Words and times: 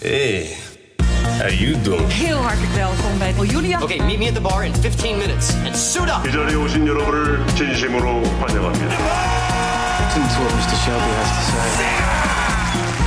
Hey, 0.00 0.56
how 1.38 1.50
you 1.50 1.80
doing? 1.82 2.12
Heel 2.12 2.36
hartelijk 2.36 2.72
welkom 2.72 3.18
bij 3.18 3.46
Julia. 3.46 3.82
Okay, 3.82 3.98
meet 3.98 4.18
me 4.18 4.28
at 4.28 4.34
the 4.34 4.40
bar 4.40 4.64
in 4.64 4.74
15 4.74 5.18
minutes 5.18 5.54
and 5.66 5.76
suit 5.76 6.08
up. 6.08 6.28
이 6.28 6.32
자리에 6.32 6.54
오신 6.54 6.86
여러분을 6.86 7.46
진심으로 7.54 8.22
환영합니다. 8.24 8.96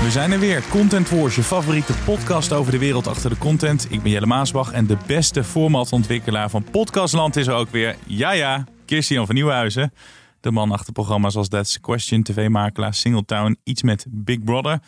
We 0.04 0.12
zijn 0.12 0.32
er 0.32 0.40
weer. 0.40 0.64
Content 0.70 1.10
Wars, 1.10 1.36
je 1.36 1.44
favoriete 1.44 1.94
podcast 2.06 2.52
over 2.52 2.72
de 2.72 2.78
wereld 2.78 3.08
achter 3.08 3.30
de 3.30 3.38
content. 3.38 3.88
Ik 3.90 4.02
ben 4.02 4.12
Jelle 4.12 4.26
Maasbach 4.26 4.72
en 4.72 4.88
de 4.88 4.98
beste 5.06 5.44
formatontwikkelaar 5.44 6.50
van 6.50 6.64
Podcastland 6.72 7.36
is 7.36 7.48
er 7.48 7.54
ook 7.54 7.70
weer. 7.70 7.96
Ja, 8.06 8.32
ja, 8.32 8.66
Kirstian 8.86 9.26
van 9.26 9.36
Nieuwhuizen. 9.36 9.94
De 10.40 10.52
man 10.52 10.72
achter 10.72 10.94
programma's 10.94 11.36
als 11.36 11.48
That's 11.48 11.74
the 11.74 11.80
Question, 11.80 12.24
TV-makelaar, 12.24 12.94
Singletown, 12.94 13.58
iets 13.64 13.84
met 13.84 14.06
Big 14.10 14.44
Brother. 14.44 14.80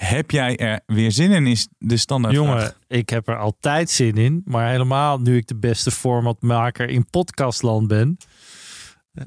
Heb 0.00 0.30
jij 0.30 0.56
er 0.56 0.80
weer 0.86 1.12
zin 1.12 1.30
in, 1.30 1.46
is 1.46 1.68
de 1.78 1.96
standaard 1.96 2.34
Jongen, 2.34 2.74
ik 2.88 3.08
heb 3.08 3.28
er 3.28 3.38
altijd 3.38 3.90
zin 3.90 4.16
in. 4.16 4.42
Maar 4.44 4.70
helemaal 4.70 5.18
nu 5.18 5.36
ik 5.36 5.46
de 5.46 5.56
beste 5.56 5.90
formatmaker 5.90 6.88
in 6.88 7.06
podcastland 7.10 7.88
ben. 7.88 8.16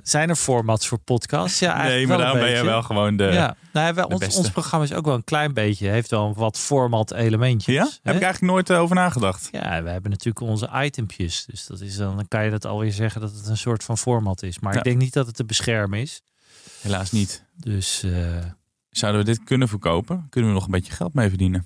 Zijn 0.03 0.30
er 0.30 0.36
formats 0.36 0.88
voor 0.88 0.98
podcasts? 0.98 1.59
Ja, 1.59 1.67
Nee, 1.67 1.81
eigenlijk 1.81 2.08
maar 2.08 2.17
wel 2.17 2.25
daarom 2.25 2.42
een 2.42 2.53
ben 2.53 2.58
je 2.58 2.66
wel 2.66 2.81
gewoon 2.83 3.17
de... 3.17 3.23
ja, 3.23 3.56
nou, 3.73 3.94
wij, 3.94 4.03
de 4.03 4.09
ons, 4.09 4.20
beste. 4.20 4.39
ons 4.39 4.50
programma 4.50 4.86
is 4.86 4.94
ook 4.94 5.06
wel 5.06 5.16
een 5.16 5.23
klein 5.23 5.53
beetje. 5.53 5.88
Heeft 5.88 6.09
wel 6.09 6.33
wat 6.33 6.59
format 6.59 7.11
elementjes. 7.11 7.76
Ja? 7.76 7.83
hè? 7.83 7.89
Heb 8.02 8.16
ik 8.16 8.22
eigenlijk 8.22 8.53
nooit 8.53 8.70
eh, 8.70 8.80
over 8.80 8.95
nagedacht. 8.95 9.50
Ja, 9.52 9.83
we 9.83 9.89
hebben 9.89 10.11
natuurlijk 10.11 10.45
onze 10.45 10.70
itempjes. 10.83 11.45
Dus 11.45 11.66
dat 11.66 11.80
is 11.81 11.95
dan, 11.95 12.16
dan 12.16 12.28
kan 12.28 12.44
je 12.44 12.50
dat 12.52 12.66
alweer 12.66 12.92
zeggen 12.92 13.22
dat 13.22 13.31
het 13.36 13.48
een 13.48 13.58
soort 13.58 13.83
van 13.83 13.98
format 13.98 14.44
is. 14.44 14.59
Maar 14.59 14.72
Ja. 14.73 14.78
ik 14.78 14.83
denk 14.86 14.98
niet 14.98 15.14
dat 15.14 15.26
het 15.26 15.36
te 15.36 15.45
beschermen 15.45 16.00
is. 16.00 16.22
Helaas 16.81 17.11
niet. 17.11 17.45
Dus 17.55 18.03
eh, 18.03 18.11
Zouden 18.94 19.22
we 19.25 19.31
dit 19.31 19.44
kunnen 19.44 19.67
verkopen? 19.67 20.27
Kunnen 20.30 20.49
we 20.49 20.55
nog 20.55 20.66
een 20.66 20.72
beetje 20.72 20.94
geld 20.94 21.13
mee 21.13 21.30
verdienen? 21.30 21.66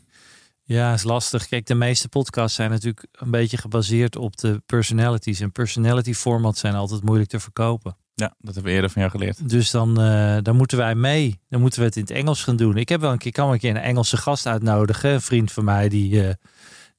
ja, 0.63 0.93
is 0.93 1.03
lastig. 1.03 1.47
Kijk, 1.47 1.65
de 1.65 1.75
meeste 1.75 2.09
podcasts 2.09 2.55
zijn 2.55 2.69
natuurlijk 2.69 3.05
een 3.11 3.31
beetje 3.31 3.57
gebaseerd 3.57 4.15
op 4.15 4.37
de 4.37 4.61
personalities. 4.65 5.39
En 5.39 5.51
personality 5.51 6.13
formats 6.13 6.59
zijn 6.59 6.73
altijd 6.73 7.03
moeilijk 7.03 7.29
te 7.29 7.39
verkopen. 7.39 7.97
Ja, 8.15 8.33
dat 8.39 8.53
hebben 8.53 8.63
we 8.63 8.71
eerder 8.71 8.89
van 8.89 9.01
jou 9.01 9.13
geleerd. 9.13 9.49
Dus 9.49 9.71
dan, 9.71 10.01
eh, 10.01 10.37
dan 10.41 10.55
moeten 10.55 10.77
wij 10.77 10.95
mee. 10.95 11.39
Dan 11.49 11.61
moeten 11.61 11.79
we 11.79 11.85
het 11.85 11.95
in 11.95 12.01
het 12.01 12.11
Engels 12.11 12.43
gaan 12.43 12.55
doen. 12.55 12.77
Ik 12.77 12.89
heb 12.89 13.01
wel 13.01 13.11
een 13.11 13.17
keer, 13.17 13.31
kan 13.31 13.43
wel 13.45 13.53
een 13.53 13.59
keer 13.59 13.69
een 13.69 13.81
Engelse 13.81 14.17
gast 14.17 14.45
uitnodigen. 14.47 15.09
Een 15.13 15.21
vriend 15.21 15.51
van 15.51 15.63
mij 15.63 15.89
die. 15.89 16.27
eh, 16.27 16.33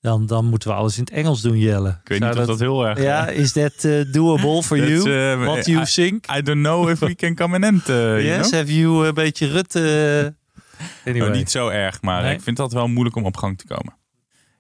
dan, 0.00 0.26
dan 0.26 0.44
moeten 0.44 0.68
we 0.68 0.74
alles 0.74 0.96
in 0.98 1.04
het 1.04 1.12
Engels 1.12 1.40
doen, 1.40 1.58
Jelle. 1.58 1.88
Ik 1.88 2.08
weet 2.08 2.20
niet 2.20 2.36
of 2.38 2.46
dat 2.46 2.58
heel 2.58 2.86
erg... 2.86 3.02
Ja, 3.02 3.28
is 3.28 3.52
that 3.52 3.84
eh, 3.84 4.12
doable 4.12 4.62
for 4.62 4.76
you? 4.88 5.12
eh, 5.12 5.44
What 5.44 5.66
you 5.66 5.80
I- 5.82 5.84
think? 5.84 6.24
I 6.36 6.42
don't 6.42 6.62
know 6.62 6.88
if 6.88 6.98
we 6.98 7.14
can 7.14 7.34
come 7.34 7.56
in 7.56 7.64
end. 7.64 7.88
eh, 7.88 7.94
you 7.96 8.22
yes, 8.22 8.48
know? 8.48 8.52
have 8.60 8.78
you 8.78 9.06
een 9.06 9.14
beetje 9.14 9.46
Rutte? 9.46 10.34
Anyway. 11.04 11.26
Nou, 11.28 11.38
niet 11.38 11.50
zo 11.50 11.68
erg, 11.68 12.02
maar 12.02 12.22
Nee. 12.22 12.34
ik 12.34 12.40
vind 12.42 12.56
dat 12.56 12.72
wel 12.72 12.86
moeilijk 12.88 13.16
om 13.16 13.24
op 13.24 13.36
gang 13.36 13.58
te 13.58 13.66
komen. 13.66 13.96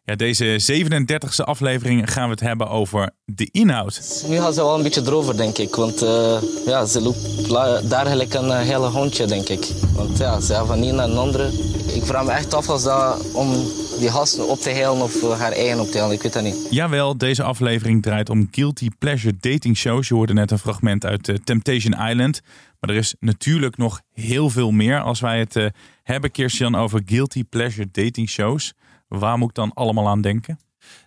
Ja, 0.04 0.14
deze 0.16 0.60
37e 0.60 1.44
aflevering 1.44 2.12
gaan 2.12 2.24
we 2.24 2.30
het 2.30 2.40
hebben 2.40 2.68
over 2.68 3.10
de 3.24 3.48
inhoud. 3.52 4.24
Nu 4.28 4.36
gaat 4.36 4.54
ze 4.54 4.60
wel 4.60 4.76
een 4.76 4.82
beetje 4.82 5.02
erover, 5.06 5.36
denk 5.36 5.58
ik. 5.58 5.74
Want 5.74 6.02
eh, 6.02 6.42
ja, 6.66 6.84
ze 6.84 7.00
loopt 7.00 7.48
daar 7.90 8.06
gelijk 8.06 8.34
een 8.34 8.50
eh, 8.50 8.58
hele 8.60 8.86
hondje, 8.88 9.26
denk 9.26 9.48
ik. 9.48 9.66
Want 9.94 10.18
ja, 10.18 10.40
ze 10.40 10.52
gaat 10.54 10.66
van 10.66 10.82
een 10.82 10.94
naar 10.94 11.08
een 11.08 11.16
andere. 11.16 11.50
Ik 11.86 12.04
vraag 12.04 12.24
me 12.24 12.30
echt 12.30 12.54
af 12.54 12.68
als 12.68 12.82
dat 12.82 13.32
om 13.32 13.52
die 13.98 14.10
gasten 14.10 14.48
op 14.48 14.58
te 14.58 14.70
helen 14.70 15.02
of 15.02 15.38
haar 15.38 15.52
eigen 15.52 15.80
op 15.80 15.90
te 15.90 15.98
helen. 15.98 16.12
Ik 16.12 16.22
weet 16.22 16.32
dat 16.32 16.42
niet. 16.42 16.66
Jawel, 16.70 17.16
deze 17.16 17.42
aflevering 17.42 18.02
draait 18.02 18.30
om 18.30 18.48
guilty 18.50 18.88
pleasure 18.98 19.36
dating 19.40 19.76
shows. 19.76 20.08
Je 20.08 20.14
hoorde 20.14 20.32
net 20.32 20.50
een 20.50 20.58
fragment 20.58 21.04
uit 21.04 21.28
eh, 21.28 21.36
Temptation 21.44 22.08
Island. 22.08 22.40
Maar 22.80 22.90
er 22.90 22.96
is 22.96 23.14
natuurlijk 23.20 23.76
nog 23.76 24.00
heel 24.12 24.50
veel 24.50 24.70
meer 24.70 25.00
als 25.00 25.20
wij 25.20 25.38
het 25.38 25.56
eh, 25.56 25.66
hebben, 26.02 26.30
Kirstian, 26.30 26.74
over 26.74 27.02
guilty 27.04 27.44
pleasure 27.44 27.88
dating 27.92 28.28
shows. 28.28 28.72
Waar 29.08 29.38
moet 29.38 29.48
ik 29.48 29.54
dan 29.54 29.72
allemaal 29.74 30.08
aan 30.08 30.20
denken? 30.20 30.58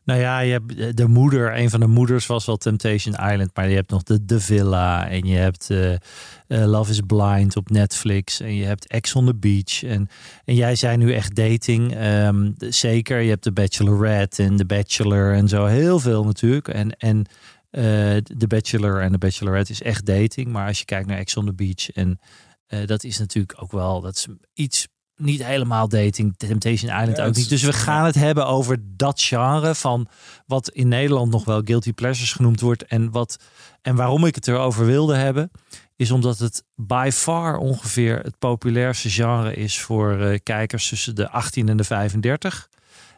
Nou 0.03 0.19
ja, 0.19 0.40
je 0.40 0.52
hebt 0.52 0.97
de 0.97 1.08
moeder, 1.08 1.58
een 1.58 1.69
van 1.69 1.80
de 1.80 1.88
moeders 1.88 2.25
was 2.25 2.46
wel 2.46 2.58
Temptation 2.58 3.14
Island, 3.14 3.50
maar 3.53 3.69
je 3.69 3.75
hebt 3.75 3.90
nog 3.90 4.03
de 4.03 4.25
The 4.25 4.40
Villa 4.40 5.09
en 5.09 5.25
je 5.28 5.38
hebt 5.38 5.69
eh, 5.69 5.94
eh, 5.94 6.00
Love 6.47 6.92
is 6.92 7.00
Blind 7.08 7.56
op 7.56 7.69
Netflix 7.69 8.40
en 8.40 8.56
je 8.56 8.66
hebt 8.66 8.88
Ex 8.88 9.16
on 9.16 9.25
the 9.25 9.36
Beach 9.36 9.84
en, 9.84 10.08
en 10.46 10.56
jij 10.56 10.75
zei 10.75 10.97
nu 10.97 11.14
echt 11.14 11.36
dating, 11.36 11.96
ehm, 11.96 12.52
de- 12.56 12.72
zeker. 12.72 13.19
Je 13.19 13.30
hebt 13.30 13.44
de 13.44 13.52
Bachelorette 13.52 14.44
en 14.44 14.56
de 14.56 14.66
Bachelor 14.66 15.34
en 15.34 15.47
zo, 15.47 15.66
heel 15.66 16.00
veel 16.00 16.24
natuurlijk 16.25 16.68
en 16.68 16.92
en 16.98 17.25
eh, 17.69 17.84
de 18.24 18.48
Bachelor 18.48 19.02
en 19.02 19.12
de 19.12 19.18
Bachelorette 19.18 19.72
is 19.72 19.81
echt 19.81 20.06
dating, 20.06 20.48
maar 20.48 20.68
als 20.68 20.80
je 20.80 20.86
kijkt 20.86 21.08
naar 21.08 21.18
Ex 21.18 21.38
on 21.38 21.46
the 21.46 21.53
Beach 21.53 21.92
en 21.92 22.19
eh, 22.68 22.86
dat 22.86 23.03
is 23.03 23.19
natuurlijk 23.19 23.62
ook 23.62 23.72
wel, 23.72 24.02
dat 24.02 24.16
is 24.16 24.28
iets 24.53 24.88
niet 25.21 25.45
helemaal 25.45 25.87
dating, 25.87 26.33
Temptation 26.37 26.91
Island 26.91 27.17
Ja, 27.17 27.25
ook 27.25 27.35
niet. 27.35 27.49
Dus 27.49 27.63
we 27.63 27.73
gaan 27.73 28.05
het 28.05 28.15
hebben 28.15 28.47
over 28.47 28.77
dat 28.81 29.21
genre 29.21 29.75
van 29.75 30.07
wat 30.45 30.69
in 30.69 30.87
Nederland 30.87 31.31
nog 31.31 31.45
wel 31.45 31.61
guilty 31.65 31.93
pleasures 31.93 32.33
genoemd 32.33 32.61
wordt. 32.61 32.85
En, 32.85 33.11
wat, 33.11 33.37
en 33.81 33.95
waarom 33.95 34.25
ik 34.25 34.35
het 34.35 34.47
erover 34.47 34.85
wilde 34.85 35.15
hebben, 35.15 35.51
is 35.95 36.11
omdat 36.11 36.39
het 36.39 36.63
by 36.75 37.09
far 37.13 37.57
ongeveer 37.57 38.19
het 38.19 38.37
populairste 38.39 39.09
genre 39.09 39.53
is 39.53 39.79
voor 39.79 40.19
eh, 40.19 40.39
kijkers 40.43 40.89
tussen 40.89 41.15
de 41.15 41.29
18 41.29 41.69
en 41.69 41.77
de 41.77 41.83
35. 41.83 42.69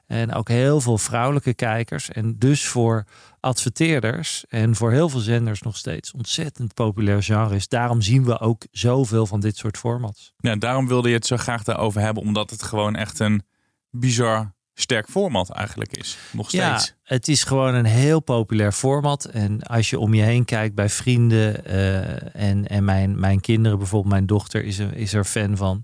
En 0.07 0.33
ook 0.33 0.47
heel 0.47 0.81
veel 0.81 0.97
vrouwelijke 0.97 1.53
kijkers. 1.53 2.09
En 2.09 2.35
dus 2.37 2.65
voor 2.65 3.05
adverteerders 3.43 4.45
en 4.49 4.75
voor 4.75 4.91
heel 4.91 5.09
veel 5.09 5.19
zenders 5.19 5.61
nog 5.61 5.77
steeds 5.77 6.11
ontzettend 6.11 6.73
populair 6.73 7.23
genre 7.23 7.55
is. 7.55 7.67
Daarom 7.67 8.01
zien 8.01 8.25
we 8.25 8.39
ook 8.39 8.65
zoveel 8.71 9.25
van 9.25 9.39
dit 9.39 9.57
soort 9.57 9.77
formats. 9.77 10.33
Ja, 10.37 10.55
daarom 10.55 10.87
wilde 10.87 11.09
je 11.09 11.15
het 11.15 11.25
zo 11.25 11.37
graag 11.37 11.63
daarover 11.63 12.01
hebben, 12.01 12.23
omdat 12.23 12.49
het 12.49 12.63
gewoon 12.63 12.95
echt 12.95 13.19
een 13.19 13.43
bizar 13.89 14.53
sterk 14.73 15.09
format 15.09 15.49
eigenlijk 15.49 15.97
is. 15.97 16.17
Nog 16.31 16.47
steeds. 16.47 16.61
Ja, 16.63 16.85
het 17.03 17.27
is 17.27 17.43
gewoon 17.43 17.73
een 17.73 17.85
heel 17.85 18.19
populair 18.19 18.71
format. 18.71 19.25
En 19.25 19.63
als 19.63 19.89
je 19.89 19.99
om 19.99 20.13
je 20.13 20.21
heen 20.21 20.45
kijkt 20.45 20.75
bij 20.75 20.89
vrienden 20.89 21.65
eh, 21.65 22.49
en, 22.49 22.67
en 22.67 22.85
mijn, 22.85 23.19
mijn 23.19 23.41
kinderen, 23.41 23.77
bijvoorbeeld 23.77 24.13
mijn 24.13 24.25
dochter, 24.25 24.63
is 24.63 24.79
er, 24.79 24.95
is 24.95 25.13
er 25.13 25.23
fan 25.23 25.57
van. 25.57 25.83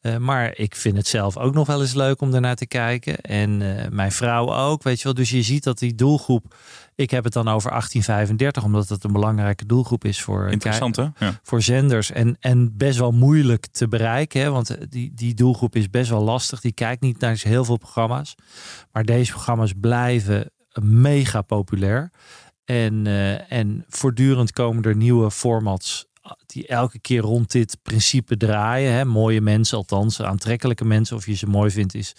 Eh, 0.00 0.16
maar 0.16 0.58
ik 0.58 0.74
vind 0.76 0.96
het 0.96 1.06
zelf 1.06 1.36
ook 1.36 1.54
nog 1.54 1.66
wel 1.66 1.80
eens 1.80 1.94
leuk 1.94 2.20
om 2.20 2.30
daarnaar 2.30 2.56
te 2.56 2.66
kijken. 2.66 3.20
En 3.20 3.78
eh, 3.78 3.90
mijn 3.90 4.12
vrouw 4.12 4.54
ook, 4.54 4.82
weet 4.82 4.98
je 4.98 5.04
wel. 5.04 5.14
Dus 5.14 5.30
je 5.30 5.42
ziet 5.42 5.64
dat 5.64 5.78
die 5.78 5.94
doelgroep... 5.94 6.54
Ik 6.94 7.10
heb 7.10 7.24
het 7.24 7.32
dan 7.32 7.48
over 7.48 7.70
1835, 7.70 8.64
omdat 8.64 8.88
het 8.88 9.04
een 9.04 9.12
belangrijke 9.12 9.66
doelgroep 9.66 10.04
is 10.04 10.22
voor, 10.22 10.46
eh, 10.46 10.52
Interessant 10.52 10.96
hè? 10.96 11.02
Ja. 11.18 11.40
voor 11.42 11.62
zenders. 11.62 12.10
En, 12.10 12.36
en 12.40 12.76
best 12.76 12.98
wel 12.98 13.12
moeilijk 13.12 13.66
te 13.66 13.88
bereiken. 13.88 14.40
Hè? 14.40 14.50
Want 14.50 14.76
die, 14.90 15.12
die 15.14 15.34
doelgroep 15.34 15.76
is 15.76 15.90
best 15.90 16.10
wel 16.10 16.22
lastig. 16.22 16.60
Die 16.60 16.72
kijkt 16.72 17.02
niet 17.02 17.20
naar 17.20 17.40
heel 17.42 17.64
veel 17.64 17.78
programma's. 17.78 18.34
Maar 18.92 19.04
deze 19.04 19.32
programma's 19.32 19.72
blijven 19.80 20.52
mega 20.82 21.42
populair. 21.42 22.10
En, 22.64 23.06
en 23.48 23.84
voortdurend 23.88 24.52
komen 24.52 24.82
er 24.82 24.96
nieuwe 24.96 25.30
formats 25.30 26.09
die 26.46 26.66
elke 26.66 26.98
keer 26.98 27.20
rond 27.20 27.50
dit 27.50 27.76
principe 27.82 28.36
draaien. 28.36 28.92
Hè? 28.92 29.04
Mooie 29.04 29.40
mensen, 29.40 29.76
althans 29.76 30.22
aantrekkelijke 30.22 30.84
mensen. 30.84 31.16
Of 31.16 31.26
je 31.26 31.34
ze 31.34 31.46
mooi 31.46 31.70
vindt, 31.70 31.94
is, 31.94 32.12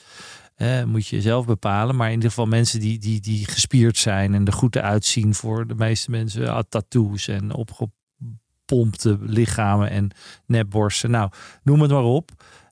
moet 0.86 1.08
je 1.08 1.22
zelf 1.22 1.46
bepalen. 1.46 1.96
Maar 1.96 2.08
in 2.08 2.14
ieder 2.14 2.30
geval 2.30 2.46
mensen 2.46 2.80
die, 2.80 3.00
die, 3.00 3.20
die 3.20 3.46
gespierd 3.46 3.98
zijn 3.98 4.34
en 4.34 4.46
er 4.46 4.54
goed 4.54 4.78
uitzien 4.78 5.36
voor 5.36 5.68
de 5.68 5.76
meeste 5.76 6.12
mensen. 6.12 6.48
Ah, 6.48 6.64
tattoos 6.70 7.28
en 7.28 7.54
opgepompte 7.54 9.18
lichamen 9.22 9.90
en 9.90 10.12
nepborsten. 10.46 11.12
Nou, 11.12 11.32
noem 11.64 11.82
het 11.82 11.92
maar 11.92 12.04
op. 12.04 12.32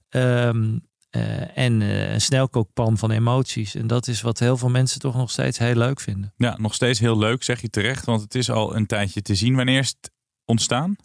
Ehm, 0.10 0.78
eh, 1.10 1.58
en 1.58 1.82
eh, 1.82 2.14
een 2.14 2.22
snelkookpan 2.22 2.98
van 2.98 3.12
emoties. 3.12 3.76
En 3.76 3.88
dat 3.88 4.08
is 4.08 4.22
wat 4.22 4.40
heel 4.40 4.58
veel 4.58 4.70
mensen 4.70 5.00
toch 5.00 5.16
nog 5.16 5.32
steeds 5.32 5.58
heel 5.58 5.76
leuk 5.76 6.00
vinden. 6.00 6.34
ja, 6.38 6.58
nog 6.58 6.74
steeds 6.74 7.00
heel 7.00 7.18
leuk, 7.18 7.44
zeg 7.44 7.62
je 7.62 7.70
terecht, 7.70 8.06
want 8.06 8.22
het 8.22 8.36
is 8.36 8.50
al 8.50 8.76
een 8.76 8.86
tijdje 8.86 9.22
te 9.22 9.36
zien. 9.36 9.56
Wanneer 9.56 9.80
is 9.80 9.88
het 9.88 10.12
ontstaan? 10.46 10.96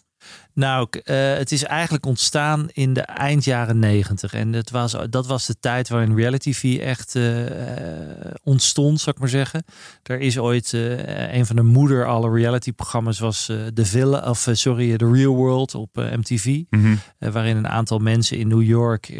Nou, 0.54 0.88
eh, 1.04 1.32
het 1.34 1.52
is 1.52 1.64
eigenlijk 1.64 2.06
ontstaan 2.06 2.68
in 2.72 2.92
de 2.92 3.00
eind 3.00 3.44
jaren 3.44 3.78
negentig. 3.78 4.34
En 4.34 4.52
het 4.52 4.70
was, 4.70 4.96
dat 5.10 5.26
was 5.26 5.46
de 5.46 5.58
tijd 5.60 5.88
waarin 5.88 6.16
reality 6.16 6.50
TV 6.50 6.78
echt 6.78 7.14
eh, 7.14 7.46
eh, 7.46 8.34
ontstond, 8.42 9.00
zou 9.00 9.14
ik 9.14 9.20
maar 9.20 9.30
zeggen. 9.30 9.64
Er 10.02 10.20
is 10.20 10.38
ooit 10.38 10.72
een 10.72 11.46
van 11.46 11.56
de 11.56 11.62
moeder 11.62 12.06
alle 12.06 12.30
reality 12.30 12.72
programma's 12.72 13.18
was 13.18 13.44
The 13.74 13.84
Villa, 13.84 14.30
of 14.30 14.48
sorry, 14.52 14.96
The 14.96 15.10
Real 15.10 15.34
World 15.34 15.74
op 15.74 15.94
MTV. 15.94 16.62
Mhm. 16.70 16.94
Waarin 17.18 17.56
een 17.56 17.68
aantal 17.68 17.98
mensen 17.98 18.38
in 18.38 18.48
New 18.48 18.62
York, 18.62 19.12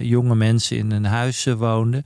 jonge 0.00 0.34
mensen 0.34 0.76
in 0.76 0.90
een 0.90 1.04
huis 1.04 1.44
woonden. 1.44 2.04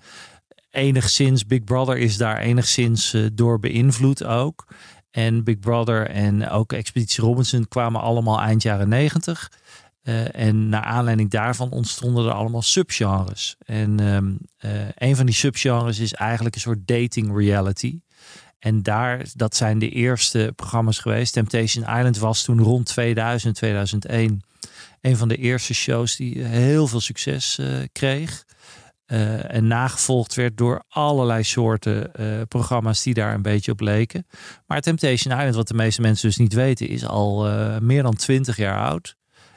Enigszins, 0.71 1.47
Big 1.47 1.65
Brother 1.65 1.97
is 1.97 2.17
daar 2.17 2.39
enigszins 2.39 3.17
door 3.33 3.59
beïnvloed 3.59 4.25
ook. 4.25 4.67
En 5.15 5.45
Big 5.45 5.59
Brother 5.59 6.11
en 6.11 6.49
ook 6.49 6.73
Expeditie 6.73 7.25
Robinson 7.25 7.69
kwamen 7.69 8.01
allemaal 8.01 8.41
eind 8.41 8.63
jaren 8.63 8.89
negentig. 8.89 9.51
Eh, 10.03 10.35
en 10.35 10.69
naar 10.69 10.83
aanleiding 10.83 11.31
daarvan 11.31 11.71
ontstonden 11.71 12.27
er 12.27 12.33
allemaal 12.33 12.63
subgenres. 12.63 13.57
En 13.67 14.01
ehm, 14.01 14.33
eh, 14.57 14.89
een 14.95 15.17
van 15.17 15.27
die 15.27 15.35
subgenres 15.35 15.99
is 15.99 16.13
eigenlijk 16.13 16.55
een 16.55 16.61
soort 16.61 16.87
dating 16.87 17.37
reality. 17.37 18.01
En 18.59 18.83
daar, 18.83 19.27
dat 19.35 19.57
zijn 19.57 19.79
de 19.79 19.89
eerste 19.89 20.53
programma's 20.57 20.99
geweest. 20.99 21.33
Temptation 21.33 21.97
Island 21.97 22.19
was 22.19 22.43
toen 22.43 22.61
rond 22.61 22.87
2000, 22.87 23.55
2001 23.55 24.43
een 25.01 25.17
van 25.17 25.29
de 25.29 25.37
eerste 25.37 25.75
shows 25.75 26.17
die 26.17 26.43
heel 26.43 26.87
veel 26.87 27.01
succes 27.01 27.59
eh, 27.59 27.67
kreeg. 27.93 28.45
Eh, 29.15 29.55
en 29.55 29.67
nagevolgd 29.67 30.35
werd 30.35 30.57
door 30.57 30.85
allerlei 30.89 31.43
soorten 31.43 32.15
eh, 32.15 32.27
programma's 32.49 33.03
die 33.03 33.15
daar 33.15 33.35
een 33.35 33.43
beetje 33.43 33.73
op 33.73 33.81
leken. 33.81 34.27
Maar 34.67 34.81
Temptation 34.81 35.35
Island, 35.35 35.55
wat 35.55 35.69
de 35.69 35.75
meeste 35.75 36.01
mensen 36.01 36.29
dus 36.29 36.37
niet 36.37 36.53
weten, 36.53 36.89
is 36.89 37.07
al 37.07 37.49
eh, 37.49 37.79
meer 37.79 38.03
dan 38.03 38.15
20 38.15 38.57
jaar 38.57 38.79
oud. 38.79 39.17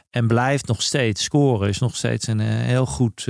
En 0.09 0.27
blijft 0.27 0.67
nog 0.67 0.81
steeds 0.81 1.23
scoren. 1.23 1.69
Is 1.69 1.79
nog 1.79 1.95
steeds 1.95 2.27
een 2.27 2.39
heel 2.39 2.85
goed 2.85 3.27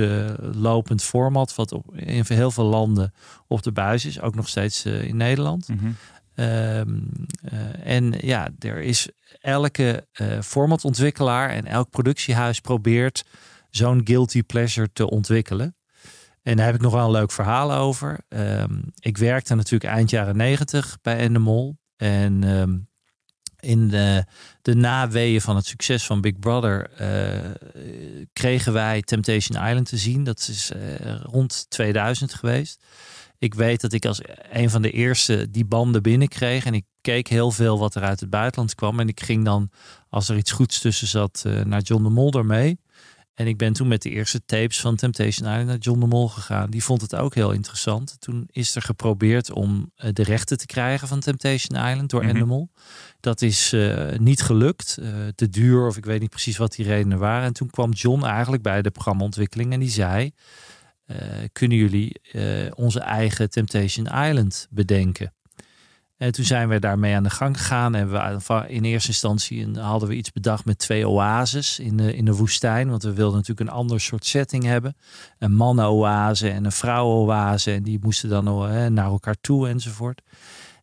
lopend 0.52 1.02
format. 1.02 1.54
Wat 1.54 1.72
op, 1.72 1.96
in 1.96 2.24
heel 2.26 2.50
veel 2.50 2.64
landen 2.64 3.14
op 3.46 3.62
de 3.62 3.72
buis 3.72 4.04
is. 4.04 4.20
Ook 4.20 4.34
nog 4.34 4.48
steeds 4.48 4.84
in 4.84 5.16
Nederland. 5.16 5.68
Mhm. 5.68 5.90
Ehm, 6.34 6.98
eh, 7.42 7.96
en 7.96 8.14
ja, 8.20 8.48
er 8.58 8.80
is 8.80 9.08
elke 9.40 10.06
formatontwikkelaar 10.42 11.50
en 11.50 11.66
elk 11.66 11.90
productiehuis 11.90 12.60
probeert 12.60 13.24
zo'n 13.70 14.00
guilty 14.04 14.42
pleasure 14.42 14.92
te 14.92 15.10
ontwikkelen. 15.10 15.77
En 16.48 16.56
daar 16.56 16.66
heb 16.66 16.74
ik 16.74 16.80
nog 16.80 16.92
wel 16.92 17.04
een 17.04 17.10
leuk 17.10 17.32
verhaal 17.32 17.72
over. 17.72 18.18
Ehm, 18.28 18.80
ik 18.98 19.16
werkte 19.18 19.54
natuurlijk 19.54 19.92
eind 19.92 20.10
jaren 20.10 20.36
negentig 20.36 20.98
bij 21.02 21.16
Endemol. 21.16 21.78
En 21.96 22.44
ehm, 22.44 22.78
in 23.60 23.88
de, 23.88 24.24
de 24.62 24.74
naweeën 24.74 25.40
van 25.40 25.56
het 25.56 25.66
succes 25.66 26.06
van 26.06 26.20
Big 26.20 26.38
Brother 26.38 26.90
eh, 26.90 27.50
kregen 28.32 28.72
wij 28.72 29.02
Temptation 29.02 29.66
Island 29.66 29.88
te 29.88 29.96
zien. 29.96 30.24
Dat 30.24 30.48
is 30.50 30.70
eh, 30.70 31.20
rond 31.22 31.66
2000 31.68 32.34
geweest. 32.34 32.84
Ik 33.38 33.54
weet 33.54 33.80
dat 33.80 33.92
ik 33.92 34.04
als 34.04 34.20
een 34.50 34.70
van 34.70 34.82
de 34.82 34.90
eerste 34.90 35.50
die 35.50 35.64
banden 35.64 36.02
binnenkreeg. 36.02 36.64
En 36.64 36.74
ik 36.74 36.84
keek 37.00 37.28
heel 37.28 37.50
veel 37.50 37.78
wat 37.78 37.94
er 37.94 38.02
uit 38.02 38.20
het 38.20 38.30
buitenland 38.30 38.74
kwam. 38.74 39.00
En 39.00 39.08
ik 39.08 39.20
ging 39.20 39.44
dan, 39.44 39.70
als 40.08 40.28
er 40.28 40.36
iets 40.36 40.52
goeds 40.52 40.80
tussen 40.80 41.06
zat, 41.06 41.42
eh, 41.46 41.60
naar 41.60 41.80
John 41.80 42.02
de 42.02 42.10
Mol 42.10 42.42
mee. 42.42 42.80
En 43.38 43.46
ik 43.46 43.56
ben 43.56 43.72
toen 43.72 43.88
met 43.88 44.02
de 44.02 44.10
eerste 44.10 44.44
tapes 44.44 44.80
van 44.80 44.96
Temptation 44.96 45.48
Island 45.48 45.66
naar 45.66 45.78
John 45.78 46.00
de 46.00 46.06
Mol 46.06 46.28
gegaan. 46.28 46.70
Die 46.70 46.84
vond 46.84 47.00
het 47.00 47.14
ook 47.14 47.34
heel 47.34 47.50
interessant. 47.52 48.16
Toen 48.18 48.48
is 48.50 48.74
er 48.74 48.82
geprobeerd 48.82 49.50
om 49.50 49.92
eh, 49.96 50.10
de 50.12 50.22
rechten 50.22 50.58
te 50.58 50.66
krijgen 50.66 51.08
van 51.08 51.20
Temptation 51.20 51.88
Island 51.88 52.10
door 52.10 52.20
Mhm. 52.20 52.30
Endemol. 52.30 52.70
Dat 53.20 53.42
is 53.42 53.72
eh, 53.72 54.18
niet 54.18 54.42
gelukt. 54.42 54.98
eh, 55.00 55.10
te 55.34 55.48
duur 55.48 55.86
of 55.86 55.96
ik 55.96 56.04
weet 56.04 56.20
niet 56.20 56.30
precies 56.30 56.56
wat 56.56 56.74
die 56.74 56.86
redenen 56.86 57.18
waren. 57.18 57.44
En 57.46 57.52
toen 57.52 57.70
kwam 57.70 57.92
John 57.92 58.24
eigenlijk 58.24 58.62
bij 58.62 58.82
de 58.82 58.90
programmaontwikkeling 58.90 59.72
en 59.72 59.80
die 59.80 59.90
zei... 59.90 60.30
kunnen 61.52 61.76
jullie 61.78 62.20
onze 62.74 63.00
eigen 63.00 63.50
Temptation 63.50 64.06
Island 64.06 64.66
bedenken? 64.70 65.32
En 66.18 66.32
toen 66.32 66.44
zijn 66.44 66.68
we 66.68 66.78
daarmee 66.78 67.14
aan 67.14 67.22
de 67.22 67.30
gang 67.30 67.58
gegaan. 67.58 67.94
En 67.94 68.10
we, 68.10 68.64
in 68.68 68.84
eerste 68.84 69.08
instantie 69.08 69.78
hadden 69.78 70.08
we 70.08 70.14
iets 70.14 70.32
bedacht 70.32 70.64
met 70.64 70.78
twee 70.78 71.08
oases 71.08 71.78
in 71.78 71.96
de, 71.96 72.14
in 72.14 72.24
de 72.24 72.34
woestijn. 72.34 72.90
Want 72.90 73.02
we 73.02 73.12
wilden 73.12 73.36
natuurlijk 73.36 73.70
een 73.70 73.76
ander 73.76 74.00
soort 74.00 74.26
setting 74.26 74.64
hebben. 74.64 74.96
Een 75.38 75.54
mannen-oase 75.54 76.50
en 76.50 76.64
een 76.64 76.72
vrouwen-oase. 76.72 77.72
En 77.72 77.82
die 77.82 77.98
moesten 78.02 78.28
dan 78.28 78.46
eh, 78.46 78.86
naar 78.86 79.06
elkaar 79.06 79.36
toe 79.40 79.68
enzovoort. 79.68 80.22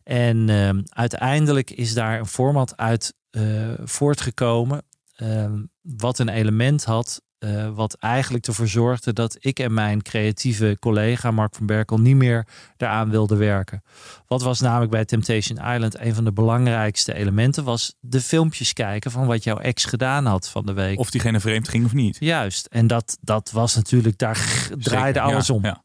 En 0.02 0.48
ehm, 0.48 0.82
uiteindelijk 0.88 1.70
is 1.70 1.94
daar 1.94 2.18
een 2.18 2.26
format 2.26 2.76
uit 2.76 3.14
eh, 3.30 3.42
voortgekomen. 3.84 4.82
ehm, 5.16 5.62
wat 5.80 6.18
een 6.18 6.28
element 6.28 6.84
had. 6.84 7.22
Eh, 7.38 7.68
wat 7.74 7.94
eigenlijk 7.94 8.46
ervoor 8.46 8.68
zorgde 8.68 9.12
dat 9.12 9.36
ik 9.40 9.58
en 9.58 9.74
mijn 9.74 10.02
creatieve 10.02 10.76
collega 10.80 11.30
Mark 11.30 11.54
van 11.54 11.66
Berkel 11.66 11.98
niet 11.98 12.16
meer 12.16 12.46
daaraan 12.76 13.10
wilden 13.10 13.38
werken. 13.38 13.82
Wat 14.26 14.42
was 14.42 14.60
namelijk 14.60 14.90
bij 14.90 15.04
Temptation 15.04 15.58
Island 15.74 15.98
een 15.98 16.14
van 16.14 16.24
de 16.24 16.32
belangrijkste 16.32 17.14
elementen? 17.14 17.64
Was 17.64 17.94
de 18.00 18.20
filmpjes 18.20 18.72
kijken 18.72 19.10
van 19.10 19.26
wat 19.26 19.44
jouw 19.44 19.58
ex 19.58 19.84
gedaan 19.84 20.26
had 20.26 20.48
van 20.48 20.66
de 20.66 20.72
week. 20.72 20.98
Of 20.98 21.10
diegene 21.10 21.40
vreemd 21.40 21.68
ging 21.68 21.84
of 21.84 21.92
niet. 21.92 22.16
Juist. 22.20 22.66
En 22.66 22.86
dat, 22.86 23.18
dat 23.20 23.50
was 23.50 23.74
natuurlijk, 23.74 24.18
daar 24.18 24.68
draaide 24.78 25.20
alles 25.20 25.46
ja, 25.46 25.54
om. 25.54 25.64
ja. 25.64 25.82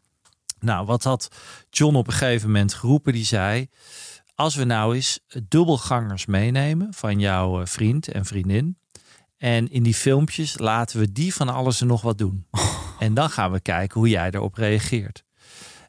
Nou, 0.60 0.86
wat 0.86 1.04
had 1.04 1.28
John 1.70 1.96
op 1.96 2.08
een 2.08 2.14
gegeven 2.14 2.48
moment 2.48 2.74
geroepen? 2.74 3.14
Die 3.14 3.26
zei: 3.26 3.70
Als 4.36 4.56
we 4.56 4.64
nou 4.64 4.96
eens 4.96 5.20
dubbelgangers 5.48 6.26
meenemen 6.26 6.94
van 6.94 7.20
jouw 7.20 7.62
eh, 7.62 7.68
vriend 7.68 8.08
en 8.08 8.26
vriendin. 8.26 8.78
En 9.42 9.72
in 9.72 9.84
die 9.84 9.94
filmpjes 9.94 10.58
laten 10.58 11.00
we 11.00 11.12
die 11.12 11.34
van 11.34 11.50
alles 11.50 11.82
en 11.82 11.88
nog 11.88 12.02
wat 12.02 12.18
doen. 12.18 12.46
En 13.00 13.14
dan 13.14 13.30
gaan 13.30 13.52
we 13.52 13.60
kijken 13.60 14.00
hoe 14.00 14.10
jij 14.10 14.30
erop 14.32 14.56
reageert. 14.56 15.24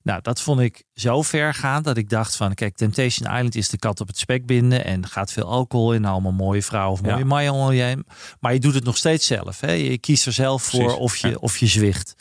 Nou, 0.02 0.22
dat 0.22 0.40
vond 0.40 0.60
ik 0.60 0.82
zo 0.94 1.22
ver 1.22 1.54
gaan 1.54 1.82
dat 1.82 1.96
ik 1.96 2.08
dacht 2.08 2.36
van... 2.36 2.54
Kijk, 2.54 2.76
Temptation 2.76 3.34
Island 3.34 3.54
is 3.54 3.68
de 3.68 3.78
kat 3.78 4.00
op 4.00 4.06
het 4.06 4.18
spek 4.18 4.46
binden... 4.46 4.84
en 4.84 5.06
gaat 5.06 5.32
veel 5.32 5.44
alcohol 5.44 5.94
in, 5.94 6.04
allemaal 6.04 6.32
mooie 6.32 6.62
vrouwen 6.62 6.92
of 6.92 7.02
mooie 7.02 7.18
Ja. 7.18 7.24
mannen 7.24 7.52
om 7.52 7.72
je. 7.72 8.04
Maar 8.40 8.52
je 8.52 8.60
doet 8.60 8.74
het 8.74 8.84
nog 8.84 8.96
steeds 8.96 9.26
zelf. 9.26 9.60
Hè? 9.60 9.72
Je 9.72 9.98
kiest 9.98 10.26
er 10.26 10.32
zelf 10.32 10.62
voor 10.62 10.80
Precies, 10.80 10.98
of 10.98 11.16
je, 11.16 11.28
ja. 11.28 11.34
of 11.34 11.58
je 11.58 11.66
zwicht. 11.66 12.14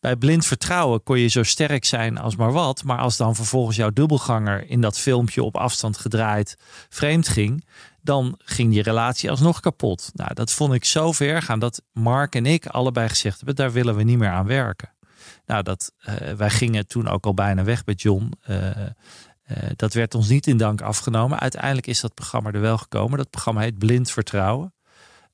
Bij 0.00 0.16
blind 0.16 0.46
vertrouwen 0.46 1.02
kon 1.02 1.18
je 1.18 1.28
zo 1.28 1.42
sterk 1.42 1.84
zijn 1.84 2.18
als 2.18 2.36
maar 2.36 2.52
wat. 2.52 2.84
Maar 2.84 2.98
als 2.98 3.16
dan 3.16 3.34
vervolgens 3.34 3.76
jouw 3.76 3.90
dubbelganger 3.90 4.70
in 4.70 4.80
dat 4.80 4.98
filmpje 4.98 5.42
op 5.42 5.56
afstand 5.56 5.98
gedraaid 5.98 6.56
vreemd 6.88 7.28
ging, 7.28 7.64
dan 8.06 8.34
ging 8.38 8.72
die 8.72 8.82
relatie 8.82 9.30
alsnog 9.30 9.60
kapot. 9.60 10.10
Nou, 10.14 10.34
dat 10.34 10.52
vond 10.52 10.72
ik 10.72 10.84
zo 10.84 11.12
ver 11.12 11.42
gaan 11.42 11.58
dat 11.58 11.82
Mark 11.92 12.34
en 12.34 12.46
ik 12.46 12.66
allebei 12.66 13.08
gezegd 13.08 13.36
hebben, 13.36 13.54
daar 13.56 13.72
willen 13.72 13.96
we 13.96 14.02
niet 14.02 14.18
meer 14.18 14.30
aan 14.30 14.46
werken. 14.46 14.94
Nou, 15.46 15.62
dat, 15.62 15.92
eh, 15.98 16.32
wij 16.32 16.50
gingen 16.50 16.86
toen 16.86 17.08
ook 17.08 17.26
al 17.26 17.34
bijna 17.34 17.64
weg 17.64 17.84
bij 17.84 17.94
John. 17.94 18.32
Eh, 18.40 18.86
eh, 18.86 18.90
dat 19.76 19.92
werd 19.92 20.14
ons 20.14 20.28
niet 20.28 20.46
in 20.46 20.56
dank 20.56 20.80
afgenomen. 20.80 21.38
Uiteindelijk 21.38 21.86
is 21.86 22.00
dat 22.00 22.14
programma 22.14 22.52
er 22.52 22.60
wel 22.60 22.78
gekomen. 22.78 23.18
Dat 23.18 23.30
programma 23.30 23.60
heet 23.60 23.78
Blind 23.78 24.10
Vertrouwen. 24.10 24.74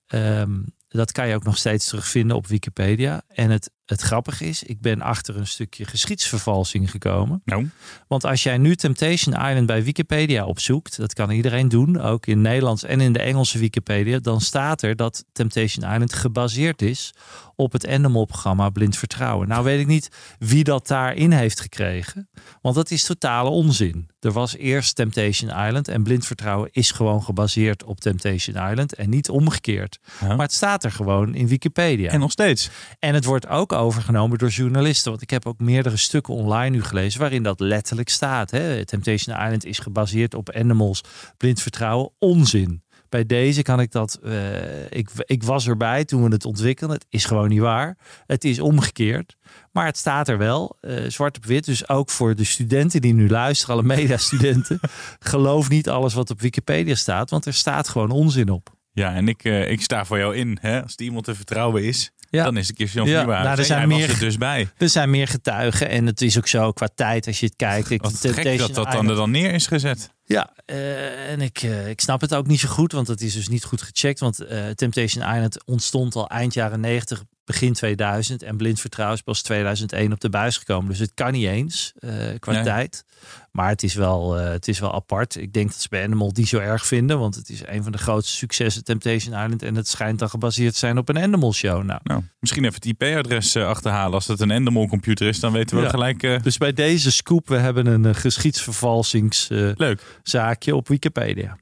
Ehm, 0.06 0.60
dat 0.88 1.12
kan 1.12 1.28
je 1.28 1.34
ook 1.34 1.44
nog 1.44 1.56
steeds 1.56 1.86
terugvinden 1.86 2.36
op 2.36 2.46
Wikipedia. 2.46 3.22
En 3.28 3.50
het, 3.50 3.70
het 3.92 4.00
grappige 4.00 4.44
is, 4.44 4.62
ik 4.62 4.80
ben 4.80 5.00
achter 5.00 5.36
een 5.36 5.46
stukje 5.46 5.84
geschiedsvervalsing 5.84 6.90
gekomen. 6.90 7.42
Nou, 7.44 7.70
Want 8.08 8.24
als 8.24 8.42
jij 8.42 8.58
nu 8.58 8.76
Temptation 8.76 9.34
Island 9.34 9.66
bij 9.66 9.84
Wikipedia 9.84 10.44
opzoekt, 10.44 10.96
dat 10.96 11.12
kan 11.12 11.30
iedereen 11.30 11.68
doen, 11.68 12.00
ook 12.00 12.26
in 12.26 12.40
Nederlands 12.40 12.84
en 12.84 13.00
in 13.00 13.12
de 13.12 13.18
Engelse 13.18 13.58
Wikipedia, 13.58 14.18
dan 14.18 14.40
staat 14.40 14.82
er 14.82 14.96
dat 14.96 15.24
Temptation 15.32 15.90
Island 15.92 16.12
gebaseerd 16.12 16.82
is 16.82 17.12
op 17.56 17.72
het 17.72 17.84
Endemol-programma 17.84 18.70
Blind 18.70 18.96
Vertrouwen. 18.96 19.48
Nou 19.48 19.64
weet 19.64 19.80
ik 19.80 19.86
niet 19.86 20.08
wie 20.38 20.64
dat 20.64 20.86
daarin 20.86 21.32
heeft 21.32 21.60
gekregen, 21.60 22.28
want 22.60 22.74
dat 22.74 22.90
is 22.90 23.04
totale 23.04 23.48
onzin. 23.48 24.10
Er 24.20 24.32
was 24.32 24.56
eerst 24.56 24.94
Temptation 24.94 25.66
Island 25.66 25.88
en 25.88 26.02
Blind 26.02 26.26
Vertrouwen 26.26 26.68
is 26.72 26.90
gewoon 26.90 27.22
gebaseerd 27.22 27.84
op 27.84 28.00
Temptation 28.00 28.70
Island 28.70 28.94
en 28.94 29.10
niet 29.10 29.28
omgekeerd. 29.28 29.98
Ja. 30.20 30.26
Maar 30.26 30.46
het 30.46 30.52
staat 30.52 30.84
er 30.84 30.92
gewoon 30.92 31.34
in 31.34 31.46
Wikipedia. 31.46 32.10
en 32.10 32.20
nog 32.20 32.30
steeds. 32.30 32.70
En 32.98 33.14
het 33.14 33.24
wordt 33.24 33.48
ook 33.48 33.72
overgenomen 33.82 34.38
door 34.38 34.48
journalisten. 34.48 35.10
Want 35.10 35.22
ik 35.22 35.30
heb 35.30 35.46
ook 35.46 35.58
meerdere 35.60 35.96
stukken 35.96 36.34
online 36.34 36.76
nu 36.76 36.82
gelezen 36.82 37.20
waarin 37.20 37.42
dat 37.42 37.60
letterlijk 37.60 38.08
staat. 38.08 38.50
Hè? 38.50 38.84
Temptation 38.84 39.36
Island 39.36 39.64
is 39.64 39.78
gebaseerd 39.78 40.34
op 40.34 40.50
Animals, 40.50 41.00
blind 41.36 41.60
vertrouwen. 41.60 42.10
Onzin. 42.18 42.82
Bij 43.08 43.26
deze 43.26 43.62
kan 43.62 43.80
ik 43.80 43.90
dat. 43.90 44.18
eh, 44.22 44.84
ik, 44.90 45.10
ik 45.16 45.42
was 45.42 45.68
erbij 45.68 46.04
toen 46.04 46.22
we 46.24 46.30
het 46.30 46.44
ontwikkelden. 46.44 46.96
Het 46.96 47.06
is 47.08 47.24
gewoon 47.24 47.48
niet 47.48 47.60
waar. 47.60 47.96
Het 48.26 48.44
is 48.44 48.60
omgekeerd. 48.60 49.36
Maar 49.72 49.86
het 49.86 49.96
staat 49.96 50.28
er 50.28 50.38
wel, 50.38 50.76
eh, 50.80 51.04
zwart 51.08 51.36
op 51.36 51.44
wit. 51.44 51.64
Dus 51.64 51.88
ook 51.88 52.10
voor 52.10 52.34
de 52.34 52.44
studenten 52.44 53.00
die 53.00 53.14
nu 53.14 53.28
luisteren, 53.28 53.74
alle 53.74 53.84
mediastudenten. 53.84 54.80
geloof 55.18 55.68
niet 55.68 55.88
alles 55.88 56.14
wat 56.14 56.30
op 56.30 56.40
Wikipedia 56.40 56.94
staat, 56.94 57.30
want 57.30 57.46
er 57.46 57.54
staat 57.54 57.88
gewoon 57.88 58.10
onzin 58.10 58.48
op. 58.50 58.74
Ja, 58.92 59.14
en 59.14 59.28
ik, 59.28 59.44
eh, 59.44 59.70
ik 59.70 59.82
sta 59.82 60.04
voor 60.04 60.18
jou 60.18 60.36
in. 60.36 60.58
Hè? 60.60 60.82
Als 60.82 60.96
die 60.96 61.06
iemand 61.06 61.24
te 61.24 61.34
vertrouwen 61.34 61.84
is, 61.84 62.12
Ja. 62.38 62.44
dan 62.44 62.56
is 62.56 62.66
het 62.66 62.76
Kirsten 62.76 63.00
Ja, 63.04 63.06
van 63.06 63.16
Nieuwhuis. 63.18 63.44
nou, 63.46 63.58
er 63.58 63.64
zijn 63.64 63.88
meer- 63.88 64.10
er 64.10 64.18
dus 64.18 64.36
bij. 64.36 64.68
Er 64.76 64.88
zijn 64.88 65.10
meer 65.10 65.28
getuigen 65.28 65.88
en 65.88 66.06
het 66.06 66.20
is 66.20 66.38
ook 66.38 66.46
zo 66.48 66.72
qua 66.72 66.88
tijd 66.94 67.26
als 67.26 67.40
je 67.40 67.46
het 67.46 67.56
kijkt. 67.56 67.90
Ik, 67.90 68.02
Wat 68.02 68.18
gek 68.20 68.58
dat 68.58 68.74
dat 68.74 68.92
dan 68.92 69.08
er 69.08 69.14
dan 69.16 69.30
neer 69.30 69.52
is 69.54 69.66
gezet. 69.66 70.10
Ja, 70.24 70.50
eh, 70.64 71.30
en 71.30 71.40
ik, 71.40 71.62
eh, 71.62 71.88
ik 71.88 72.00
snap 72.00 72.20
het 72.20 72.34
ook 72.34 72.46
niet 72.46 72.60
zo 72.60 72.68
goed, 72.68 72.92
want 72.92 73.08
het 73.08 73.20
is 73.20 73.34
dus 73.34 73.48
niet 73.48 73.64
goed 73.64 73.82
gecheckt. 73.82 74.20
Want 74.20 74.40
eh, 74.40 74.68
Temptation 74.68 75.24
Island 75.34 75.64
ontstond 75.64 76.14
al 76.14 76.28
eind 76.28 76.54
jaren 76.54 76.80
90, 76.80 77.22
begin 77.44 77.72
2000. 77.72 78.42
En 78.42 78.56
Blind 78.56 78.80
Vertrouwen 78.80 79.16
is 79.16 79.22
pas 79.22 79.42
2001 79.42 80.12
op 80.12 80.20
de 80.20 80.30
buis 80.30 80.56
gekomen. 80.56 80.88
Dus 80.90 80.98
het 80.98 81.14
kan 81.14 81.32
niet 81.32 81.46
eens 81.46 81.92
qua 82.38 82.52
Nee. 82.52 82.62
tijd. 82.62 83.04
Maar 83.52 83.68
het 83.68 83.82
is, 83.82 83.94
wel, 83.94 84.38
eh, 84.38 84.50
het 84.50 84.68
is 84.68 84.78
wel 84.78 84.94
apart. 84.94 85.36
Ik 85.36 85.52
denk 85.52 85.70
dat 85.70 85.80
ze 85.80 85.88
bij 85.88 86.04
Animal 86.04 86.32
die 86.32 86.46
zo 86.46 86.58
erg 86.58 86.86
vinden. 86.86 87.18
Want 87.18 87.34
het 87.34 87.48
is 87.48 87.66
een 87.66 87.82
van 87.82 87.92
de 87.92 87.98
grootste 87.98 88.36
successen 88.36 88.84
Temptation 88.84 89.34
Island. 89.42 89.62
En 89.62 89.74
het 89.74 89.88
schijnt 89.88 90.18
dan 90.18 90.28
gebaseerd 90.30 90.72
te 90.72 90.78
zijn 90.78 90.98
op 90.98 91.08
een 91.08 91.18
Animal 91.18 91.52
show. 91.52 91.82
Nou, 91.82 92.00
Nou, 92.02 92.22
misschien 92.40 92.62
even 92.64 92.74
het 92.74 92.84
IP-adres 92.84 93.54
eh, 93.54 93.66
achterhalen. 93.66 94.14
Als 94.14 94.26
het 94.26 94.40
een 94.40 94.50
Endemol 94.50 94.88
computer 94.88 95.28
is, 95.28 95.40
dan 95.40 95.52
weten 95.52 95.76
we 95.76 95.82
Ja. 95.82 95.88
gelijk... 95.88 96.22
eh, 96.22 96.42
dus 96.42 96.58
bij 96.58 96.72
deze 96.72 97.12
scoop, 97.12 97.48
we 97.48 97.56
hebben 97.56 97.86
een 97.86 98.04
uh, 98.04 98.14
geschiedsvervalsingszaakje 98.14 100.76
op 100.76 100.88
Wikipedia. 100.88 101.58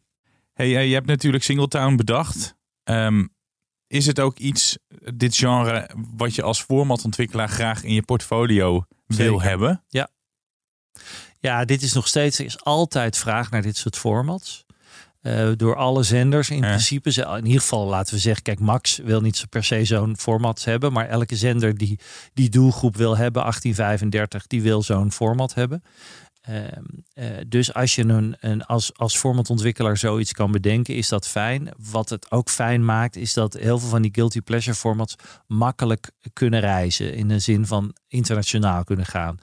Hey, 0.52 0.86
je 0.86 0.94
hebt 0.94 1.06
natuurlijk 1.06 1.44
Singletown 1.44 1.96
bedacht. 1.96 2.54
Ehm, 2.84 3.26
is 3.86 4.06
het 4.06 4.20
ook 4.20 4.38
iets, 4.38 4.78
dit 5.14 5.36
genre, 5.36 5.90
wat 6.16 6.34
je 6.34 6.42
als 6.42 6.62
formatontwikkelaar 6.62 7.48
graag 7.48 7.82
in 7.82 7.94
je 7.94 8.02
portfolio 8.02 8.84
wil 9.06 9.42
hebben? 9.42 9.84
Ja, 9.88 10.08
dit 11.64 11.82
is 11.82 11.92
nog 11.92 12.08
steeds, 12.08 12.38
er 12.38 12.44
is 12.44 12.64
altijd 12.64 13.16
vraag 13.16 13.50
naar 13.50 13.62
dit 13.62 13.76
soort 13.76 13.96
formats. 13.96 14.64
Eh, 15.20 15.48
door 15.56 15.76
alle 15.76 16.02
zenders 16.02 16.50
in 16.50 16.56
Ja. 16.60 16.66
principe. 16.68 17.12
Ze- 17.12 17.34
In 17.38 17.46
ieder 17.46 17.60
geval 17.60 17.86
laten 17.86 18.14
we 18.14 18.20
zeggen, 18.20 18.42
kijk, 18.42 18.58
Max 18.60 18.96
wil 19.04 19.20
niet 19.20 19.36
zo 19.36 19.44
per 19.50 19.64
se 19.64 19.84
zo'n 19.84 20.16
format 20.18 20.64
hebben. 20.64 20.92
Maar 20.92 21.08
elke 21.08 21.36
zender 21.36 21.76
die 21.78 21.98
die 22.34 22.48
doelgroep 22.48 22.96
wil 22.96 23.16
hebben, 23.16 23.42
1835, 23.42 24.46
die 24.46 24.62
wil 24.62 24.82
zo'n 24.82 25.12
format 25.12 25.54
hebben. 25.54 25.82
Ehm, 26.40 26.82
eh, 27.14 27.26
dus 27.48 27.74
als 27.74 27.94
je 27.94 28.02
een, 28.04 28.36
een, 28.40 28.64
als, 28.64 28.90
als 28.96 29.16
formatontwikkelaar 29.18 29.96
zoiets 29.96 30.32
kan 30.32 30.52
bedenken, 30.52 30.94
is 30.94 31.08
dat 31.08 31.26
fijn. 31.28 31.68
Wat 31.90 32.08
het 32.08 32.30
ook 32.30 32.50
fijn 32.50 32.84
maakt, 32.84 33.16
is 33.16 33.32
dat 33.34 33.52
heel 33.52 33.78
veel 33.78 33.88
van 33.88 34.02
die 34.02 34.14
guilty 34.14 34.40
pleasure 34.40 34.76
formats 34.76 35.14
makkelijk 35.46 36.10
kunnen 36.32 36.60
reizen. 36.60 37.14
In 37.14 37.28
de 37.28 37.38
zin 37.38 37.66
van 37.66 37.94
internationaal 38.08 38.84
kunnen 38.84 39.06
gaan. 39.06 39.38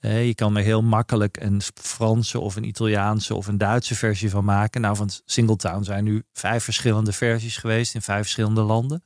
Je 0.00 0.34
kan 0.34 0.56
er 0.56 0.62
heel 0.62 0.82
makkelijk 0.82 1.36
een 1.40 1.60
Franse 1.74 2.40
of 2.40 2.56
een 2.56 2.64
Italiaanse 2.64 3.34
of 3.34 3.46
een 3.46 3.58
Duitse 3.58 3.94
versie 3.94 4.30
van 4.30 4.44
maken. 4.44 4.80
Nou, 4.80 4.96
van 4.96 5.10
Singletown 5.24 5.82
zijn 5.82 6.04
nu 6.04 6.22
vijf 6.32 6.64
verschillende 6.64 7.12
versies 7.12 7.56
geweest 7.56 7.94
in 7.94 8.02
vijf 8.02 8.20
verschillende 8.20 8.62
landen. 8.62 9.04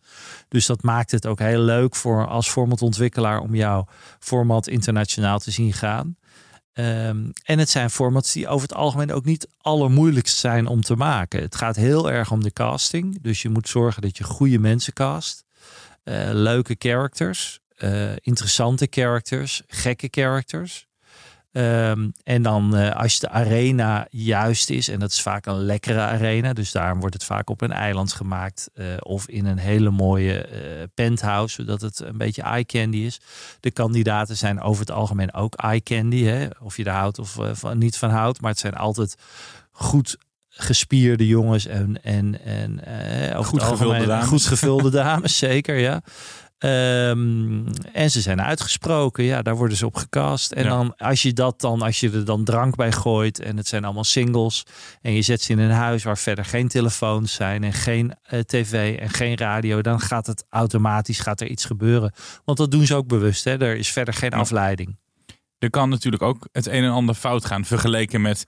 Dus 0.49 0.67
dat 0.67 0.83
maakt 0.83 1.11
het 1.11 1.27
ook 1.27 1.39
heel 1.39 1.61
leuk 1.61 1.97
voor 1.97 2.27
als 2.27 2.49
formatontwikkelaar 2.49 3.41
om 3.41 3.55
jouw 3.55 3.87
format 4.19 4.67
internationaal 4.67 5.39
te 5.39 5.51
zien 5.51 5.73
gaan. 5.73 6.17
Ehm, 6.73 7.31
en 7.45 7.59
het 7.59 7.71
zijn 7.71 7.91
formats 7.91 8.33
die 8.33 8.49
over 8.49 8.69
het 8.69 8.77
algemeen 8.77 9.13
ook 9.13 9.25
niet 9.25 9.49
allermoeilijkst 9.61 10.37
zijn 10.37 10.67
om 10.67 10.81
te 10.81 10.97
maken. 10.97 11.41
Het 11.41 11.55
gaat 11.55 11.77
heel 11.77 12.11
erg 12.11 12.31
om 12.31 12.43
de 12.43 12.53
casting. 12.53 13.23
Dus 13.23 13.43
je 13.43 13.49
moet 13.49 13.69
zorgen 13.69 14.03
dat 14.03 14.17
je 14.17 14.25
goede 14.25 14.59
mensen 14.59 14.93
cast. 14.93 15.45
Eh, 16.03 16.29
leuke 16.33 16.77
characters. 16.79 17.61
Eh, 17.75 18.16
interessante 18.21 18.87
characters. 18.90 19.62
Gekke 19.66 20.09
characters. 20.11 20.87
Ehm, 21.52 22.09
en 22.23 22.43
dan 22.43 22.76
eh, 22.76 22.97
als 22.97 23.19
de 23.19 23.28
arena 23.28 24.07
juist 24.11 24.71
is, 24.71 24.88
en 24.88 24.99
dat 24.99 25.11
is 25.11 25.23
vaak 25.23 25.47
een 25.47 25.64
lekkere 25.64 26.00
arena, 26.00 26.52
dus 26.52 26.73
daarom 26.73 27.00
wordt 27.00 27.14
het 27.14 27.25
vaak 27.25 27.50
op 27.50 27.61
een 27.61 27.73
eiland 27.73 28.12
gemaakt 28.12 28.71
eh, 28.75 28.87
of 28.99 29.28
in 29.28 29.47
een 29.47 29.59
hele 29.59 29.90
mooie 29.90 30.49
penthouse, 30.95 31.54
zodat 31.54 31.81
het 31.81 32.00
een 32.00 32.16
beetje 32.16 32.43
eye 32.43 32.64
candy 32.64 32.97
is. 32.97 33.21
De 33.61 33.71
kandidaten 33.71 34.37
zijn 34.37 34.61
over 34.61 34.81
het 34.81 34.90
algemeen 34.90 35.35
ook 35.35 35.54
eye 35.54 35.83
candy, 35.83 36.25
hè? 36.25 36.47
of 36.61 36.76
je 36.76 36.85
er 36.85 36.93
houdt 36.93 37.19
of 37.19 37.38
van, 37.52 37.78
niet 37.78 37.97
van 37.97 38.11
houdt, 38.11 38.40
maar 38.40 38.50
het 38.50 38.61
zijn 38.61 38.75
altijd 38.75 39.14
goed 39.71 40.16
gespierde 40.49 41.26
jongens 41.26 41.66
en, 41.66 42.02
en, 42.02 42.45
en 42.45 42.81
Goed 43.45 43.62
gevulde 43.62 44.07
dames. 44.07 44.28
goed 44.28 44.45
gevulde 44.45 44.90
dames, 44.90 45.38
zeker 45.49 45.78
ja. 45.78 46.02
Ehm, 46.64 47.66
en 47.92 48.11
ze 48.11 48.21
zijn 48.21 48.42
uitgesproken, 48.42 49.25
ja, 49.25 49.42
daar 49.42 49.56
worden 49.56 49.76
ze 49.76 49.87
op 49.87 49.97
gecast. 49.97 50.52
En 50.52 50.62
Ja. 50.64 50.68
dan 50.68 50.97
als 50.97 51.23
je 51.23 51.33
dat 51.33 51.61
dan, 51.61 51.83
als 51.83 52.00
je 52.00 52.11
er 52.11 52.25
dan 52.25 52.44
drank 52.44 52.76
bij 52.76 52.92
gooit 52.92 53.40
en 53.40 53.56
het 53.56 53.66
zijn 53.68 53.85
allemaal 53.85 54.04
singles 54.04 54.62
en 55.02 55.12
je 55.12 55.23
zet 55.23 55.42
ze 55.42 55.52
in 55.52 55.59
een 55.59 55.71
huis 55.71 56.02
waar 56.02 56.18
verder 56.18 56.44
geen 56.44 56.68
telefoons 56.68 57.33
zijn 57.35 57.64
en 57.64 57.73
geen 57.73 58.14
eh, 58.23 58.40
tv 58.40 58.99
en 58.99 59.11
geen 59.11 59.37
radio, 59.37 59.80
dan 59.80 60.00
gaat 60.00 60.26
het 60.26 60.44
automatisch 60.50 61.18
gaat 61.21 61.40
er 61.40 61.49
iets 61.49 61.64
gebeuren. 61.64 62.12
Want 62.44 62.59
dat 62.59 62.71
doen 62.71 62.87
ze 62.87 62.94
ook 62.94 63.06
bewust. 63.09 63.44
Hè? 63.44 63.59
Er 63.61 63.76
is 63.76 63.88
verder 63.92 64.14
geen 64.14 64.30
Ja. 64.30 64.37
afleiding. 64.38 64.97
Er 65.59 65.71
kan 65.71 65.88
natuurlijk 65.88 66.23
ook 66.23 66.49
het 66.52 66.66
een 66.66 66.85
en 66.85 66.90
ander 66.90 67.14
fout 67.14 67.44
gaan 67.44 67.64
vergeleken 67.64 68.21
met 68.21 68.47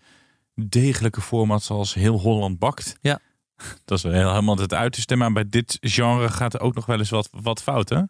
degelijke 0.54 1.20
formats 1.20 1.66
zoals 1.66 1.94
Heel 1.94 2.18
Holland 2.20 2.58
Bakt. 2.58 2.96
Ja. 3.00 3.18
Dat 3.84 3.98
is 3.98 4.04
wel 4.04 4.12
helemaal 4.12 4.56
het 4.56 4.74
uiterste, 4.74 5.16
maar 5.16 5.32
bij 5.32 5.48
dit 5.48 5.78
genre 5.80 6.28
gaat 6.28 6.54
er 6.54 6.60
ook 6.60 6.74
nog 6.74 6.86
wel 6.86 6.98
eens 6.98 7.10
wat, 7.10 7.28
wat 7.32 7.62
fout, 7.62 7.88
hè? 7.88 8.02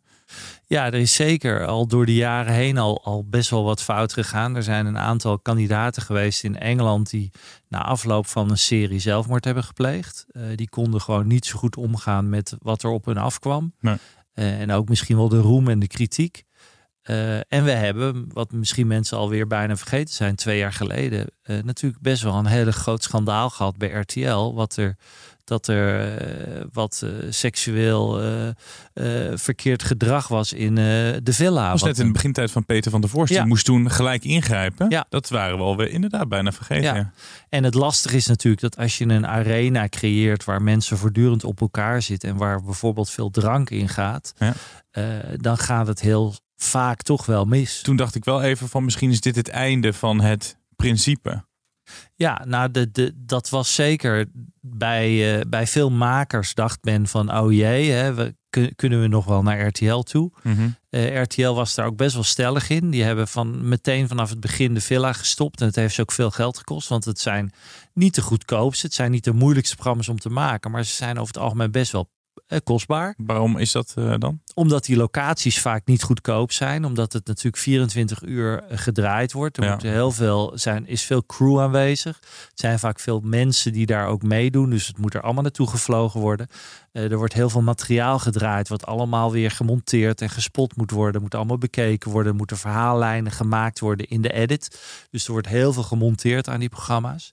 Ja, 0.66 0.86
er 0.86 0.94
is 0.94 1.14
zeker 1.14 1.66
al 1.66 1.86
door 1.86 2.06
de 2.06 2.14
jaren 2.14 2.52
heen 2.52 2.78
al, 2.78 3.04
al 3.04 3.24
best 3.28 3.50
wel 3.50 3.64
wat 3.64 3.82
fout 3.82 4.12
gegaan. 4.12 4.56
Er 4.56 4.62
zijn 4.62 4.86
een 4.86 4.98
aantal 4.98 5.38
kandidaten 5.38 6.02
geweest 6.02 6.44
in 6.44 6.58
Engeland 6.58 7.10
die 7.10 7.30
na 7.68 7.84
afloop 7.84 8.26
van 8.26 8.50
een 8.50 8.58
serie 8.58 8.98
zelfmoord 8.98 9.44
hebben 9.44 9.64
gepleegd. 9.64 10.26
Eh, 10.30 10.42
die 10.54 10.68
konden 10.68 11.00
gewoon 11.00 11.26
niet 11.26 11.46
zo 11.46 11.58
goed 11.58 11.76
omgaan 11.76 12.28
met 12.28 12.56
wat 12.58 12.82
er 12.82 12.90
op 12.90 13.04
hun 13.04 13.18
afkwam. 13.18 13.72
Nee. 13.80 13.96
Eh, 14.32 14.60
en 14.60 14.70
ook 14.72 14.88
misschien 14.88 15.16
wel 15.16 15.28
de 15.28 15.40
roem 15.40 15.68
en 15.68 15.78
de 15.78 15.86
kritiek. 15.86 16.44
Eh, 17.06 17.36
en 17.36 17.64
we 17.64 17.70
hebben, 17.70 18.28
wat 18.32 18.52
misschien 18.52 18.86
mensen 18.86 19.18
alweer 19.18 19.46
bijna 19.46 19.76
vergeten 19.76 20.14
zijn, 20.14 20.34
twee 20.34 20.58
jaar 20.58 20.72
geleden, 20.72 21.26
eh, 21.42 21.56
natuurlijk 21.62 22.02
best 22.02 22.22
wel 22.22 22.34
een 22.34 22.46
hele 22.46 22.72
groot 22.72 23.02
schandaal 23.02 23.50
gehad 23.50 23.76
bij 23.76 23.88
RTL. 23.88 24.54
Wat 24.54 24.76
er, 24.76 24.96
dat 25.44 25.68
er 25.68 26.16
eh, 26.18 26.64
wat 26.72 27.06
seksueel 27.30 28.20
verkeerd 29.34 29.82
gedrag 29.82 30.28
was 30.28 30.52
in 30.52 30.74
de 30.74 31.32
villa. 31.32 31.62
Dat 31.62 31.80
was 31.80 31.82
net 31.82 31.98
in 31.98 32.06
de 32.06 32.12
begintijd 32.12 32.50
van 32.50 32.64
Peter 32.64 32.90
van 32.90 33.00
der 33.00 33.10
Vorst. 33.10 33.32
Ja. 33.32 33.38
Die 33.38 33.48
moest 33.48 33.64
toen 33.64 33.90
gelijk 33.90 34.24
ingrijpen. 34.24 34.90
Ja. 34.90 35.06
Dat 35.08 35.28
waren 35.28 35.56
we 35.56 35.62
alweer 35.62 35.90
inderdaad 35.90 36.28
bijna 36.28 36.52
vergeten. 36.52 36.94
Ja. 36.94 37.12
En 37.48 37.64
het 37.64 37.74
lastige 37.74 38.16
is 38.16 38.26
natuurlijk 38.26 38.62
dat 38.62 38.76
als 38.76 38.98
je 38.98 39.04
een 39.04 39.26
arena 39.26 39.88
creëert 39.88 40.44
waar 40.44 40.62
mensen 40.62 40.98
voortdurend 40.98 41.44
op 41.44 41.60
elkaar 41.60 42.02
zitten 42.02 42.28
en 42.28 42.36
waar 42.36 42.62
bijvoorbeeld 42.62 43.10
veel 43.10 43.30
drank 43.30 43.70
in 43.70 43.88
gaat, 43.88 44.34
dan 45.40 45.58
gaat 45.58 45.86
het 45.86 46.00
heel 46.00 46.34
vaak 46.56 47.02
toch 47.02 47.26
wel 47.26 47.44
mis. 47.44 47.80
Toen 47.82 47.96
dacht 47.96 48.14
ik 48.14 48.24
wel 48.24 48.42
even 48.42 48.68
van 48.68 48.84
misschien 48.84 49.10
is 49.10 49.20
dit 49.20 49.36
het 49.36 49.48
einde 49.48 49.92
van 49.92 50.20
het 50.20 50.58
principe. 50.76 51.44
Ja, 52.14 52.44
nou, 52.46 52.70
de, 52.70 52.90
de, 52.90 53.12
dat 53.16 53.48
was 53.48 53.74
zeker 53.74 54.26
bij, 54.60 55.34
eh, 55.38 55.40
bij 55.48 55.66
veel 55.66 55.90
makers 55.90 56.54
dacht 56.54 56.84
men 56.84 57.06
van, 57.06 57.36
oh 57.38 57.52
jee, 57.52 57.90
hè, 57.90 58.14
we, 58.14 58.36
kun- 58.50 58.74
kunnen 58.76 59.00
we 59.00 59.06
nog 59.08 59.24
wel 59.24 59.42
naar 59.42 59.66
RTL 59.66 59.98
toe? 59.98 60.32
Eh, 60.90 61.22
RTL 61.22 61.50
was 61.52 61.74
daar 61.74 61.86
ook 61.86 61.96
best 61.96 62.14
wel 62.14 62.22
stellig 62.22 62.68
in. 62.70 62.90
Die 62.90 63.02
hebben 63.02 63.28
van 63.28 63.68
meteen 63.68 64.08
vanaf 64.08 64.30
het 64.30 64.40
begin 64.40 64.74
de 64.74 64.80
villa 64.80 65.12
gestopt. 65.12 65.60
En 65.60 65.66
het 65.66 65.76
heeft 65.76 65.94
ze 65.94 66.00
ook 66.00 66.12
veel 66.12 66.30
geld 66.30 66.58
gekost. 66.58 66.88
Want 66.88 67.04
het 67.04 67.20
zijn 67.20 67.52
niet 67.94 68.14
de 68.14 68.22
goedkoopste. 68.22 68.86
Het 68.86 68.94
zijn 68.94 69.10
niet 69.10 69.24
de 69.24 69.32
moeilijkste 69.32 69.74
programma's 69.74 70.08
om 70.08 70.18
te 70.18 70.28
maken. 70.30 70.70
Maar 70.70 70.84
ze 70.84 70.94
zijn 70.94 71.18
over 71.18 71.34
het 71.34 71.42
algemeen 71.42 71.70
best 71.70 71.92
wel 71.92 72.10
kostbaar. 72.64 73.14
Waarom 73.16 73.58
is 73.58 73.72
dat 73.72 73.94
eh, 73.96 74.14
dan? 74.18 74.40
Omdat 74.54 74.84
die 74.84 74.96
locaties 74.96 75.60
vaak 75.60 75.86
niet 75.86 76.02
goedkoop 76.02 76.52
zijn. 76.52 76.84
Omdat 76.84 77.12
het 77.12 77.26
natuurlijk 77.26 77.56
24 77.62 78.22
uur 78.22 78.62
eh, 78.62 78.78
gedraaid 78.78 79.32
wordt. 79.32 79.56
Er 79.56 79.64
Ja. 79.64 79.72
moet 79.72 79.82
heel 79.82 80.10
veel 80.12 80.52
zijn, 80.54 80.86
is 80.86 81.02
veel 81.02 81.26
crew 81.26 81.60
aanwezig. 81.60 82.18
Het 82.20 82.60
zijn 82.60 82.78
vaak 82.78 83.00
veel 83.00 83.20
mensen 83.24 83.72
die 83.72 83.86
daar 83.86 84.06
ook 84.06 84.22
meedoen. 84.22 84.70
Dus 84.70 84.86
het 84.86 84.98
moet 84.98 85.14
er 85.14 85.20
allemaal 85.20 85.42
naartoe 85.42 85.68
gevlogen 85.68 86.20
worden. 86.20 86.46
Eh, 86.92 87.10
er 87.10 87.16
wordt 87.16 87.32
heel 87.34 87.50
veel 87.50 87.62
materiaal 87.62 88.18
gedraaid. 88.18 88.68
Wat 88.68 88.86
allemaal 88.86 89.32
weer 89.32 89.50
gemonteerd 89.50 90.20
en 90.20 90.30
gespot 90.30 90.76
moet 90.76 90.90
worden. 90.90 91.22
Moet 91.22 91.34
allemaal 91.34 91.58
bekeken 91.58 92.10
worden. 92.10 92.32
Er 92.32 92.38
moeten 92.38 92.56
verhaallijnen 92.58 93.32
gemaakt 93.32 93.80
worden 93.80 94.08
in 94.08 94.22
de 94.22 94.32
edit. 94.32 94.80
Dus 95.10 95.26
er 95.26 95.32
wordt 95.32 95.48
heel 95.48 95.72
veel 95.72 95.82
gemonteerd 95.82 96.48
aan 96.48 96.60
die 96.60 96.68
programma's. 96.68 97.32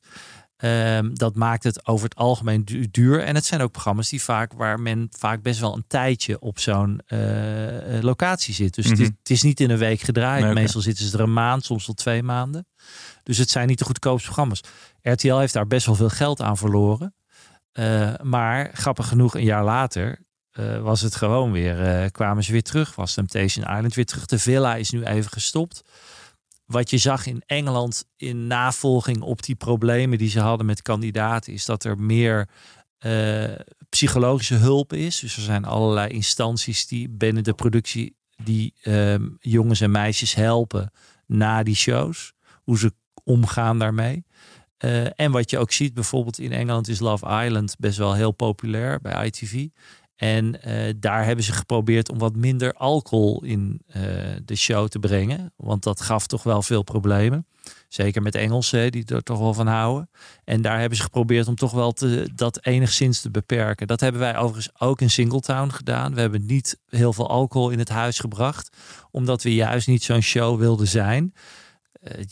Ehm, 0.63 1.13
dat 1.13 1.35
maakt 1.35 1.63
het 1.63 1.87
over 1.87 2.09
het 2.09 2.15
algemeen 2.17 2.65
du- 2.65 2.87
duur. 2.91 3.23
En 3.23 3.35
het 3.35 3.45
zijn 3.45 3.61
ook 3.61 3.71
programma's 3.71 4.09
die 4.09 4.21
vaak, 4.21 4.53
waar 4.53 4.79
men 4.79 5.07
vaak 5.17 5.41
best 5.41 5.59
wel 5.59 5.75
een 5.75 5.83
tijdje 5.87 6.39
op 6.39 6.59
zo'n 6.59 7.01
eh, 7.05 7.97
eh, 7.97 8.03
locatie 8.03 8.53
zit. 8.53 8.73
Dus 8.75 8.85
het, 8.89 8.99
is, 8.99 9.07
Mhm. 9.07 9.15
het 9.19 9.29
is 9.29 9.41
niet 9.41 9.59
in 9.59 9.69
een 9.69 9.77
week 9.77 10.01
gedraaid. 10.01 10.43
Nee. 10.43 10.53
Meestal 10.53 10.81
zitten 10.81 11.05
ze 11.05 11.17
er 11.17 11.23
een 11.23 11.33
maand, 11.33 11.65
soms 11.65 11.85
wel 11.85 11.95
twee 11.95 12.23
maanden. 12.23 12.67
Dus 13.23 13.37
het 13.37 13.49
zijn 13.49 13.67
niet 13.67 13.79
de 13.79 13.85
goedkoopste 13.85 14.25
programma's. 14.25 14.61
RTL 15.01 15.37
heeft 15.37 15.53
daar 15.53 15.67
best 15.67 15.85
wel 15.85 15.95
veel 15.95 16.09
geld 16.09 16.41
aan 16.41 16.57
verloren. 16.57 17.15
Eh, 17.71 18.13
maar 18.21 18.69
grappig 18.73 19.07
genoeg, 19.07 19.35
een 19.35 19.43
jaar 19.43 19.63
later 19.63 20.19
was 20.81 21.01
het 21.01 21.15
gewoon 21.15 21.51
weer, 21.51 22.11
kwamen 22.11 22.43
ze 22.43 22.51
weer 22.51 22.63
terug. 22.63 22.95
Was 22.95 23.13
Temptation 23.13 23.65
Island 23.65 23.93
weer 23.95 24.05
terug. 24.05 24.25
De 24.25 24.39
villa 24.39 24.75
is 24.75 24.89
nu 24.91 25.03
even 25.03 25.31
gestopt 25.31 25.81
wat 26.73 26.89
je 26.89 26.97
zag 26.97 27.25
in 27.25 27.43
Engeland 27.45 28.05
in 28.17 28.47
navolging 28.47 29.21
op 29.21 29.43
die 29.43 29.55
problemen 29.55 30.17
die 30.17 30.29
ze 30.29 30.39
hadden 30.39 30.65
met 30.65 30.81
kandidaten, 30.81 31.53
is 31.53 31.65
dat 31.65 31.83
er 31.83 31.99
meer 31.99 32.49
eh, 32.97 33.43
psychologische 33.89 34.55
hulp 34.55 34.93
is. 34.93 35.19
Dus 35.19 35.35
er 35.35 35.41
zijn 35.41 35.65
allerlei 35.65 36.09
instanties 36.09 36.87
die 36.87 37.09
binnen 37.09 37.43
de 37.43 37.53
productie 37.53 38.15
die 38.43 38.73
ehm, 38.81 39.29
jongens 39.39 39.81
en 39.81 39.91
meisjes 39.91 40.35
helpen 40.35 40.91
na 41.27 41.63
die 41.63 41.75
shows, 41.75 42.33
hoe 42.63 42.77
ze 42.77 42.93
omgaan 43.23 43.79
daarmee. 43.79 44.25
Eh, 44.77 45.19
en 45.19 45.31
wat 45.31 45.49
je 45.49 45.57
ook 45.57 45.71
ziet, 45.71 45.93
bijvoorbeeld 45.93 46.39
in 46.39 46.51
Engeland 46.51 46.87
is 46.87 46.99
Love 46.99 47.43
Island 47.45 47.75
best 47.79 47.97
wel 47.97 48.13
heel 48.13 48.31
populair 48.31 49.01
bij 49.01 49.25
ITV. 49.25 49.67
En 50.15 50.61
eh, 50.61 50.93
daar 50.97 51.25
hebben 51.25 51.45
ze 51.45 51.53
geprobeerd 51.53 52.11
om 52.11 52.17
wat 52.17 52.35
minder 52.35 52.73
alcohol 52.73 53.43
in 53.43 53.81
eh, 53.87 54.01
de 54.45 54.55
show 54.55 54.87
te 54.87 54.99
brengen. 54.99 55.53
Want 55.55 55.83
dat 55.83 56.01
gaf 56.01 56.27
toch 56.27 56.43
wel 56.43 56.61
veel 56.61 56.83
problemen. 56.83 57.47
Zeker 57.87 58.21
met 58.21 58.35
Engelsen, 58.35 58.91
die 58.91 59.05
er 59.05 59.23
toch 59.23 59.39
wel 59.39 59.53
van 59.53 59.67
houden. 59.67 60.09
En 60.43 60.61
daar 60.61 60.79
hebben 60.79 60.97
ze 60.97 61.03
geprobeerd 61.03 61.47
om 61.47 61.55
toch 61.55 61.71
wel 61.71 61.91
te, 61.91 62.29
dat 62.35 62.65
enigszins 62.65 63.21
te 63.21 63.31
beperken. 63.31 63.87
Dat 63.87 63.99
hebben 63.99 64.21
wij 64.21 64.37
overigens 64.37 64.81
ook 64.81 65.01
in 65.01 65.09
Singletown 65.09 65.69
gedaan. 65.69 66.13
We 66.13 66.19
hebben 66.19 66.45
niet 66.45 66.79
heel 66.87 67.13
veel 67.13 67.29
alcohol 67.29 67.69
in 67.69 67.79
het 67.79 67.89
huis 67.89 68.19
gebracht. 68.19 68.77
Omdat 69.11 69.43
we 69.43 69.53
juist 69.53 69.87
niet 69.87 70.03
zo'n 70.03 70.21
show 70.21 70.59
wilden 70.59 70.87
zijn. 70.87 71.33
Eh, 72.03 72.23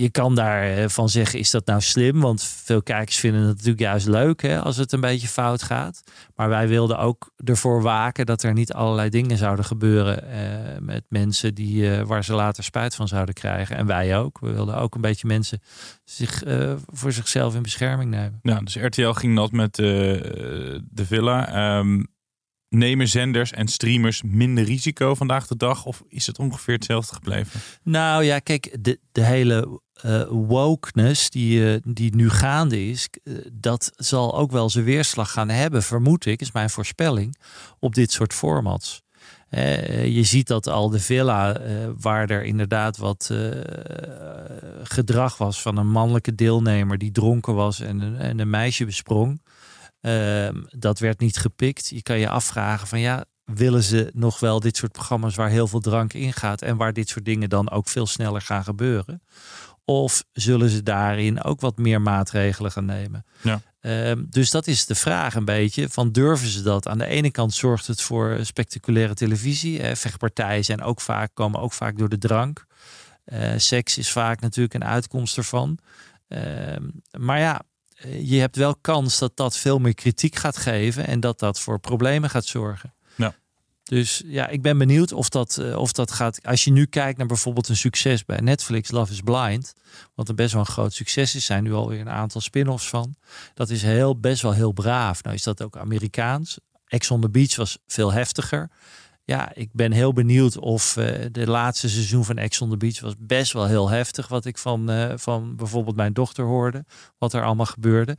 je 0.00 0.10
kan 0.10 0.34
daarvan 0.34 1.08
zeggen, 1.08 1.38
is 1.38 1.50
dat 1.50 1.66
nou 1.66 1.80
slim? 1.80 2.20
Want 2.20 2.42
veel 2.42 2.82
kijkers 2.82 3.18
vinden 3.18 3.40
het 3.40 3.50
natuurlijk 3.50 3.80
juist 3.80 4.06
leuk 4.06 4.42
hè, 4.42 4.60
als 4.60 4.76
het 4.76 4.92
een 4.92 5.00
beetje 5.00 5.28
fout 5.28 5.62
gaat. 5.62 6.02
Maar 6.36 6.48
wij 6.48 6.68
wilden 6.68 6.98
ook 6.98 7.32
ervoor 7.44 7.82
waken 7.82 8.26
dat 8.26 8.42
er 8.42 8.52
niet 8.52 8.72
allerlei 8.72 9.08
dingen 9.08 9.36
zouden 9.36 9.64
gebeuren 9.64 10.30
eh, 10.30 10.78
met 10.80 11.04
mensen 11.08 11.54
die, 11.54 11.96
eh, 11.96 12.02
waar 12.02 12.24
ze 12.24 12.32
later 12.32 12.64
spijt 12.64 12.94
van 12.94 13.08
zouden 13.08 13.34
krijgen. 13.34 13.76
En 13.76 13.86
wij 13.86 14.18
ook. 14.18 14.38
We 14.40 14.52
wilden 14.52 14.76
ook 14.76 14.94
een 14.94 15.00
beetje 15.00 15.26
mensen 15.26 15.60
zich, 16.04 16.42
eh, 16.42 16.72
voor 16.86 17.12
zichzelf 17.12 17.54
in 17.54 17.62
bescherming 17.62 18.10
nemen. 18.10 18.38
Ja, 18.42 18.60
dus 18.60 18.76
RTL 18.76 19.10
ging 19.10 19.36
dat 19.36 19.52
met 19.52 19.78
eh, 19.78 19.86
de 19.86 21.06
villa. 21.06 21.48
Ehm, 21.48 22.02
nemen 22.70 23.08
zenders 23.08 23.52
en 23.52 23.68
streamers 23.68 24.22
minder 24.22 24.64
risico 24.64 25.14
vandaag 25.14 25.46
de 25.46 25.56
dag? 25.56 25.84
Of 25.84 26.02
is 26.08 26.26
het 26.26 26.38
ongeveer 26.38 26.74
hetzelfde 26.74 27.14
gebleven? 27.14 27.60
Nou 27.82 28.24
ja, 28.24 28.38
kijk, 28.38 28.76
de, 28.80 28.98
de 29.12 29.24
hele 29.24 29.80
eh, 30.02 30.22
wokeness 30.28 31.30
die, 31.30 31.72
eh, 31.72 31.80
die 31.84 32.16
nu 32.16 32.30
gaande 32.30 32.88
is, 32.88 33.08
eh, 33.24 33.34
dat 33.52 33.92
zal 33.96 34.36
ook 34.36 34.50
wel 34.50 34.70
zijn 34.70 34.84
weerslag 34.84 35.32
gaan 35.32 35.48
hebben, 35.48 35.82
vermoed 35.82 36.26
ik, 36.26 36.40
is 36.40 36.52
mijn 36.52 36.70
voorspelling, 36.70 37.36
op 37.78 37.94
dit 37.94 38.12
soort 38.12 38.34
formats. 38.34 39.02
Je 40.04 40.22
ziet 40.22 40.46
dat 40.46 40.66
al 40.66 40.90
de 40.90 41.00
villa, 41.00 41.60
waar 41.98 42.30
er 42.30 42.44
inderdaad 42.44 42.96
wat 42.96 43.30
gedrag 44.82 45.38
was 45.38 45.62
van 45.62 45.76
een 45.76 45.90
mannelijke 45.90 46.34
deelnemer 46.34 46.98
die 46.98 47.12
dronken 47.12 47.54
was 47.54 47.80
en, 47.80 48.18
en 48.18 48.38
een 48.38 48.50
meisje 48.50 48.84
besprong. 48.84 49.40
Ehm, 50.00 50.62
dat 50.68 50.98
werd 50.98 51.20
niet 51.20 51.36
gepikt. 51.36 51.88
Je 51.88 52.02
kan 52.02 52.18
je 52.18 52.28
afvragen 52.28 52.88
van 52.88 53.00
ja, 53.00 53.24
willen 53.44 53.82
ze 53.82 54.10
nog 54.14 54.40
wel 54.40 54.60
dit 54.60 54.76
soort 54.76 54.92
programma's 54.92 55.34
waar 55.34 55.48
heel 55.48 55.66
veel 55.66 55.80
drank 55.80 56.12
in 56.12 56.32
gaat 56.32 56.62
en 56.62 56.76
waar 56.76 56.92
dit 56.92 57.08
soort 57.08 57.24
dingen 57.24 57.48
dan 57.48 57.70
ook 57.70 57.88
veel 57.88 58.06
sneller 58.06 58.40
gaan 58.40 58.64
gebeuren? 58.64 59.22
Of 59.84 60.24
zullen 60.32 60.68
ze 60.68 60.82
daarin 60.82 61.42
ook 61.42 61.60
wat 61.60 61.78
meer 61.78 62.00
maatregelen 62.00 62.72
gaan 62.72 62.84
nemen? 62.84 63.24
Ja. 63.42 63.60
Ehm, 63.80 64.24
dus 64.28 64.50
dat 64.50 64.66
is 64.66 64.86
de 64.86 64.94
vraag 64.94 65.34
een 65.34 65.44
beetje. 65.44 65.88
Van 65.88 66.12
durven 66.12 66.48
ze 66.48 66.62
dat? 66.62 66.88
Aan 66.88 66.98
de 66.98 67.06
ene 67.06 67.30
kant 67.30 67.54
zorgt 67.54 67.86
het 67.86 68.00
voor 68.00 68.38
spectaculaire 68.42 69.14
televisie. 69.14 69.82
Eh, 69.82 69.94
vechtpartijen 69.94 70.64
zijn 70.64 70.82
ook 70.82 71.00
vaak, 71.00 71.30
komen 71.34 71.60
ook 71.60 71.72
vaak 71.72 71.98
door 71.98 72.08
de 72.08 72.18
drank. 72.18 72.66
Eh, 73.24 73.52
seks 73.56 73.98
is 73.98 74.12
vaak 74.12 74.40
natuurlijk 74.40 74.74
een 74.74 74.84
uitkomst 74.84 75.36
ervan. 75.36 75.78
Ehm, 76.28 76.88
maar 77.18 77.38
ja, 77.38 77.62
je 78.08 78.36
hebt 78.36 78.56
wel 78.56 78.76
kans 78.80 79.18
dat 79.18 79.36
dat 79.36 79.56
veel 79.56 79.78
meer 79.78 79.94
kritiek 79.94 80.36
gaat 80.36 80.56
geven 80.56 81.06
en 81.06 81.20
dat 81.20 81.38
dat 81.38 81.60
voor 81.60 81.78
problemen 81.78 82.30
gaat 82.30 82.44
zorgen. 82.44 82.94
Ja. 83.14 83.34
Dus 83.82 84.22
ja, 84.26 84.48
ik 84.48 84.62
ben 84.62 84.78
benieuwd 84.78 85.12
of 85.12 85.28
dat, 85.28 85.58
eh, 85.58 85.76
of 85.76 85.92
dat 85.92 86.12
gaat. 86.12 86.46
Als 86.46 86.64
je 86.64 86.72
nu 86.72 86.86
kijkt 86.86 87.18
naar 87.18 87.26
bijvoorbeeld 87.26 87.68
een 87.68 87.76
succes 87.76 88.24
bij 88.24 88.40
Netflix, 88.40 88.90
Love 88.90 89.12
is 89.12 89.20
Blind, 89.20 89.72
wat 90.14 90.28
een 90.28 90.34
best 90.34 90.52
wel 90.52 90.60
een 90.60 90.66
groot 90.66 90.92
succes 90.92 91.34
is, 91.34 91.44
zijn 91.44 91.62
nu 91.62 91.72
alweer 91.72 92.00
een 92.00 92.10
aantal 92.10 92.40
spin-offs 92.40 92.88
van. 92.88 93.14
Dat 93.54 93.70
is 93.70 93.82
heel, 93.82 94.18
best 94.18 94.42
wel 94.42 94.52
heel 94.52 94.72
braaf. 94.72 95.22
Nou 95.22 95.36
is 95.36 95.42
dat 95.42 95.62
ook 95.62 95.76
Amerikaans. 95.76 96.58
Ex 96.86 97.10
on 97.10 97.20
the 97.20 97.28
Beach 97.28 97.56
was 97.56 97.78
veel 97.86 98.12
heftiger. 98.12 98.70
Ja, 99.30 99.50
ik 99.54 99.68
ben 99.72 99.92
heel 99.92 100.12
benieuwd 100.12 100.58
of 100.58 100.96
eh, 100.96 101.26
de 101.32 101.46
laatste 101.46 101.88
seizoen 101.88 102.24
van 102.24 102.36
Ex 102.36 102.60
on 102.60 102.70
the 102.70 102.76
Beach 102.76 103.00
was 103.00 103.14
best 103.18 103.52
wel 103.52 103.66
heel 103.66 103.88
heftig. 103.88 104.28
Wat 104.28 104.44
ik 104.44 104.58
van, 104.58 104.90
eh, 104.90 105.12
van 105.16 105.56
bijvoorbeeld 105.56 105.96
mijn 105.96 106.12
dochter 106.12 106.44
hoorde. 106.44 106.84
Wat 107.18 107.32
er 107.32 107.44
allemaal 107.44 107.66
gebeurde. 107.66 108.16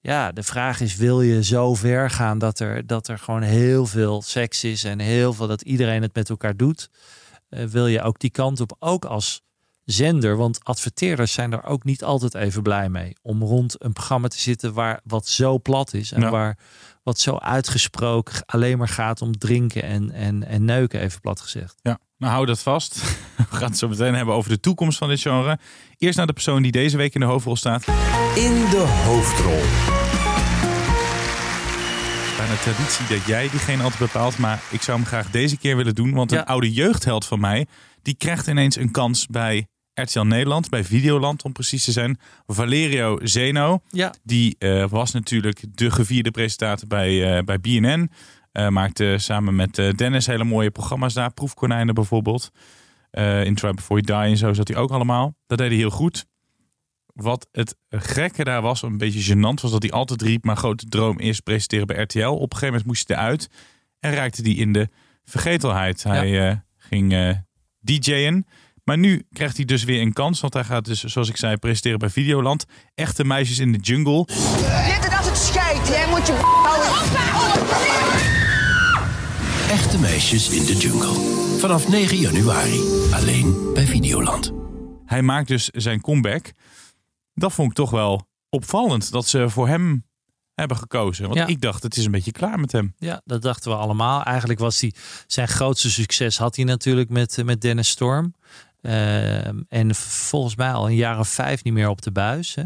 Ja, 0.00 0.32
de 0.32 0.42
vraag 0.42 0.80
is, 0.80 0.96
wil 0.96 1.22
je 1.22 1.44
zo 1.44 1.74
ver 1.74 2.10
gaan 2.10 2.38
dat 2.38 2.58
er, 2.58 2.86
dat 2.86 3.08
er 3.08 3.18
gewoon 3.18 3.42
heel 3.42 3.86
veel 3.86 4.22
seks 4.22 4.64
is 4.64 4.84
en 4.84 4.98
heel 4.98 5.32
veel 5.32 5.46
dat 5.46 5.62
iedereen 5.62 6.02
het 6.02 6.14
met 6.14 6.30
elkaar 6.30 6.56
doet? 6.56 6.90
Eh, 7.48 7.64
wil 7.64 7.86
je 7.86 8.02
ook 8.02 8.18
die 8.18 8.30
kant 8.30 8.60
op, 8.60 8.76
ook 8.78 9.04
als 9.04 9.42
zender? 9.90 10.36
Want 10.36 10.64
adverteerders 10.64 11.32
zijn 11.32 11.52
er 11.52 11.64
ook 11.64 11.84
niet 11.84 12.04
altijd 12.04 12.34
even 12.34 12.62
blij 12.62 12.88
mee. 12.88 13.16
Om 13.22 13.42
rond 13.42 13.74
een 13.78 13.92
programma 13.92 14.28
te 14.28 14.40
zitten 14.40 14.72
waar 14.72 15.00
wat 15.04 15.26
zo 15.28 15.58
plat 15.58 15.94
is 15.94 16.12
en 16.12 16.20
Ja. 16.20 16.30
waar 16.30 16.58
wat 17.02 17.18
zo 17.18 17.36
uitgesproken 17.36 18.42
alleen 18.46 18.78
maar 18.78 18.88
gaat 18.88 19.22
om 19.22 19.38
drinken 19.38 19.82
en, 19.82 20.10
en, 20.10 20.46
en 20.46 20.64
neuken, 20.64 21.00
even 21.00 21.20
plat 21.20 21.40
gezegd. 21.40 21.74
Ja, 21.82 21.98
nou 22.16 22.32
hou 22.32 22.46
dat 22.46 22.60
vast. 22.62 23.02
We 23.50 23.56
gaan 23.56 23.68
het 23.68 23.78
zo 23.78 23.88
meteen 23.88 24.14
hebben 24.14 24.34
over 24.34 24.50
de 24.50 24.60
toekomst 24.60 24.98
van 24.98 25.08
dit 25.08 25.20
genre. 25.20 25.58
Eerst 25.98 26.16
naar 26.16 26.26
de 26.26 26.32
persoon 26.32 26.62
die 26.62 26.72
deze 26.72 26.96
week 26.96 27.14
in 27.14 27.20
de 27.20 27.26
hoofdrol 27.26 27.56
staat. 27.56 27.86
In 28.34 28.54
de 28.70 29.02
hoofdrol. 29.04 29.60
Bijna 32.36 32.54
traditie 32.54 33.06
dat 33.16 33.26
jij 33.26 33.48
diegene 33.50 33.82
altijd 33.82 34.00
bepaalt. 34.00 34.38
Maar 34.38 34.62
ik 34.70 34.82
zou 34.82 34.98
hem 34.98 35.06
graag 35.06 35.30
deze 35.30 35.56
keer 35.56 35.76
willen 35.76 35.94
doen. 35.94 36.12
Want 36.12 36.30
Ja. 36.30 36.38
een 36.38 36.44
oude 36.44 36.72
jeugdheld 36.72 37.24
van 37.26 37.40
mij. 37.40 37.66
Die 38.02 38.14
krijgt 38.14 38.46
ineens 38.46 38.76
een 38.76 38.90
kans 38.90 39.26
bij 39.26 39.66
RTL 40.02 40.20
Nederland. 40.20 40.68
Bij 40.68 40.84
Videoland 40.84 41.42
om 41.42 41.52
precies 41.52 41.84
te 41.84 41.92
zijn. 41.92 42.18
Valerio 42.46 43.18
Zeno. 43.22 43.80
Ja, 43.90 44.14
Die 44.22 44.56
eh, 44.58 44.88
was 44.88 45.12
natuurlijk 45.12 45.64
de 45.74 45.90
gevierde 45.90 46.30
presentator 46.30 46.88
bij, 46.88 47.36
eh, 47.36 47.44
bij 47.44 47.60
BNN. 47.60 48.10
Eh, 48.52 48.68
maakte 48.68 49.14
samen 49.18 49.56
met 49.56 49.74
Dennis 49.96 50.26
hele 50.26 50.44
mooie 50.44 50.70
programma's 50.70 51.14
daar. 51.14 51.32
Proefkonijnen 51.32 51.94
bijvoorbeeld. 51.94 52.50
In 53.44 53.54
Try 53.54 53.70
Before 53.74 54.00
You 54.00 54.22
Die 54.22 54.30
en 54.30 54.36
zo 54.36 54.52
zat 54.52 54.68
hij 54.68 54.76
ook 54.76 54.90
allemaal. 54.90 55.34
Dat 55.46 55.58
deed 55.58 55.68
hij 55.68 55.76
heel 55.76 55.90
goed. 55.90 56.26
Wat 57.14 57.48
het 57.52 57.76
gekke 57.88 58.44
daar 58.44 58.62
was, 58.62 58.82
een 58.82 58.98
beetje 58.98 59.34
gênant, 59.34 59.60
was 59.62 59.70
dat 59.70 59.82
hij 59.82 59.92
altijd 59.92 60.22
riep... 60.22 60.44
maar 60.44 60.56
grote 60.56 60.84
droom 60.84 61.18
is 61.18 61.40
presenteren 61.40 61.86
bij 61.86 62.02
RTL. 62.02 62.18
Op 62.18 62.42
een 62.42 62.58
gegeven 62.58 62.66
moment 62.66 62.86
moest 62.86 63.08
hij 63.08 63.16
eruit 63.16 63.48
en 64.00 64.14
raakte 64.14 64.42
hij 64.42 64.52
in 64.52 64.72
de 64.72 64.88
vergetelheid. 65.24 66.02
Hij 66.02 66.48
eh, 66.48 66.56
ging 66.76 67.36
DJ'en. 67.80 68.46
Maar 68.90 68.98
nu 68.98 69.26
krijgt 69.32 69.56
hij 69.56 69.64
dus 69.64 69.84
weer 69.84 70.00
een 70.00 70.12
kans, 70.12 70.40
want 70.40 70.54
hij 70.54 70.64
gaat 70.64 70.84
dus, 70.84 71.02
zoals 71.04 71.28
ik 71.28 71.36
zei, 71.36 71.56
presenteren 71.56 71.98
bij 71.98 72.10
Videoland. 72.10 72.64
Echte 72.94 73.24
meisjes 73.24 73.58
in 73.58 73.72
de 73.72 73.78
jungle. 73.78 74.24
Dit 74.24 75.16
als 75.18 75.26
het 75.26 75.36
scheidt, 75.36 75.88
jij 75.88 76.08
moet 76.08 76.26
je 76.26 76.32
houden. 76.32 76.88
Echte 79.70 79.98
meisjes 79.98 80.48
in 80.48 80.64
de 80.64 80.76
jungle. 80.76 81.14
Vanaf 81.58 81.88
9 81.88 82.16
januari. 82.16 82.80
Alleen 83.12 83.70
bij 83.74 83.86
Videoland. 83.86 84.52
Hij 85.04 85.22
maakt 85.22 85.48
dus 85.48 85.68
zijn 85.68 86.00
comeback. 86.00 86.52
Dat 87.34 87.52
vond 87.52 87.70
ik 87.70 87.76
toch 87.76 87.90
wel 87.90 88.26
opvallend 88.48 89.10
dat 89.10 89.26
ze 89.26 89.48
voor 89.50 89.68
hem 89.68 90.04
hebben 90.54 90.76
gekozen. 90.76 91.24
Want 91.24 91.36
Ja. 91.36 91.46
ik 91.46 91.60
dacht, 91.60 91.82
het 91.82 91.96
is 91.96 92.04
een 92.04 92.10
beetje 92.10 92.32
klaar 92.32 92.60
met 92.60 92.72
hem. 92.72 92.94
Ja, 92.98 93.20
dat 93.24 93.42
dachten 93.42 93.70
we 93.70 93.76
allemaal. 93.76 94.22
Eigenlijk 94.22 94.60
was 94.60 94.80
hij 94.80 94.94
zijn 95.26 95.48
grootste 95.48 95.90
succes 95.90 96.38
had 96.38 96.56
hij 96.56 96.64
natuurlijk 96.64 97.08
met, 97.10 97.42
met 97.44 97.60
Dennis 97.60 97.88
Storm. 97.88 98.34
Ehm, 98.82 99.60
en 99.68 99.94
volgens 99.94 100.56
mij 100.56 100.72
al 100.72 100.86
een 100.88 100.94
jaar 100.94 101.18
of 101.18 101.28
vijf 101.28 101.64
niet 101.64 101.74
meer 101.74 101.88
op 101.88 102.02
de 102.02 102.12
buis. 102.12 102.54
Hè. 102.54 102.62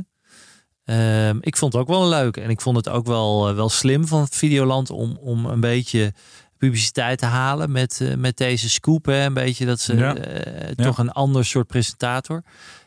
Ehm, 0.85 1.37
ik 1.41 1.57
vond 1.57 1.73
het 1.73 1.83
ook 1.83 1.89
wel 1.89 2.09
leuk. 2.09 2.37
En 2.37 2.51
ik 2.51 2.61
vond 2.61 2.77
het 2.77 2.89
ook 2.89 3.07
wel, 3.07 3.49
eh, 3.49 3.55
wel 3.55 3.69
slim 3.69 4.07
van 4.07 4.29
Videoland 4.29 4.91
om, 4.91 5.17
om 5.21 5.47
een 5.47 5.61
beetje 5.61 6.13
publiciteit 6.59 7.19
te 7.19 7.27
halen 7.27 7.73
met, 7.73 8.01
eh, 8.01 8.15
met 8.15 8.37
deze 8.37 8.69
scoop. 8.71 9.05
Hè. 9.05 9.25
Een 9.25 9.35
beetje 9.35 9.67
dat 9.67 9.81
ze 9.81 9.97
Ja. 9.97 10.17
eh, 10.17 10.71
toch 10.85 10.99
een 10.99 11.11
ander 11.13 11.45
soort 11.45 11.67
presentator. 11.67 12.43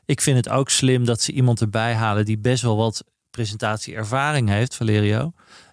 Ik 0.05 0.21
vind 0.21 0.37
het 0.37 0.49
ook 0.49 0.69
slim 0.69 1.05
dat 1.05 1.21
ze 1.21 1.31
iemand 1.31 1.61
erbij 1.61 1.93
halen 1.93 2.25
die 2.25 2.37
best 2.39 2.61
wel 2.61 2.77
wat 2.77 3.03
presentatieervaring 3.29 4.49
heeft, 4.49 4.75
Valerio. 4.75 5.31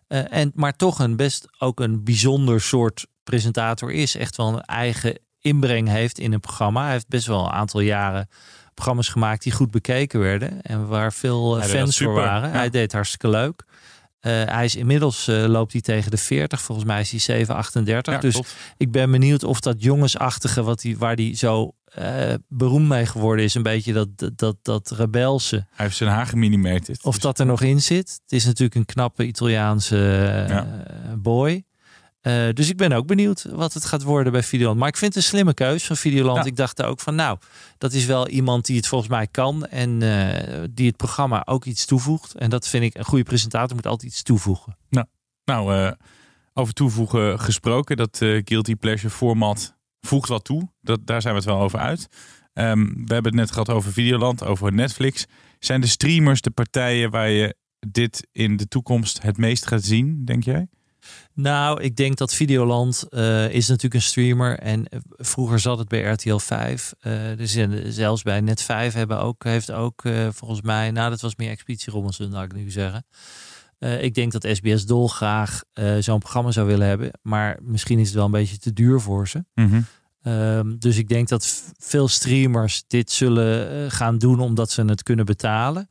En, 0.09 0.53
maar 0.55 0.77
toch 0.77 0.99
een 0.99 1.17
best 1.17 1.47
ook 1.59 1.81
een 1.81 2.05
bijzonder 2.05 2.61
soort 2.61 3.07
presentator 3.23 3.93
is. 3.93 4.17
Echt 4.17 4.37
wel 4.37 4.49
een 4.49 4.61
eigen 4.61 5.19
inbreng 5.45 5.89
heeft 5.89 6.19
in 6.19 6.33
een 6.33 6.41
programma. 6.41 6.83
Hij 6.83 6.93
heeft 6.93 7.09
best 7.09 7.27
wel 7.27 7.45
een 7.45 7.53
aantal 7.53 7.81
jaren 7.81 8.29
programma's 8.75 9.09
gemaakt 9.09 9.43
die 9.43 9.53
goed 9.53 9.71
bekeken 9.71 10.21
werden. 10.21 10.63
En 10.63 10.87
waar 10.87 11.13
veel 11.13 11.55
eh, 11.55 11.61
Hij 11.61 11.71
fans 11.79 11.99
voor 11.99 12.13
waren. 12.15 12.49
ja. 12.49 12.55
Hij 12.55 12.71
deed 12.71 12.93
hartstikke 12.93 13.29
leuk. 13.29 13.65
Eh, 14.21 14.33
hij 14.45 14.65
is 14.65 14.77
inmiddels 14.77 15.29
eh, 15.29 15.45
loopt 15.45 15.73
hij 15.73 15.81
tegen 15.81 16.11
de 16.11 16.17
40. 16.17 16.61
Volgens 16.61 16.87
mij 16.87 17.01
is 17.01 17.11
hij 17.11 17.21
738. 17.21 18.15
Ja, 18.15 18.21
dus 18.21 18.41
ik 18.77 18.93
ben 18.93 19.11
benieuwd 19.11 19.45
of 19.45 19.61
dat 19.61 19.83
jongensachtige, 19.83 20.63
wat 20.63 20.81
die, 20.81 20.99
waar 20.99 21.15
hij 21.15 21.35
zo 21.37 21.73
eh, 21.85 22.35
beroemd 22.49 22.89
mee 22.89 23.07
geworden 23.07 23.45
is, 23.45 23.55
een 23.55 23.63
beetje 23.63 23.93
dat, 23.93 24.09
dat, 24.37 24.57
dat, 24.63 24.91
rebelse. 24.91 25.57
Hij 25.57 25.85
heeft 25.85 25.97
zijn 25.97 26.11
haar 26.11 26.27
geminimeerd. 26.27 27.03
Of 27.03 27.19
dat 27.19 27.39
er 27.39 27.47
nog 27.47 27.63
in 27.63 27.83
zit. 27.83 28.21
Het 28.23 28.33
is 28.33 28.45
natuurlijk 28.45 28.75
een 28.75 28.85
knappe 28.85 29.27
Italiaanse 29.27 29.97
Ja. 30.49 30.67
boy. 31.19 31.65
Eh, 32.25 32.49
dus 32.53 32.69
ik 32.69 32.77
ben 32.77 32.93
ook 32.93 33.07
benieuwd 33.07 33.47
wat 33.51 33.73
het 33.73 33.85
gaat 33.85 34.03
worden 34.03 34.33
bij 34.33 34.43
Videoland. 34.43 34.79
Maar 34.79 34.89
ik 34.89 34.97
vind 34.97 35.15
het 35.15 35.23
een 35.23 35.29
slimme 35.29 35.55
keus 35.55 35.85
van 35.85 35.97
Videoland. 35.97 36.39
Ja. 36.39 36.45
Ik 36.45 36.57
dacht 36.57 36.83
ook 36.83 37.01
van 37.01 37.15
nou, 37.15 37.39
dat 37.79 37.93
is 37.93 38.05
wel 38.05 38.29
iemand 38.29 38.67
die 38.67 38.77
het 38.77 38.87
volgens 38.87 39.11
mij 39.11 39.27
kan. 39.27 39.67
En 39.67 40.03
eh, 40.03 40.63
die 40.71 40.87
het 40.87 40.97
programma 40.97 41.43
ook 41.47 41.65
iets 41.65 41.85
toevoegt. 41.85 42.35
En 42.35 42.51
dat 42.51 42.69
vind 42.69 42.85
ik, 42.85 42.95
een 42.95 43.05
goede 43.05 43.25
presentator 43.25 43.77
moet 43.77 43.87
altijd 43.87 44.11
iets 44.11 44.23
toevoegen. 44.23 44.77
Nou, 45.45 45.75
eh, 45.75 45.93
over 46.55 46.75
toevoegen 46.75 47.41
gesproken. 47.41 47.97
Dat 47.97 48.17
Guilty 48.19 48.75
Pleasure 48.75 49.15
format 49.15 49.77
voegt 50.01 50.29
wat 50.29 50.45
toe. 50.45 50.69
Dat, 50.81 51.07
daar 51.07 51.23
zijn 51.23 51.35
we 51.35 51.41
het 51.41 51.49
wel 51.49 51.61
over 51.61 51.79
uit. 51.79 52.09
Ehm, 52.53 52.85
we 52.85 53.15
hebben 53.15 53.33
het 53.33 53.35
net 53.35 53.51
gehad 53.51 53.71
over 53.71 53.93
Videoland, 53.93 54.45
over 54.45 54.73
Netflix. 54.73 55.27
Zijn 55.59 55.81
de 55.81 55.87
streamers 55.87 56.41
de 56.41 56.51
partijen 56.51 57.11
waar 57.11 57.31
je 57.31 57.57
dit 57.89 58.29
in 58.33 58.57
de 58.57 58.69
toekomst 58.69 59.23
het 59.23 59.37
meest 59.37 59.67
gaat 59.67 59.85
zien, 59.85 60.25
denk 60.25 60.45
jij? 60.45 60.69
Nou, 61.35 61.83
ik 61.83 61.97
denk 61.97 62.17
dat 62.17 62.35
Videoland 62.35 63.07
eh, 63.09 63.51
is 63.51 63.69
natuurlijk 63.69 63.95
een 63.95 64.03
streamer. 64.03 64.59
En 64.59 64.89
eh, 64.89 64.99
vroeger 65.17 65.59
zat 65.61 65.79
het 65.79 65.89
bij 65.89 66.03
RTL 66.03 66.37
5. 66.37 66.95
Eh, 67.01 67.13
dus 67.37 67.59
zelfs 67.95 68.23
bij 68.23 68.41
Net 68.41 68.63
5 68.63 68.95
hebben 68.95 69.19
ook, 69.19 69.45
heeft 69.45 69.71
ook 69.71 70.05
eh, 70.05 70.29
volgens 70.33 70.63
mij... 70.63 70.91
Nou, 70.91 71.11
dat 71.11 71.21
was 71.21 71.37
meer 71.37 71.51
Expeditie 71.51 71.93
Robinson, 71.93 72.31
laat 72.31 72.45
ik 72.45 72.55
nu 72.55 72.71
zeggen. 72.71 73.07
Ik 74.01 74.15
denk 74.15 74.33
dat 74.33 74.49
SBS 74.53 74.87
dolgraag 74.87 75.63
zo'n 75.99 76.19
programma 76.19 76.51
zou 76.51 76.67
willen 76.67 76.87
hebben. 76.87 77.11
Maar 77.23 77.59
misschien 77.63 77.99
is 77.99 78.07
het 78.07 78.15
wel 78.15 78.25
een 78.25 78.31
beetje 78.31 78.59
te 78.59 78.73
duur 78.73 79.01
voor 79.01 79.29
ze. 79.29 79.45
Ehm, 80.23 80.77
dus 80.79 80.97
ik 80.97 81.09
denk 81.09 81.29
dat 81.29 81.73
veel 81.79 82.09
streamers 82.09 82.85
dit 82.87 83.11
zullen 83.11 83.91
gaan 83.91 84.19
doen 84.19 84.41
omdat 84.41 84.71
ze 84.71 84.85
het 84.85 85.03
kunnen 85.03 85.25
betalen. 85.25 85.89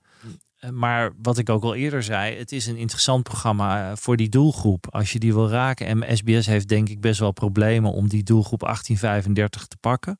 Eh, 0.64 0.70
Maar 0.70 1.12
wat 1.22 1.38
ik 1.38 1.50
ook 1.50 1.64
al 1.64 1.76
eerder 1.76 2.04
zei, 2.04 2.38
het 2.38 2.52
is 2.52 2.68
een 2.68 2.78
interessant 2.78 3.24
programma 3.24 3.90
eh, 3.90 3.98
voor 3.98 4.18
die 4.18 4.30
doelgroep. 4.30 4.88
Als 4.90 5.12
je 5.12 5.20
die 5.20 5.34
wil 5.34 5.50
raken. 5.50 5.88
En 5.88 6.18
SBS 6.18 6.46
heeft 6.46 6.68
denk 6.68 6.90
ik 6.90 7.02
best 7.02 7.20
wel 7.20 7.32
problemen 7.32 7.92
om 7.92 8.08
die 8.08 8.24
doelgroep 8.24 8.60
1835 8.60 9.68
te 9.68 9.78
pakken. 9.78 10.20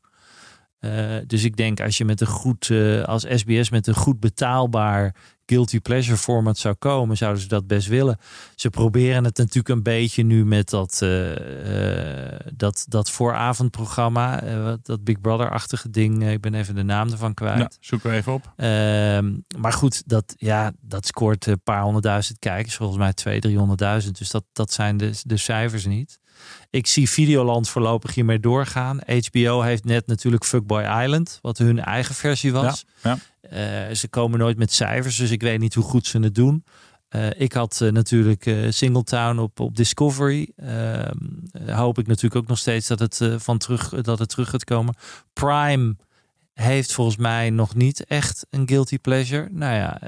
Eh, 0.80 1.16
dus 1.28 1.44
ik 1.44 1.56
denk 1.56 1.80
als 1.80 1.98
je 1.98 2.06
met 2.06 2.22
een 2.22 2.28
goed, 2.28 2.72
als 3.06 3.26
SBS 3.30 3.70
met 3.70 3.88
een 3.88 3.96
goed 3.96 4.20
betaalbaar 4.20 5.16
guilty 5.46 5.80
pleasure 5.80 6.18
format 6.18 6.58
zou 6.58 6.76
komen, 6.76 7.18
zouden 7.18 7.42
ze 7.42 7.48
dat 7.48 7.68
best 7.68 7.88
willen. 7.88 8.18
Ze 8.56 8.70
proberen 8.70 9.24
het 9.24 9.38
natuurlijk 9.38 9.70
een 9.70 9.84
beetje 9.84 10.24
nu 10.24 10.46
met 10.46 10.70
dat, 10.70 11.00
eh, 11.02 12.34
eh, 12.36 12.40
dat, 12.54 12.86
dat 12.88 13.10
vooravondprogramma, 13.10 14.42
eh, 14.42 14.74
dat 14.84 15.04
Big 15.04 15.22
Brother-achtige 15.22 15.90
ding. 15.90 16.30
Ik 16.30 16.42
ben 16.42 16.54
even 16.54 16.76
de 16.76 16.84
naam 16.84 17.12
ervan 17.12 17.34
kwijt. 17.34 17.58
Nou, 17.58 17.70
zoeken 17.80 18.10
we 18.10 18.16
even 18.16 18.34
op. 18.34 18.54
Ehm, 18.56 19.34
maar 19.58 19.74
goed, 19.74 20.04
dat, 20.06 20.34
ja, 20.38 20.72
dat 20.82 21.06
scoort 21.06 21.46
een 21.46 21.62
paar 21.64 21.82
honderdduizend 21.82 22.40
kijkers. 22.40 22.76
Volgens 22.76 23.00
mij 23.00 23.14
200.000, 23.14 23.40
300.000. 24.06 24.18
Dus 24.18 24.30
dat, 24.32 24.44
dat 24.54 24.72
zijn 24.72 24.98
de, 24.98 25.12
de 25.24 25.38
cijfers 25.38 25.86
niet. 25.86 26.20
Ik 26.70 26.88
zie 26.88 27.10
Videoland 27.10 27.70
voorlopig 27.70 28.16
hiermee 28.16 28.40
doorgaan. 28.40 29.00
HBO 29.30 29.62
heeft 29.62 29.86
net 29.86 30.08
natuurlijk 30.08 30.46
Fuckboy 30.46 30.84
Island, 31.04 31.40
wat 31.42 31.58
hun 31.58 31.80
eigen 31.80 32.16
versie 32.16 32.52
was. 32.52 32.86
Ja, 33.04 33.18
Eh, 33.42 33.96
ze 33.96 34.08
komen 34.08 34.40
nooit 34.40 34.58
met 34.58 34.74
cijfers, 34.74 35.16
dus 35.18 35.32
ik 35.32 35.42
weet 35.42 35.60
niet 35.60 35.74
hoe 35.74 35.84
goed 35.84 36.08
ze 36.08 36.20
het 36.20 36.36
doen. 36.36 36.64
Eh, 37.14 37.30
ik 37.38 37.54
had 37.54 37.82
eh, 37.82 37.92
natuurlijk 37.92 38.56
Singletown 38.70 39.40
op, 39.40 39.60
op 39.60 39.76
Discovery. 39.76 40.52
Ehm, 40.56 41.18
eh, 41.52 41.78
hoop 41.78 42.00
ik 42.00 42.08
natuurlijk 42.08 42.36
ook 42.36 42.48
nog 42.48 42.58
steeds 42.58 42.88
dat 42.88 43.00
het, 43.00 43.22
van 43.38 43.58
terug, 43.58 43.90
dat 43.90 44.20
het 44.20 44.30
terug 44.30 44.50
gaat 44.50 44.64
komen. 44.64 44.96
Prime 45.34 45.96
heeft 46.54 46.94
volgens 46.94 47.18
mij 47.18 47.50
nog 47.50 47.76
niet 47.76 48.06
echt 48.06 48.46
een 48.50 48.68
guilty 48.68 49.00
pleasure. 49.00 49.48
Nou 49.52 49.76
ja, 49.76 50.00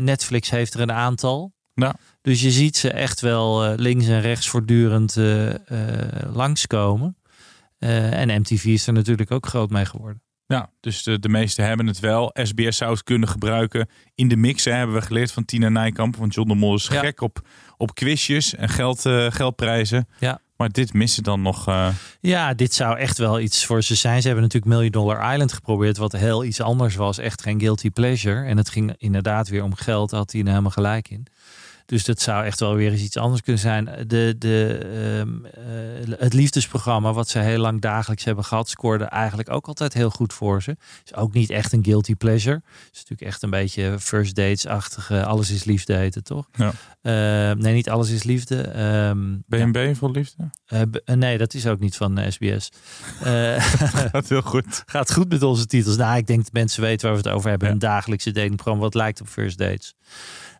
Netflix 0.00 0.50
heeft 0.50 0.74
er 0.74 0.80
een 0.80 0.92
aantal. 0.92 1.52
Ja. 1.74 1.94
Dus 2.22 2.40
je 2.40 2.50
ziet 2.50 2.76
ze 2.76 2.90
echt 2.90 3.20
wel 3.20 3.64
eh, 3.64 3.72
links 3.76 4.06
en 4.06 4.20
rechts 4.20 4.48
voortdurend 4.48 5.16
eh 5.16 5.50
eh, 5.50 6.34
langskomen. 6.34 7.16
En 7.78 8.40
MTV 8.40 8.64
is 8.64 8.86
er 8.86 8.92
natuurlijk 8.92 9.30
ook 9.30 9.46
groot 9.46 9.70
mee 9.70 9.84
geworden. 9.84 10.22
Ja, 10.46 10.70
dus 10.80 11.02
de, 11.02 11.18
de 11.18 11.28
meesten 11.28 11.64
hebben 11.64 11.86
het 11.86 12.00
wel. 12.00 12.30
SBS 12.42 12.76
zou 12.76 12.92
het 12.92 13.02
kunnen 13.02 13.28
gebruiken 13.28 13.88
in 14.14 14.28
de 14.28 14.36
mix. 14.36 14.64
Hè, 14.64 14.72
hebben 14.72 14.96
we 14.96 15.02
geleerd 15.02 15.32
van 15.32 15.44
Tina 15.44 15.68
Nijkamp. 15.68 16.16
Want 16.16 16.34
John 16.34 16.48
de 16.48 16.54
Mol 16.54 16.74
is 16.74 16.86
Ja. 16.86 17.00
gek 17.00 17.20
op, 17.20 17.48
op 17.76 17.94
quizjes 17.94 18.54
en 18.54 18.68
geld, 18.68 19.00
geldprijzen. 19.28 20.08
Ja. 20.18 20.40
Maar 20.56 20.68
dit 20.70 20.92
missen 20.92 21.22
dan 21.22 21.42
nog. 21.42 21.64
Ja, 22.20 22.54
dit 22.54 22.74
zou 22.74 22.98
echt 22.98 23.18
wel 23.18 23.40
iets 23.40 23.66
voor 23.66 23.82
ze 23.82 23.94
zijn. 23.94 24.20
Ze 24.20 24.26
hebben 24.26 24.44
natuurlijk 24.44 24.72
Million 24.72 24.90
Dollar 24.90 25.32
Island 25.32 25.52
geprobeerd, 25.52 25.96
wat 25.96 26.12
heel 26.12 26.44
iets 26.44 26.60
anders 26.60 26.94
was. 26.94 27.18
Echt 27.18 27.42
geen 27.42 27.60
guilty 27.60 27.90
pleasure. 27.90 28.44
En 28.46 28.56
het 28.56 28.68
ging 28.68 28.94
inderdaad 28.98 29.48
weer 29.48 29.62
om 29.62 29.74
geld, 29.74 30.10
had 30.10 30.32
hij 30.32 30.40
er 30.40 30.48
helemaal 30.48 30.70
gelijk 30.70 31.08
in. 31.10 31.26
Dus 31.86 32.04
dat 32.04 32.20
zou 32.20 32.44
echt 32.44 32.60
wel 32.60 32.74
weer 32.74 32.90
eens 32.92 33.02
iets 33.02 33.16
anders 33.16 33.42
kunnen 33.42 33.62
zijn. 33.62 33.84
De, 34.06 34.34
de, 34.38 34.78
ehm, 34.78 35.44
eh, 35.44 36.18
het 36.18 36.32
liefdesprogramma, 36.32 37.12
wat 37.12 37.28
ze 37.28 37.38
heel 37.38 37.58
lang 37.58 37.80
dagelijks 37.80 38.24
hebben 38.24 38.44
gehad, 38.44 38.68
scoorde 38.68 39.04
eigenlijk 39.04 39.50
ook 39.50 39.66
altijd 39.66 39.92
heel 39.92 40.10
goed 40.10 40.32
voor 40.32 40.62
ze. 40.62 40.76
Is 41.04 41.14
ook 41.14 41.32
niet 41.32 41.50
echt 41.50 41.72
een 41.72 41.84
guilty 41.84 42.14
pleasure. 42.14 42.62
is 42.92 42.98
natuurlijk 42.98 43.20
echt 43.30 43.42
een 43.42 43.50
beetje 43.50 43.96
first 44.00 44.34
dates-achtige, 44.34 45.24
alles 45.24 45.50
is 45.50 45.64
liefde 45.64 45.94
heet 45.94 46.14
het 46.14 46.24
toch? 46.24 46.48
Ja. 46.52 46.72
Eh, 47.02 47.56
nee, 47.56 47.74
niet 47.74 47.90
alles 47.90 48.10
is 48.10 48.22
liefde. 48.22 48.60
Ehm, 48.62 49.36
BNB 49.46 49.96
vol 49.96 50.10
liefde? 50.10 50.50
eh, 50.66 50.80
eh, 51.04 51.16
nee, 51.16 51.38
dat 51.38 51.54
is 51.54 51.66
ook 51.66 51.80
niet 51.80 51.96
van 51.96 52.18
eh, 52.18 52.30
SBS. 52.30 52.68
Eh, 53.22 53.54
Gaat 54.12 54.28
heel 54.28 54.42
goed. 54.42 54.82
gaat 54.86 55.12
goed 55.12 55.28
met 55.28 55.42
onze 55.42 55.66
titels. 55.66 55.96
Nou, 55.96 56.16
ik 56.16 56.26
denk 56.26 56.42
dat 56.42 56.52
mensen 56.52 56.82
weten 56.82 57.06
waar 57.08 57.22
we 57.22 57.28
het 57.28 57.36
over 57.36 57.50
hebben. 57.50 57.70
Een 57.70 57.78
dagelijkse 57.78 58.30
datingprogramma 58.30 58.82
wat 58.82 58.94
lijkt 58.94 59.20
op 59.20 59.28
First 59.28 59.58
Dates. 59.58 59.94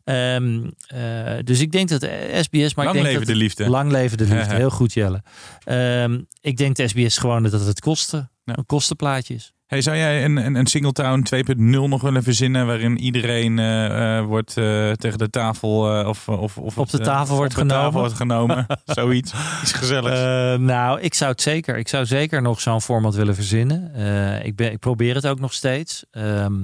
Ehm, 0.05 0.61
eh, 0.87 1.45
dus 1.45 1.61
ik 1.61 1.73
denk 1.73 1.89
dat 1.89 2.03
eh, 2.03 2.43
SBS... 2.43 2.75
Maar 2.75 2.85
Lang 2.85 2.97
ik 2.97 3.03
denk 3.03 3.15
leven 3.15 3.19
dat, 3.19 3.27
de 3.27 3.35
liefde. 3.35 3.69
Lang 3.69 3.91
leven 3.91 4.19
de 4.19 4.25
liefde. 4.25 4.55
Heel 4.65 4.71
goed, 4.71 4.93
Jelle. 4.93 5.23
Ehm, 5.65 6.21
ik 6.41 6.57
denk 6.57 6.77
de 6.77 6.89
SBS 6.89 7.19
gewoon 7.19 7.43
dat 7.43 7.67
het 7.67 7.81
kosten, 7.81 8.31
een 8.45 8.67
kostenplaatje 8.67 9.35
is. 9.35 9.53
Hey, 9.73 9.83
zou 9.83 9.97
jij 9.97 10.25
een, 10.25 10.37
een, 10.37 10.55
een 10.55 10.67
Singletown 10.67 11.27
2.0 11.35 11.55
nog 11.61 12.03
willen 12.03 12.23
verzinnen 12.23 12.67
waarin 12.67 12.99
iedereen 12.99 13.59
eh, 13.59 14.19
eh, 14.19 14.25
wordt 14.25 14.57
eh, 14.57 14.91
tegen 14.91 15.19
de 15.19 15.31
tafel 15.31 16.01
eh, 16.01 16.09
of, 16.09 16.29
of, 16.29 16.59
of 16.59 16.79
Op 16.79 16.91
de 16.91 16.97
het, 16.97 17.07
eh, 17.07 17.13
tafel 17.13 17.37
wordt 17.37 17.57
op 17.57 17.63
de 17.63 17.69
tafel 17.69 17.91
genomen? 17.91 18.01
wordt 18.01 18.15
genomen? 18.15 18.67
Zoiets. 18.85 19.33
Iets 19.63 19.73
gezelligs. 19.73 20.21
Eh, 20.21 20.55
nou, 20.55 21.01
ik 21.01 21.15
zou 21.15 21.31
het 21.31 21.43
zeker. 21.43 21.79
Ik 21.79 21.89
zou 21.89 22.07
zeker 22.07 22.43
nog 22.43 22.61
zo'n 22.61 22.83
format 22.83 23.15
willen 23.15 23.35
verzinnen. 23.35 23.95
Eh, 23.95 24.45
ik, 24.45 24.57
ben, 24.57 24.73
ik 24.73 24.79
probeer 24.79 25.15
het 25.15 25.27
ook 25.27 25.41
nog 25.41 25.53
steeds. 25.53 26.05
Ehm, 26.11 26.63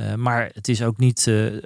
eh, 0.00 0.14
maar 0.14 0.50
het 0.54 0.68
is 0.68 0.82
ook 0.82 0.98
niet 0.98 1.26
eh, 1.26 1.56
eh, 1.56 1.62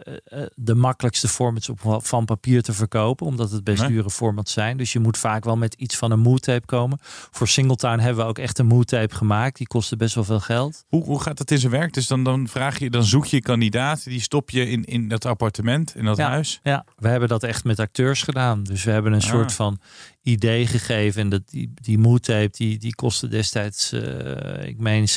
de 0.55 0.75
makkelijkste 0.75 1.29
formats 1.29 1.68
op, 1.68 1.99
van 2.03 2.25
papier 2.25 2.62
te 2.62 2.73
verkopen, 2.73 3.27
omdat 3.27 3.51
het 3.51 3.64
best 3.64 3.81
Nee. 3.81 3.90
dure 3.90 4.11
formats 4.11 4.53
zijn. 4.53 4.77
Dus 4.77 4.92
je 4.92 4.99
moet 5.01 5.18
vaak 5.18 5.44
wel 5.44 5.57
met 5.57 5.75
iets 5.75 5.97
van 5.97 6.11
een 6.11 6.20
moodtape 6.20 6.66
komen. 6.66 6.99
Voor 7.31 7.49
Singletown 7.49 7.99
hebben 7.99 8.23
we 8.25 8.29
ook 8.31 8.38
echt 8.38 8.59
een 8.59 8.66
moodtape 8.66 9.14
gemaakt. 9.14 9.57
Die 9.57 9.66
kostte 9.66 9.97
best 9.97 10.14
wel 10.14 10.25
veel 10.25 10.40
geld. 10.40 10.85
Hoe, 10.88 11.05
hoe 11.05 11.20
gaat 11.23 11.38
dat 11.38 11.51
in 11.51 11.59
zijn 11.59 11.73
werk? 11.73 11.92
Dus 11.92 12.07
dan, 12.07 12.25
dan 12.25 12.49
vraag 12.49 12.79
je, 12.79 12.90
dan 12.90 13.05
zoek 13.05 13.25
je 13.27 13.40
kandidaten, 13.40 14.11
die 14.11 14.20
stop 14.20 14.51
je 14.51 14.68
in, 14.70 14.85
in 14.85 15.09
dat 15.09 15.25
appartement, 15.25 15.94
in 15.97 16.05
dat 16.05 16.16
ja, 16.16 16.29
huis. 16.29 16.61
Ja, 16.62 16.85
we 16.97 17.09
hebben 17.09 17.29
dat 17.29 17.42
echt 17.42 17.64
met 17.64 17.79
acteurs 17.79 18.23
gedaan. 18.23 18.62
Dus 18.64 18.85
we 18.85 18.90
hebben 18.90 19.12
een 19.12 19.23
Ah. 19.23 19.29
soort 19.29 19.53
van 19.53 19.79
idee 20.24 20.66
gegeven. 20.66 21.20
En 21.20 21.28
dat, 21.28 21.42
die, 21.50 21.72
die 21.82 21.98
moodtape, 21.98 22.48
die, 22.50 22.78
die 22.78 22.94
kostte 22.94 23.28
destijds, 23.28 23.92
eh, 23.92 24.66
ik 24.66 24.78
meen 24.78 25.08
70.000 25.08 25.14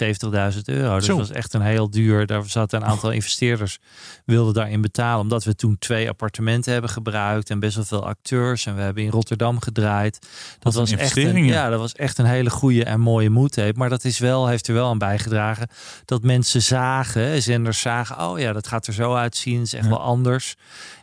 euro. 0.65 0.96
Dus 0.98 1.06
dat 1.06 1.17
was 1.17 1.32
echt 1.32 1.54
een 1.54 1.62
heel 1.62 1.89
duur. 1.89 2.26
Daar 2.26 2.50
zaten 2.50 2.82
een 2.82 2.88
aantal 2.88 3.12
investeerders, 3.12 3.80
wilden 4.26 4.54
daarin 4.54 4.82
betalen. 4.82 5.20
Omdat 5.22 5.43
we 5.43 5.56
toen 5.56 5.78
twee 5.80 6.10
appartementen 6.10 6.72
hebben 6.72 6.89
gebruikt. 6.89 7.50
En 7.50 7.60
best 7.60 7.76
wel 7.76 7.86
veel 7.86 8.06
acteurs. 8.08 8.65
En 8.65 8.76
we 8.76 8.82
hebben 8.82 9.04
in 9.04 9.10
Rotterdam 9.10 9.60
gedraaid. 9.60 10.28
Dat 10.60 10.74
was 10.74 10.91
echt 10.91 11.17
een, 11.17 11.46
ja. 11.46 11.70
dat 11.70 11.80
was 11.80 11.93
echt 11.93 12.17
een 12.17 12.26
hele 12.26 12.50
goede 12.50 12.84
en 12.84 13.00
mooie 13.00 13.30
moodtape. 13.30 13.78
Maar 13.78 13.89
dat 13.89 14.04
is 14.04 14.20
wel, 14.20 14.48
heeft 14.48 14.67
er 14.67 14.74
wel 14.74 14.89
aan 14.89 14.98
bijgedragen 14.98 15.67
dat 16.06 16.24
mensen 16.24 16.62
zagen, 16.62 17.41
zenders 17.41 17.80
zagen, 17.80 18.20
oh 18.30 18.39
ja, 18.39 18.54
dat 18.54 18.67
gaat 18.67 18.88
er 18.88 18.93
zo 18.93 19.15
uitzien. 19.15 19.62
Is 19.62 19.74
echt 19.74 19.84
Ja. 19.84 19.89
wel 19.89 20.02
anders. 20.02 20.56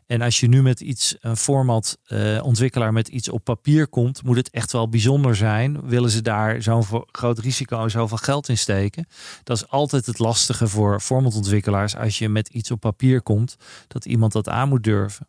En 0.06 0.20
als 0.20 0.40
je 0.40 0.48
nu 0.48 0.62
met 0.62 0.80
iets, 0.80 1.16
een 1.20 1.36
format 1.36 1.98
eh, 2.04 2.40
ontwikkelaar 2.42 2.92
met 2.92 3.08
iets 3.08 3.28
op 3.28 3.44
papier 3.44 3.88
komt, 3.88 4.22
moet 4.22 4.36
het 4.36 4.50
echt 4.50 4.72
wel 4.72 4.88
bijzonder 4.88 5.36
zijn. 5.36 5.88
Willen 5.88 6.10
ze 6.10 6.22
daar 6.22 6.62
zo'n 6.62 6.84
groot 7.12 7.38
risico 7.38 7.82
en 7.82 7.90
zoveel 7.90 8.16
geld 8.16 8.48
in 8.48 8.58
steken? 8.58 9.06
Dat 9.42 9.56
is 9.56 9.68
altijd 9.68 10.06
het 10.06 10.18
lastige 10.18 10.68
voor 10.68 11.00
formatontwikkelaars 11.00 11.96
als 11.96 12.18
je 12.18 12.28
met 12.28 12.48
iets 12.48 12.70
op 12.70 12.80
papier 12.80 13.22
komt, 13.22 13.56
dat 13.88 14.04
iemand 14.04 14.32
dat 14.32 14.48
aan 14.48 14.68
moet 14.68 14.84
durven. 14.84 15.26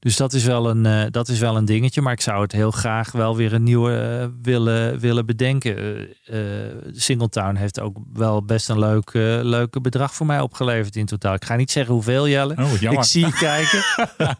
Dus 0.00 0.16
dat 0.16 0.32
is, 0.32 0.44
wel 0.44 0.70
een, 0.70 0.86
eh, 0.86 1.10
dat 1.10 1.28
is 1.28 1.38
wel 1.38 1.56
een 1.56 1.64
dingetje, 1.64 2.00
maar 2.00 2.12
ik 2.12 2.20
zou 2.20 2.42
het 2.42 2.52
heel 2.52 2.70
graag 2.70 3.12
wel 3.12 3.36
weer 3.36 3.52
een 3.52 3.62
nieuwe 3.62 4.18
eh, 4.20 4.28
willen, 4.42 4.98
willen 4.98 5.26
bedenken. 5.26 5.76
Eh, 5.76 6.66
eh, 6.66 6.76
Singletown 6.92 7.54
heeft 7.54 7.80
ook 7.80 7.96
wel 8.12 8.44
best 8.44 8.68
een 8.68 8.78
leuk, 8.78 9.10
leuke 9.42 9.80
bedrag 9.80 10.14
voor 10.14 10.26
mij 10.26 10.40
opgeleverd 10.40 10.96
in 10.96 11.06
totaal. 11.06 11.34
Ik 11.34 11.44
ga 11.44 11.56
niet 11.56 11.70
zeggen 11.70 11.94
hoeveel, 11.94 12.28
Jelle. 12.28 12.54
Oh, 12.58 12.80
jammer. 12.80 13.02
Ik 13.02 13.08
zie 13.08 13.26
je 13.26 13.32
kijken. 13.32 13.82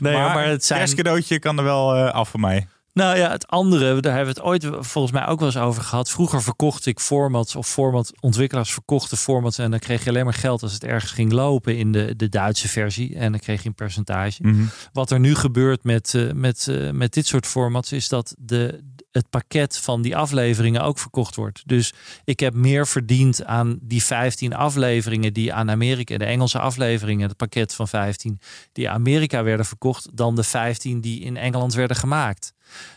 nee, 0.00 0.16
maar, 0.16 0.34
maar, 0.34 0.46
het 0.46 0.64
zijn... 0.64 0.78
kerstcadeautje 0.78 1.38
kan 1.38 1.58
er 1.58 1.64
wel 1.64 1.96
af 1.96 2.28
voor 2.28 2.40
mij. 2.40 2.66
Nou 2.94 3.16
ja, 3.18 3.30
het 3.30 3.46
andere, 3.46 4.00
daar 4.00 4.14
hebben 4.14 4.34
we 4.34 4.40
het 4.40 4.48
ooit 4.48 4.86
volgens 4.86 5.12
mij 5.12 5.26
ook 5.26 5.38
wel 5.38 5.48
eens 5.48 5.56
over 5.56 5.82
gehad. 5.82 6.10
Vroeger 6.10 6.42
verkocht 6.42 6.86
ik 6.86 7.00
formats 7.00 7.56
of 7.56 7.68
formatontwikkelaars 7.68 8.72
verkochten 8.72 9.16
formats 9.16 9.58
en 9.58 9.70
dan 9.70 9.80
kreeg 9.80 10.04
je 10.04 10.10
alleen 10.10 10.24
maar 10.24 10.34
geld 10.34 10.62
als 10.62 10.72
het 10.72 10.84
ergens 10.84 11.12
ging 11.12 11.32
lopen 11.32 11.76
in 11.76 11.92
de, 11.92 12.16
de 12.16 12.28
Duitse 12.28 12.68
versie 12.68 13.16
en 13.16 13.30
dan 13.30 13.40
kreeg 13.40 13.62
je 13.62 13.68
een 13.68 13.74
percentage. 13.74 14.42
Mhm. 14.42 14.64
Wat 14.92 15.10
er 15.10 15.20
nu 15.20 15.34
gebeurt 15.34 15.84
met, 15.84 16.14
eh, 16.14 16.32
met, 16.32 16.68
eh, 16.68 16.90
met 16.90 17.12
dit 17.12 17.26
soort 17.26 17.46
formats 17.46 17.92
is 17.92 18.08
dat 18.08 18.34
de, 18.38 18.82
het 19.14 19.30
pakket 19.30 19.78
van 19.78 20.02
die 20.02 20.16
afleveringen 20.16 20.82
ook 20.82 20.98
verkocht 20.98 21.36
wordt. 21.36 21.62
Dus 21.66 21.92
ik 22.24 22.40
heb 22.40 22.54
meer 22.54 22.86
verdiend 22.86 23.44
aan 23.44 23.78
die 23.80 24.02
15 24.02 24.54
afleveringen 24.54 25.32
die 25.32 25.52
aan 25.52 25.70
Amerika, 25.70 26.18
de 26.18 26.24
Engelse 26.24 26.58
afleveringen, 26.58 27.28
het 27.28 27.36
pakket 27.36 27.74
van 27.74 27.88
15, 27.88 28.40
die 28.72 28.90
Amerika 28.90 29.42
werden 29.42 29.66
verkocht, 29.66 30.08
dan 30.16 30.36
de 30.36 30.42
15 30.42 31.00
die 31.00 31.20
in 31.20 31.36
Engeland 31.36 31.74
werden 31.74 31.96
gemaakt. 31.96 32.52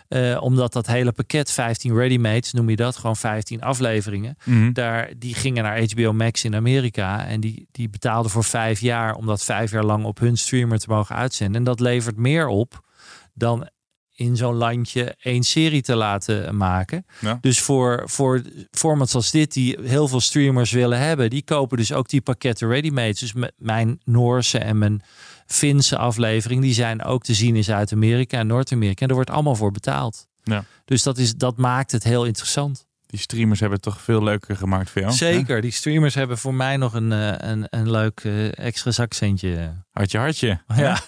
Eh, 0.08 0.38
omdat 0.42 0.74
dat 0.74 0.88
hele 0.88 1.12
pakket, 1.12 1.52
15 1.52 1.96
ready-mates, 1.96 2.54
noem 2.54 2.70
je 2.70 2.76
dat, 2.76 2.96
gewoon 2.96 3.16
15 3.16 3.62
afleveringen. 3.62 4.38
Mhm. 4.44 4.74
Daar, 4.74 5.12
die 5.18 5.34
gingen 5.34 5.64
naar 5.64 5.84
HBO 5.92 6.14
Max 6.14 6.44
in 6.44 6.56
Amerika. 6.56 7.26
En 7.26 7.40
die, 7.40 7.68
die 7.72 7.90
betaalden 7.90 8.32
voor 8.32 8.44
vijf 8.44 8.80
jaar 8.80 9.16
om 9.16 9.26
dat 9.26 9.44
vijf 9.44 9.72
jaar 9.72 9.86
lang 9.86 10.06
op 10.06 10.20
hun 10.20 10.38
streamer 10.38 10.80
te 10.80 10.90
mogen 10.90 11.16
uitzenden. 11.16 11.56
En 11.56 11.64
dat 11.64 11.80
levert 11.80 12.18
meer 12.18 12.48
op 12.48 12.86
dan 13.34 13.70
in 14.18 14.36
zo'n 14.36 14.56
landje 14.56 15.16
één 15.20 15.44
serie 15.44 15.82
te 15.82 15.96
laten 15.96 16.58
maken. 16.58 17.06
Ja. 17.20 17.38
Dus 17.42 17.62
voor, 17.62 18.02
voor 18.06 18.42
formats 18.72 19.16
als 19.16 19.32
dit, 19.32 19.54
die 19.54 19.78
heel 19.82 20.08
veel 20.08 20.20
streamers 20.20 20.72
willen 20.72 21.00
hebben, 21.00 21.30
die 21.30 21.44
kopen 21.44 21.78
dus 21.78 21.94
ook 21.94 22.10
die 22.10 22.22
pakketten 22.22 22.68
ready-made. 22.68 23.20
Dus 23.20 23.34
mijn 23.58 24.00
Noorse 24.04 24.58
en 24.58 24.78
mijn 24.78 25.02
Finse 25.46 25.98
aflevering, 25.98 26.62
die 26.62 26.74
zijn 26.74 27.04
ook 27.04 27.24
te 27.24 27.34
zien 27.34 27.56
in 27.56 27.64
Zuid-Amerika 27.64 28.40
en 28.40 28.48
Noord-Amerika. 28.48 29.02
En 29.02 29.08
er 29.08 29.16
wordt 29.16 29.30
allemaal 29.30 29.56
voor 29.56 29.72
betaald. 29.72 30.28
Ja. 30.44 30.64
Dus 30.86 31.04
dat, 31.04 31.18
is, 31.18 31.36
dat 31.36 31.58
maakt 31.58 31.92
het 31.92 32.04
heel 32.04 32.26
interessant. 32.26 32.86
Die 33.06 33.20
streamers 33.20 33.60
hebben 33.60 33.80
het 33.84 33.88
toch 33.94 34.02
veel 34.02 34.24
leuker 34.24 34.56
gemaakt 34.56 34.90
voor 34.90 35.02
jou. 35.02 35.14
Zeker, 35.14 35.62
die 35.62 35.72
streamers 35.72 36.16
hebben 36.16 36.38
voor 36.38 36.54
mij 36.54 36.78
nog 36.78 36.94
een, 36.94 37.12
eh, 37.12 37.50
een, 37.50 37.68
een 37.70 37.92
leuk 37.92 38.20
eh, 38.24 38.58
extra 38.58 38.92
zakcentje. 38.92 39.74
Hartje, 39.92 40.18
hartje. 40.18 40.60
Ja. 40.76 41.00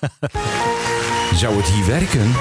Zou 1.42 1.58
het 1.58 1.68
hier 1.68 1.86
werken? 1.86 2.32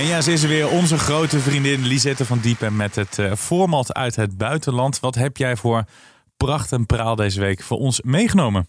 En 0.00 0.06
ja, 0.06 0.20
ze 0.20 0.32
is 0.32 0.42
er 0.42 0.48
weer 0.48 0.70
onze 0.70 0.98
grote 0.98 1.38
vriendin 1.38 1.86
Lisette 1.86 2.24
van 2.24 2.38
Diepen 2.38 2.76
met 2.76 2.96
het 2.96 3.18
eh, 3.18 3.32
format 3.32 3.94
uit 3.94 4.16
het 4.16 4.38
buitenland. 4.38 5.00
Wat 5.00 5.14
heb 5.14 5.36
jij 5.36 5.56
voor 5.56 5.84
pracht 6.36 6.72
en 6.72 6.86
praal 6.86 7.16
deze 7.16 7.40
week 7.40 7.62
voor 7.62 7.78
ons 7.78 8.02
meegenomen? 8.02 8.66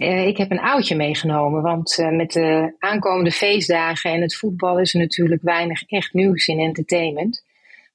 Eh, 0.00 0.26
ik 0.26 0.36
heb 0.36 0.50
een 0.50 0.60
oudje 0.60 0.96
meegenomen, 0.96 1.62
want 1.62 1.98
eh, 1.98 2.08
met 2.08 2.32
de 2.32 2.74
aankomende 2.78 3.30
feestdagen 3.30 4.10
en 4.10 4.20
het 4.20 4.36
voetbal 4.36 4.80
is 4.80 4.94
er 4.94 5.00
natuurlijk 5.00 5.42
weinig 5.42 5.82
echt 5.82 6.12
nieuws 6.12 6.46
in 6.46 6.58
entertainment. 6.58 7.44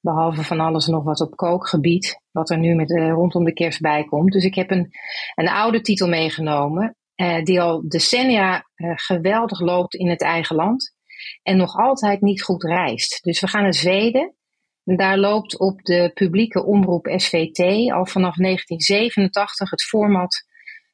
Behalve 0.01 0.43
van 0.43 0.59
alles 0.59 0.87
nog 0.87 1.03
wat 1.03 1.21
op 1.21 1.35
kookgebied, 1.35 2.21
wat 2.31 2.49
er 2.49 2.57
nu 2.57 2.75
met, 2.75 2.91
rondom 2.91 3.43
de 3.43 3.53
kerst 3.53 3.81
bij 3.81 4.03
komt. 4.03 4.31
Dus 4.31 4.43
ik 4.43 4.55
heb 4.55 4.71
een, 4.71 4.91
een 5.35 5.49
oude 5.49 5.81
titel 5.81 6.07
meegenomen, 6.07 6.95
die 7.43 7.61
al 7.61 7.87
decennia 7.87 8.65
geweldig 8.75 9.59
loopt 9.59 9.95
in 9.95 10.09
het 10.09 10.21
eigen 10.21 10.55
land 10.55 10.99
en 11.43 11.57
nog 11.57 11.75
altijd 11.75 12.21
niet 12.21 12.43
goed 12.43 12.63
reist. 12.63 13.23
Dus 13.23 13.39
we 13.39 13.47
gaan 13.47 13.61
naar 13.61 13.73
Zweden. 13.73 14.35
En 14.83 14.97
daar 14.97 15.17
loopt 15.17 15.59
op 15.59 15.83
de 15.83 16.11
publieke 16.13 16.65
omroep 16.65 17.07
SVT 17.15 17.59
al 17.91 18.05
vanaf 18.05 18.35
1987 18.35 19.69
het 19.69 19.83
format 19.83 20.45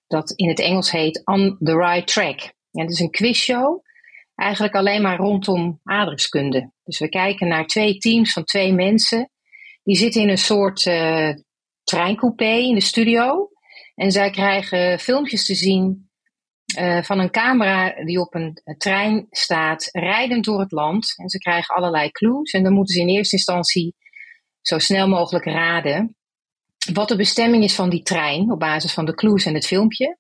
dat 0.08 0.32
in 0.32 0.50
het 0.50 0.60
Engels 0.60 0.92
heet 0.92 1.22
On 1.26 1.58
the 1.60 1.76
Right 1.76 2.08
Track. 2.08 2.40
En 2.72 2.82
het 2.82 2.90
is 2.92 3.00
een 3.00 3.12
quizshow, 3.12 3.84
eigenlijk 4.36 4.76
alleen 4.76 5.02
maar 5.02 5.18
rondom 5.18 5.80
aardrijkskunde. 5.84 6.72
Dus 6.84 7.00
we 7.00 7.10
kijken 7.10 7.48
naar 7.48 7.66
twee 7.66 7.98
teams 7.98 8.34
van 8.34 8.44
twee 8.44 8.74
mensen. 8.74 9.32
Die 9.84 9.96
zitten 9.96 10.22
in 10.22 10.30
een 10.30 10.38
soort 10.38 10.82
treincoupé 11.84 12.56
in 12.58 12.76
de 12.76 12.82
studio. 12.82 13.50
En 13.96 14.12
zij 14.12 14.30
krijgen 14.30 15.00
filmpjes 15.00 15.46
te 15.46 15.56
zien 15.56 16.07
eh, 16.76 17.04
van 17.04 17.20
een 17.20 17.32
camera 17.32 18.04
die 18.04 18.20
op 18.20 18.36
een 18.36 18.62
trein 18.78 19.28
staat, 19.30 19.90
rijdend 19.92 20.46
door 20.46 20.60
het 20.60 20.72
land. 20.72 21.14
En 21.16 21.30
ze 21.30 21.38
krijgen 21.38 21.76
allerlei 21.76 22.12
clues. 22.12 22.52
En 22.52 22.64
dan 22.64 22.74
moeten 22.74 22.96
ze 22.96 23.02
in 23.02 23.10
eerste 23.10 23.36
instantie 23.36 23.96
zo 24.62 24.80
snel 24.80 25.08
mogelijk 25.08 25.46
raden 25.46 26.18
wat 26.94 27.08
de 27.08 27.16
bestemming 27.16 27.64
is 27.64 27.76
van 27.76 27.90
die 27.90 28.02
trein 28.02 28.52
op 28.52 28.60
basis 28.60 28.94
van 28.94 29.06
de 29.06 29.14
clues 29.14 29.46
en 29.46 29.54
het 29.54 29.66
filmpje. 29.66 30.18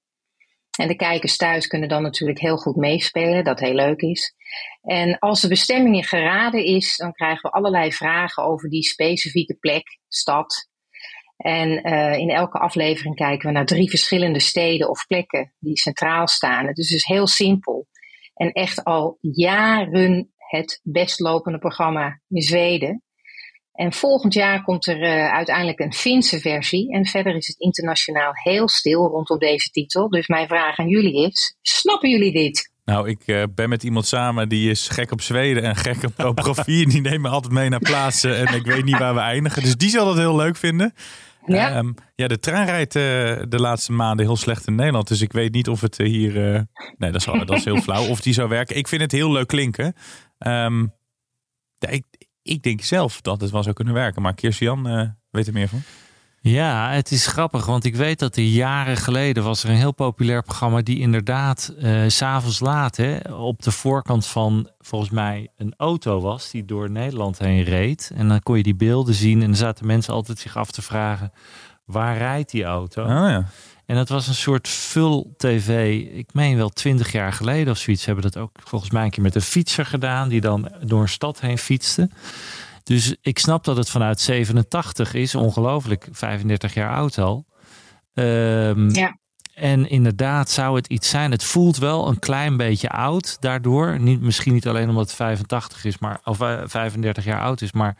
En 0.79 0.87
de 0.87 0.95
kijkers 0.95 1.37
thuis 1.37 1.67
kunnen 1.67 1.89
dan 1.89 2.01
natuurlijk 2.01 2.39
heel 2.39 2.57
goed 2.57 2.75
meespelen, 2.75 3.43
dat 3.43 3.59
heel 3.59 3.73
leuk 3.73 4.01
is. 4.01 4.33
En 4.81 5.19
als 5.19 5.41
de 5.41 5.47
bestemming 5.47 6.09
geraden 6.09 6.63
is, 6.63 6.97
dan 6.97 7.11
krijgen 7.11 7.49
we 7.49 7.55
allerlei 7.55 7.93
vragen 7.93 8.43
over 8.43 8.69
die 8.69 8.83
specifieke 8.83 9.53
plek, 9.53 9.99
stad. 10.07 10.69
En 11.37 11.81
eh, 11.81 12.17
in 12.17 12.29
elke 12.29 12.57
aflevering 12.57 13.15
kijken 13.15 13.47
we 13.47 13.53
naar 13.53 13.65
drie 13.65 13.89
verschillende 13.89 14.39
steden 14.39 14.89
of 14.89 15.05
plekken 15.07 15.53
die 15.59 15.77
centraal 15.77 16.27
staan. 16.27 16.67
Het 16.67 16.77
is 16.77 16.89
dus 16.89 17.05
heel 17.05 17.27
simpel. 17.27 17.87
En 18.33 18.51
echt 18.51 18.83
al 18.83 19.17
jaren 19.21 20.31
het 20.37 20.79
best 20.83 21.19
lopende 21.19 21.57
programma 21.57 22.21
in 22.27 22.41
Zweden. 22.41 23.01
En 23.71 23.93
volgend 23.93 24.33
jaar 24.33 24.63
komt 24.63 24.87
er 24.87 25.01
uh, 25.01 25.33
uiteindelijk 25.33 25.79
een 25.79 25.93
Finse 25.93 26.39
versie. 26.39 26.93
En 26.93 27.05
verder 27.05 27.35
is 27.35 27.47
het 27.47 27.59
internationaal 27.59 28.31
heel 28.33 28.69
stil 28.69 29.07
rondom 29.07 29.39
deze 29.39 29.69
titel. 29.69 30.09
Dus 30.09 30.27
mijn 30.27 30.47
vraag 30.47 30.77
aan 30.77 30.87
jullie 30.87 31.27
is: 31.27 31.57
snappen 31.61 32.09
jullie 32.09 32.31
dit? 32.31 32.71
Nou, 32.85 33.09
ik 33.09 33.23
uh, 33.25 33.43
ben 33.55 33.69
met 33.69 33.83
iemand 33.83 34.05
samen 34.05 34.49
die 34.49 34.69
is 34.69 34.87
gek 34.87 35.11
op 35.11 35.21
Zweden 35.21 35.63
en 35.63 35.75
gek 35.75 36.03
op 36.03 36.13
topografie. 36.15 36.83
en 36.83 36.89
die 36.89 37.01
neemt 37.01 37.21
me 37.21 37.29
altijd 37.29 37.53
mee 37.53 37.69
naar 37.69 37.79
plaatsen. 37.79 38.37
En 38.37 38.55
ik 38.55 38.65
weet 38.65 38.83
niet 38.83 38.97
waar 38.97 39.13
we 39.13 39.19
eindigen. 39.19 39.63
Dus 39.63 39.77
die 39.77 39.89
zal 39.89 40.05
dat 40.05 40.17
heel 40.17 40.35
leuk 40.35 40.57
vinden. 40.57 40.93
Ja, 41.55 41.77
um, 41.77 41.93
ja 42.15 42.27
de 42.27 42.39
trein 42.39 42.65
rijdt 42.65 42.95
uh, 42.95 43.01
de 43.49 43.59
laatste 43.59 43.91
maanden 43.91 44.25
heel 44.25 44.35
slecht 44.35 44.67
in 44.67 44.75
Nederland. 44.75 45.07
Dus 45.07 45.21
ik 45.21 45.31
weet 45.31 45.53
niet 45.53 45.69
of 45.69 45.81
het 45.81 45.97
hier. 45.97 46.33
nee, 46.97 47.11
dat 47.11 47.15
is, 47.15 47.25
dat 47.25 47.49
is 47.49 47.65
heel 47.65 47.81
flauw. 47.81 48.07
Of 48.07 48.21
die 48.21 48.33
zou 48.33 48.49
werken. 48.49 48.77
Ik 48.77 48.87
vind 48.87 49.01
het 49.01 49.11
heel 49.11 49.31
leuk 49.31 49.47
klinken. 49.47 49.93
Ja, 51.79 51.89
ik, 51.89 52.05
ik 52.41 52.63
denk 52.63 52.81
zelf 52.81 53.21
dat 53.21 53.41
het 53.41 53.51
wel 53.51 53.63
zou 53.63 53.75
kunnen 53.75 53.93
werken. 53.93 54.21
Maar 54.21 54.33
Kirsten 54.33 54.87
uh, 54.87 55.09
weet 55.29 55.47
er 55.47 55.53
meer 55.53 55.67
van. 55.67 55.81
Ja, 56.41 56.91
het 56.91 57.11
is 57.11 57.27
grappig, 57.27 57.65
want 57.65 57.85
ik 57.85 57.95
weet 57.95 58.19
dat 58.19 58.35
er 58.35 58.43
jaren 58.43 58.97
geleden 58.97 59.43
was 59.43 59.63
er 59.63 59.69
een 59.69 59.75
heel 59.75 59.91
populair 59.91 60.43
programma 60.43 60.81
die 60.81 60.99
inderdaad 60.99 61.73
uh, 61.79 62.01
s'avonds 62.07 62.59
laat 62.59 62.95
hè, 62.95 63.17
op 63.33 63.61
de 63.61 63.71
voorkant 63.71 64.25
van 64.25 64.69
volgens 64.79 65.11
mij 65.11 65.47
een 65.57 65.73
auto 65.77 66.21
was 66.21 66.51
die 66.51 66.65
door 66.65 66.91
Nederland 66.91 67.39
heen 67.39 67.63
reed. 67.63 68.11
En 68.15 68.27
dan 68.27 68.43
kon 68.43 68.57
je 68.57 68.63
die 68.63 68.75
beelden 68.75 69.13
zien 69.13 69.41
en 69.41 69.47
dan 69.47 69.55
zaten 69.55 69.85
mensen 69.85 70.13
altijd 70.13 70.39
zich 70.39 70.57
af 70.57 70.71
te 70.71 70.81
vragen 70.81 71.31
waar 71.85 72.17
rijdt 72.17 72.51
die 72.51 72.63
auto? 72.63 73.01
Oh, 73.01 73.07
ja. 73.07 73.45
En 73.85 73.95
dat 73.95 74.09
was 74.09 74.27
een 74.27 74.35
soort 74.35 74.67
full 74.67 75.25
tv. 75.37 76.01
Ik 76.13 76.33
meen 76.33 76.57
wel 76.57 76.69
twintig 76.69 77.11
jaar 77.11 77.33
geleden 77.33 77.73
of 77.73 77.77
zoiets 77.77 78.05
hebben 78.05 78.23
dat 78.23 78.37
ook 78.37 78.51
volgens 78.63 78.91
mij 78.91 79.03
een 79.03 79.09
keer 79.09 79.23
met 79.23 79.35
een 79.35 79.41
fietser 79.41 79.85
gedaan 79.85 80.29
die 80.29 80.41
dan 80.41 80.71
door 80.81 81.01
een 81.01 81.09
stad 81.09 81.39
heen 81.39 81.57
fietste. 81.57 82.09
Dus 82.87 83.15
ik 83.21 83.39
snap 83.39 83.63
dat 83.63 83.77
het 83.77 83.89
vanuit 83.89 84.19
87 84.19 85.13
is, 85.13 85.35
ongelooflijk, 85.35 86.07
35 86.11 86.73
jaar 86.73 86.95
oud 86.95 87.17
al. 87.17 87.45
Um, 88.13 88.89
ja. 88.89 89.17
En 89.53 89.89
inderdaad 89.89 90.49
zou 90.49 90.75
het 90.75 90.87
iets 90.87 91.09
zijn. 91.09 91.31
Het 91.31 91.43
voelt 91.43 91.77
wel 91.77 92.07
een 92.07 92.19
klein 92.19 92.57
beetje 92.57 92.89
oud 92.89 93.37
daardoor. 93.39 93.99
Niet, 93.99 94.21
misschien 94.21 94.53
niet 94.53 94.67
alleen 94.67 94.89
omdat 94.89 95.03
het 95.03 95.15
85 95.15 95.85
is, 95.85 95.97
maar, 95.97 96.19
of 96.23 96.37
35 96.37 97.23
jaar 97.25 97.41
oud 97.41 97.61
is, 97.61 97.71
maar 97.71 97.97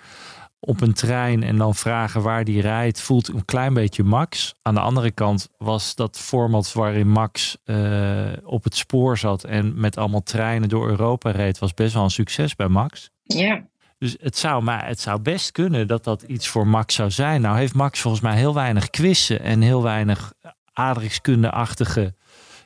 op 0.60 0.82
een 0.82 0.94
trein 0.94 1.44
en 1.44 1.58
dan 1.58 1.76
vragen 1.76 2.22
waar 2.22 2.44
die 2.44 2.62
rijdt, 2.62 3.02
voelt 3.02 3.28
een 3.28 3.46
klein 3.46 3.74
beetje 3.74 4.04
Max. 4.04 4.56
Aan 4.62 4.74
de 4.74 4.80
andere 4.80 5.12
kant 5.12 5.50
was 5.58 5.96
dat 5.96 6.20
format 6.20 6.74
waarin 6.74 7.10
Max 7.10 7.58
uh, 7.66 8.28
op 8.44 8.64
het 8.64 8.76
spoor 8.76 9.18
zat 9.18 9.44
en 9.44 9.80
met 9.80 9.98
allemaal 9.98 10.24
treinen 10.24 10.70
door 10.70 10.90
Europa 10.90 11.32
reed, 11.32 11.60
was 11.60 11.74
best 11.74 11.94
wel 11.94 12.04
een 12.04 12.10
succes 12.10 12.56
bij 12.56 12.68
Max. 12.68 13.10
Ja. 13.24 13.68
Dus 13.98 14.16
het 14.20 14.38
zou, 14.38 14.64
maar 14.64 14.88
het 14.88 15.00
zou 15.00 15.20
best 15.20 15.52
kunnen 15.52 15.88
dat 15.88 16.04
dat 16.04 16.22
iets 16.22 16.48
voor 16.48 16.68
Max 16.68 16.96
zou 16.96 17.12
zijn. 17.12 17.42
Nou 17.42 17.58
heeft 17.58 17.74
Max 17.74 18.00
volgens 18.00 18.24
mij 18.24 18.38
heel 18.38 18.54
weinig 18.54 18.90
quizzen 18.90 19.42
en 19.42 19.62
heel 19.62 19.84
weinig 19.84 20.34
aardrijkskunde-achtige 20.74 22.16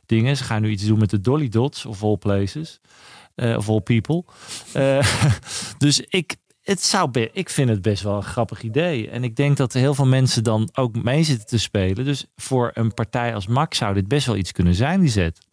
dingen. 0.05 0.37
Ze 0.37 0.43
gaan 0.43 0.61
nu 0.61 0.69
iets 0.69 0.85
doen 0.85 0.99
met 0.99 1.09
de 1.09 1.21
Dolly 1.21 1.49
Dots 1.49 1.85
of 1.85 2.03
all 2.03 2.17
places. 2.17 2.79
Uh, 3.35 3.57
of 3.57 3.69
all 3.69 3.79
people. 3.79 4.23
Uh, 4.75 5.05
dus 5.77 5.99
ik, 5.99 6.35
het 6.61 6.81
zou 6.81 7.29
ik 7.33 7.49
vind 7.49 7.69
het 7.69 7.81
best 7.81 8.03
wel 8.03 8.15
een 8.15 8.23
grappig 8.23 8.61
idee. 8.61 9.09
En 9.09 9.23
ik 9.23 9.35
denk 9.35 9.57
dat 9.57 9.73
heel 9.73 9.93
veel 9.93 10.05
mensen 10.05 10.43
dan 10.43 10.69
ook 10.73 11.03
mee 11.03 11.23
zitten 11.23 11.47
te 11.47 11.59
spelen. 11.59 12.05
Dus 12.05 12.25
voor 12.35 12.71
een 12.73 12.93
partij 12.93 13.35
als 13.35 13.47
Max 13.47 13.77
zou 13.77 13.93
dit 13.93 14.07
best 14.07 14.25
wel 14.25 14.35
iets 14.35 14.51
kunnen 14.51 14.75
zijn, 14.75 14.99
die 14.99 15.09
zet. 15.09 15.49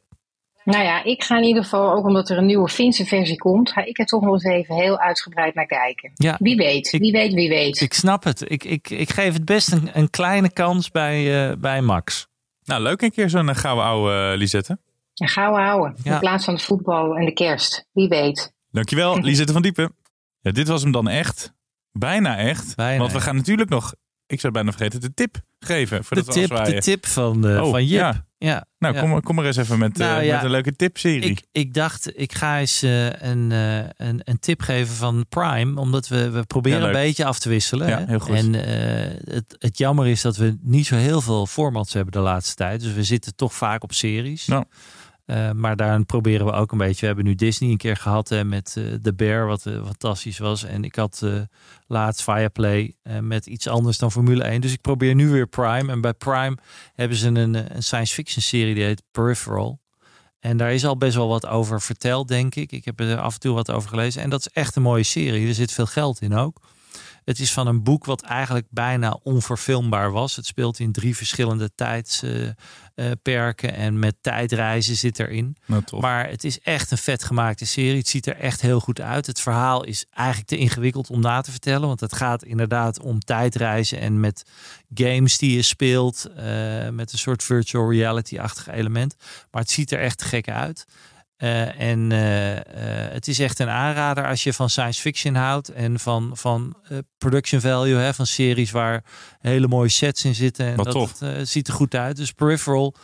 Nou 0.70 0.84
ja, 0.84 1.04
ik 1.04 1.22
ga 1.22 1.36
in 1.36 1.44
ieder 1.44 1.62
geval, 1.62 1.92
ook 1.92 2.06
omdat 2.06 2.28
er 2.28 2.38
een 2.38 2.46
nieuwe 2.46 2.68
Finse 2.68 3.04
versie 3.04 3.36
komt, 3.36 3.72
ga 3.72 3.84
ik 3.84 3.98
er 3.98 4.06
toch 4.06 4.22
nog 4.22 4.32
eens 4.32 4.44
even 4.44 4.74
heel 4.74 4.98
uitgebreid 4.98 5.54
naar 5.54 5.66
kijken. 5.66 6.10
Ja, 6.14 6.36
wie 6.38 6.56
weet, 6.56 6.92
ik, 6.92 7.00
wie 7.00 7.12
weet, 7.12 7.34
wie 7.34 7.48
weet. 7.48 7.80
Ik 7.80 7.94
snap 7.94 8.24
het. 8.24 8.50
Ik, 8.50 8.64
ik, 8.64 8.90
ik 8.90 9.10
geef 9.10 9.32
het 9.32 9.44
best 9.44 9.72
een, 9.72 9.90
een 9.92 10.10
kleine 10.10 10.52
kans 10.52 10.90
bij, 10.90 11.48
uh, 11.50 11.56
bij 11.58 11.80
Max. 11.80 12.26
Nou, 12.64 12.82
leuk 12.82 13.02
een 13.02 13.10
keer 13.10 13.30
zo'n 13.30 13.54
gouden 13.54 13.84
oude 13.84 14.30
uh, 14.32 14.38
Lisette. 14.38 14.78
Een 15.14 15.28
gouden 15.28 15.64
oude, 15.64 15.94
ja. 16.02 16.12
in 16.12 16.18
plaats 16.18 16.44
van 16.44 16.54
het 16.54 16.62
voetbal 16.62 17.16
en 17.16 17.24
de 17.24 17.32
kerst. 17.32 17.86
Wie 17.92 18.08
weet. 18.08 18.54
Dankjewel, 18.70 19.18
Lisette 19.28 19.52
van 19.52 19.62
Diepen. 19.62 19.94
Ja, 20.40 20.50
dit 20.50 20.68
was 20.68 20.82
hem 20.82 20.92
dan 20.92 21.08
echt. 21.08 21.52
Bijna 21.92 22.36
echt. 22.36 22.76
Bijna 22.76 22.98
Want 22.98 23.10
we 23.10 23.16
echt. 23.16 23.26
gaan 23.26 23.36
natuurlijk 23.36 23.70
nog, 23.70 23.94
ik 24.28 24.40
zou 24.40 24.52
bijna 24.52 24.70
vergeten, 24.70 25.00
de 25.00 25.14
tip 25.14 25.36
geven. 25.58 25.98
De 25.98 26.04
Voordat 26.04 26.26
we 26.26 26.32
tip, 26.32 26.64
de 26.64 26.80
tip 26.80 27.06
van, 27.06 27.40
de, 27.42 27.60
Oh, 27.62 27.70
van 27.70 27.84
Jip. 27.86 27.98
ja. 28.00 28.26
Ja. 28.38 28.66
Nou, 28.78 28.94
ja. 28.94 29.00
Kom, 29.00 29.10
maar- 29.10 29.20
kom 29.22 29.34
maar 29.34 29.44
eens 29.44 29.56
even 29.56 29.78
met, 29.78 30.00
eh, 30.00 30.06
Nou, 30.06 30.26
met 30.26 30.42
een 30.42 30.50
leuke 30.50 30.76
tipserie. 30.76 31.20
Ik, 31.30 31.42
ik 31.52 31.74
dacht, 31.74 32.18
ik 32.20 32.32
ga 32.34 32.58
eens 32.58 32.82
eh, 32.82 33.06
een, 33.06 33.52
eh, 33.52 33.78
een, 33.96 34.20
een 34.24 34.38
tip 34.38 34.60
geven 34.60 34.94
van 34.94 35.26
Prime. 35.28 35.80
Omdat 35.80 36.08
we, 36.08 36.30
we 36.30 36.42
proberen 36.44 36.82
een 36.82 36.92
beetje 36.92 37.24
af 37.24 37.38
te 37.38 37.48
wisselen. 37.48 37.88
Ja, 37.88 37.98
hè. 37.98 38.04
heel 38.06 38.18
goed. 38.18 38.34
En 38.36 38.54
eh, 38.54 39.34
het, 39.34 39.56
het 39.58 39.78
jammer 39.78 40.06
is 40.06 40.20
dat 40.22 40.36
we 40.36 40.58
niet 40.62 40.86
zo 40.86 40.96
heel 40.96 41.20
veel 41.20 41.46
formats 41.46 41.92
hebben 41.92 42.12
de 42.12 42.18
laatste 42.18 42.54
tijd. 42.54 42.80
Dus 42.80 42.92
we 42.92 43.04
zitten 43.04 43.34
toch 43.36 43.54
vaak 43.54 43.82
op 43.82 43.92
series. 43.92 44.46
Nou. 44.46 44.64
Eh, 45.28 45.50
maar 45.50 45.76
daarin 45.76 46.06
proberen 46.06 46.46
we 46.46 46.52
ook 46.52 46.72
een 46.72 46.78
beetje. 46.78 47.00
We 47.00 47.06
hebben 47.06 47.24
nu 47.24 47.34
Disney 47.34 47.70
een 47.70 47.76
keer 47.76 47.96
gehad 47.96 48.34
met 48.44 48.74
eh 48.76 48.84
The 49.02 49.14
Bear, 49.14 49.46
wat 49.46 49.66
eh, 49.66 49.84
fantastisch 49.84 50.38
was. 50.38 50.64
En 50.64 50.84
ik 50.84 50.94
had 50.94 51.26
laatst 51.86 52.22
Fireplay 52.22 52.94
met 53.20 53.46
iets 53.46 53.68
anders 53.68 53.98
dan 53.98 54.12
Formule 54.12 54.44
1. 54.44 54.60
Dus 54.60 54.72
ik 54.72 54.80
probeer 54.80 55.14
nu 55.14 55.28
weer 55.28 55.46
Prime. 55.46 55.92
En 55.92 56.00
bij 56.00 56.12
Prime 56.12 56.56
hebben 56.94 57.16
ze 57.16 57.28
een, 57.28 57.54
een 57.54 57.82
science 57.82 58.14
fiction 58.14 58.42
serie 58.42 58.74
die 58.74 58.84
heet 58.84 59.02
Peripheral. 59.10 59.80
En 60.40 60.56
daar 60.56 60.72
is 60.72 60.86
al 60.86 60.96
best 60.96 61.16
wel 61.16 61.28
wat 61.28 61.46
over 61.46 61.80
verteld, 61.80 62.28
denk 62.28 62.54
ik. 62.54 62.72
Ik 62.72 62.84
heb 62.84 63.00
er 63.00 63.18
af 63.18 63.34
en 63.34 63.40
toe 63.40 63.54
wat 63.54 63.70
over 63.70 63.88
gelezen. 63.88 64.22
En 64.22 64.30
dat 64.30 64.40
is 64.40 64.48
echt 64.48 64.76
een 64.76 64.82
mooie 64.82 65.02
serie. 65.02 65.48
Er 65.48 65.54
zit 65.54 65.72
veel 65.72 65.86
geld 65.86 66.20
in 66.20 66.34
ook. 66.34 66.60
Het 67.28 67.38
is 67.38 67.52
van 67.52 67.66
een 67.66 67.82
boek 67.82 68.04
wat 68.04 68.22
eigenlijk 68.22 68.66
bijna 68.70 69.18
onverfilmbaar 69.22 70.12
was. 70.12 70.36
Het 70.36 70.46
speelt 70.46 70.78
in 70.78 70.92
drie 70.92 71.16
verschillende 71.16 71.70
tijdsperken 71.74 73.74
en 73.74 73.98
met 73.98 74.16
tijdreizen 74.20 74.96
zit 74.96 75.18
erin. 75.18 75.56
Nou. 75.66 75.82
Maar 76.00 76.28
het 76.28 76.44
is 76.44 76.60
echt 76.60 76.90
een 76.90 76.98
vet 76.98 77.24
gemaakte 77.24 77.66
serie. 77.66 77.98
Het 77.98 78.08
ziet 78.08 78.26
er 78.26 78.36
echt 78.36 78.60
heel 78.60 78.80
goed 78.80 79.00
uit. 79.00 79.26
Het 79.26 79.40
verhaal 79.40 79.84
is 79.84 80.06
eigenlijk 80.10 80.48
te 80.48 80.56
ingewikkeld 80.56 81.10
om 81.10 81.20
na 81.20 81.40
te 81.40 81.50
vertellen. 81.50 81.88
Want 81.88 82.00
het 82.00 82.14
gaat 82.14 82.44
inderdaad 82.44 83.00
om 83.00 83.20
tijdreizen 83.20 84.00
en 84.00 84.20
met 84.20 84.50
games 84.94 85.38
die 85.38 85.56
je 85.56 85.62
speelt. 85.62 86.28
eh, 86.36 86.88
met 86.88 87.12
een 87.12 87.18
soort 87.18 87.42
virtual 87.42 87.90
reality-achtig 87.90 88.68
element. 88.68 89.14
Maar 89.50 89.62
het 89.62 89.70
ziet 89.70 89.92
er 89.92 90.00
echt 90.00 90.22
gek 90.22 90.48
uit. 90.48 90.86
Eh, 91.38 91.80
en 91.80 92.12
eh, 92.12 92.56
eh, 92.56 93.12
het 93.12 93.28
is 93.28 93.38
echt 93.38 93.58
een 93.58 93.68
aanrader 93.68 94.26
als 94.26 94.42
je 94.42 94.52
van 94.52 94.70
science 94.70 95.00
fiction 95.00 95.34
houdt 95.34 95.68
en 95.68 96.00
van, 96.00 96.30
van 96.34 96.76
production 97.18 97.60
value, 97.60 97.96
hè, 97.96 98.14
van 98.14 98.26
series 98.26 98.70
waar 98.70 99.04
hele 99.40 99.68
mooie 99.68 99.88
sets 99.88 100.24
in 100.24 100.34
zitten. 100.34 100.66
En 100.66 100.76
Wat 100.76 100.84
dat 100.84 100.94
tof. 100.94 101.18
Het, 101.18 101.48
ziet 101.48 101.68
er 101.68 101.74
goed 101.74 101.94
uit. 101.94 102.16
Dus 102.16 102.32
Peripheral, 102.32 102.94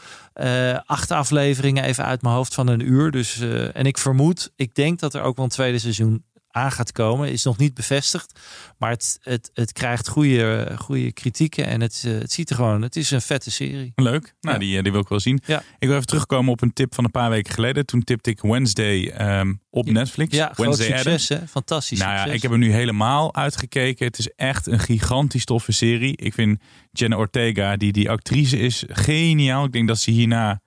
acht 0.87 1.11
afleveringen 1.11 1.85
even 1.85 2.05
uit 2.05 2.23
mijn 2.23 2.35
hoofd 2.35 2.55
van 2.55 2.67
een 2.67 2.81
uur. 2.81 3.11
Dus, 3.11 3.41
en 3.73 3.87
ik 3.87 3.99
vermoed, 3.99 4.53
ik 4.57 4.75
denk 4.75 4.99
dat 4.99 5.15
er 5.15 5.23
ook 5.23 5.37
wel 5.37 5.45
een 5.45 5.51
tweede 5.51 5.79
seizoen 5.79 6.25
aan 6.55 6.73
gaat 6.73 6.93
komen. 6.93 7.33
Is 7.33 7.45
nog 7.45 7.57
niet 7.57 7.75
bevestigd. 7.75 8.41
Maar 8.79 8.91
het, 8.91 9.19
het, 9.23 9.51
het 9.55 9.73
krijgt 9.73 10.09
goede, 10.09 10.73
goede 10.79 11.13
kritieken. 11.13 11.67
En 11.67 11.81
het, 11.81 12.03
eh, 12.07 12.13
het 12.13 12.33
ziet 12.33 12.51
er 12.51 12.57
gewoon, 12.57 12.83
het 12.83 12.97
is 12.97 13.11
een 13.11 13.21
vette 13.23 13.51
serie. 13.51 13.93
Leuk. 13.95 14.35
Nou, 14.41 14.55
Ja. 14.55 14.61
die, 14.61 14.77
eh, 14.77 14.83
die 14.83 14.93
wil 14.93 15.01
ik 15.01 15.09
wel 15.09 15.21
zien. 15.21 15.41
Ja. 15.47 15.63
Ik 15.79 15.89
wil 15.89 15.95
even 15.97 16.07
terugkomen 16.07 16.53
op 16.53 16.63
een 16.63 16.73
tip 16.73 16.95
van 16.95 17.05
een 17.05 17.11
paar 17.11 17.31
weken 17.31 17.53
geleden. 17.53 17.87
Toen 17.87 18.05
tipte 18.05 18.31
ik 18.31 18.41
Wednesday 18.41 19.07
ehm, 19.07 19.55
op 19.71 19.91
Netflix. 19.91 20.37
Ja, 20.37 20.51
groot 20.53 20.57
Wednesday 20.77 20.99
succes 20.99 21.29
hè. 21.29 21.47
Fantastisch 21.49 21.99
Nou 21.99 22.13
ja, 22.13 22.25
ik 22.25 22.43
heb 22.43 22.51
hem 22.51 22.61
nu 22.61 22.73
helemaal 22.73 23.35
uitgekeken. 23.35 24.07
Het 24.07 24.19
is 24.19 24.31
echt 24.37 24.67
een 24.67 24.81
gigantisch 24.81 25.45
toffe 25.45 25.73
serie. 25.73 26.17
Ik 26.17 26.35
vind 26.35 26.61
Jenna 26.93 27.17
Ortega, 27.17 27.77
die 27.77 27.93
die 27.93 28.11
actrice 28.11 28.59
is, 28.59 28.85
geniaal. 28.87 29.65
Ik 29.65 29.73
denk 29.73 29.89
dat 29.89 29.99
ze 29.99 30.11
hierna 30.11 30.61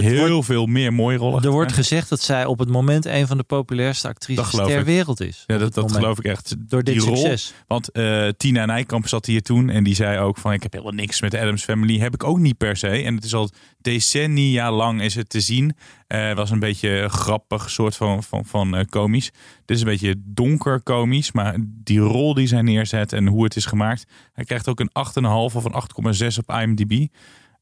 heel 0.00 0.28
wordt- 0.28 0.46
veel 0.46 0.66
meer 0.66 0.92
mooie 0.92 1.16
rollen 1.16 1.42
Er 1.42 1.50
wordt 1.50 1.72
gezegd 1.72 2.08
dat 2.08 2.20
zij 2.20 2.44
op 2.44 2.58
het 2.58 2.68
moment 2.68 3.04
een 3.04 3.26
van 3.26 3.36
de 3.36 3.42
populairste 3.42 4.08
actrices 4.08 4.50
ter 4.50 4.78
ik. 4.78 4.84
wereld 4.84 5.20
is. 5.20 5.44
Ja, 5.46 5.58
dat, 5.58 5.92
geloof 5.92 6.18
ik 6.18 6.24
echt. 6.24 6.54
Door 6.58 6.82
dit 6.82 6.98
rol. 7.02 7.16
succes. 7.16 7.54
Want 7.66 7.90
eh, 7.90 8.28
Tina 8.36 8.64
Nijkamp 8.66 9.08
zat 9.08 9.26
hier 9.26 9.42
toen 9.42 9.70
en 9.70 9.84
die 9.84 9.94
zei 9.94 10.18
ook 10.18 10.38
van 10.38 10.52
ik 10.52 10.62
heb 10.62 10.72
helemaal 10.72 10.94
niks 10.94 11.20
met 11.20 11.30
de 11.30 11.40
Adams 11.40 11.64
Family. 11.64 11.98
Heb 11.98 12.14
ik 12.14 12.24
ook 12.24 12.38
niet 12.38 12.56
per 12.56 12.76
se. 12.76 12.88
En 12.88 13.14
het 13.14 13.24
is 13.24 13.34
al 13.34 13.50
decennia 13.80 14.72
lang 14.72 15.02
is 15.02 15.14
het 15.14 15.28
te 15.28 15.40
zien. 15.40 15.74
Het 16.06 16.36
was 16.36 16.50
een 16.50 16.58
beetje 16.58 17.08
grappig, 17.08 17.70
soort 17.70 17.96
van, 17.96 18.22
van, 18.22 18.44
van 18.44 18.76
eh, 18.76 18.84
komisch. 18.90 19.30
Dit 19.64 19.76
is 19.76 19.82
een 19.82 19.88
beetje 19.88 20.14
donker 20.18 20.80
komisch, 20.82 21.32
maar 21.32 21.56
die 21.60 21.98
rol 21.98 22.34
die 22.34 22.46
zij 22.46 22.62
neerzet 22.62 23.12
en 23.12 23.26
hoe 23.26 23.44
het 23.44 23.56
is 23.56 23.66
gemaakt. 23.66 24.04
Hij 24.32 24.44
krijgt 24.44 24.68
ook 24.68 24.80
een 24.80 24.90
8,5 24.90 25.54
of 25.54 25.64
een 25.64 25.74
8,6 26.32 26.38
op 26.46 26.56
IMDb. 26.60 27.06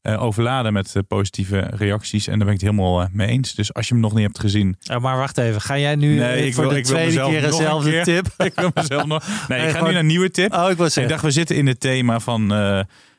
Eh, 0.01 0.23
overladen 0.23 0.73
met 0.73 0.95
eh, 0.95 1.01
positieve 1.07 1.59
reacties. 1.59 2.27
En 2.27 2.37
daar 2.37 2.45
ben 2.47 2.55
ik 2.55 2.61
het 2.61 2.69
helemaal 2.71 3.01
eh, 3.01 3.07
mee 3.11 3.27
eens. 3.27 3.53
Dus 3.53 3.73
als 3.73 3.87
je 3.87 3.93
hem 3.93 4.03
nog 4.03 4.13
niet 4.13 4.23
hebt 4.23 4.39
gezien, 4.39 4.77
maar 5.01 5.17
wacht 5.17 5.37
even, 5.37 5.61
ga 5.61 5.77
jij 5.77 5.95
nu 5.95 6.15
Nee, 6.17 6.45
ik 6.45 6.53
voor 6.53 6.63
wil- 6.63 6.71
de 6.73 6.77
ik 6.79 6.85
tweede 6.85 7.23
keer 7.25 7.41
dezelfde 7.41 7.89
keer. 7.91 8.03
tip? 8.03 8.27
ik 8.49 8.53
wil 8.55 8.71
mezelf 8.73 9.05
nog. 9.05 9.27
Nee, 9.47 9.57
Nee, 9.59 9.59
ik 9.59 9.65
ga 9.65 9.71
gewoon- 9.71 9.83
nu 9.87 9.91
naar 9.91 9.99
een 10.01 10.07
nieuwe 10.07 10.31
tip. 10.31 10.53
Oh, 10.53 10.69
ik 10.69 10.77
was 10.77 10.97
Ik 10.97 11.09
dacht, 11.09 11.21
we 11.23 11.31
zitten 11.31 11.55
in 11.55 11.67
het 11.67 11.79
thema 11.79 12.19
van, 12.19 12.53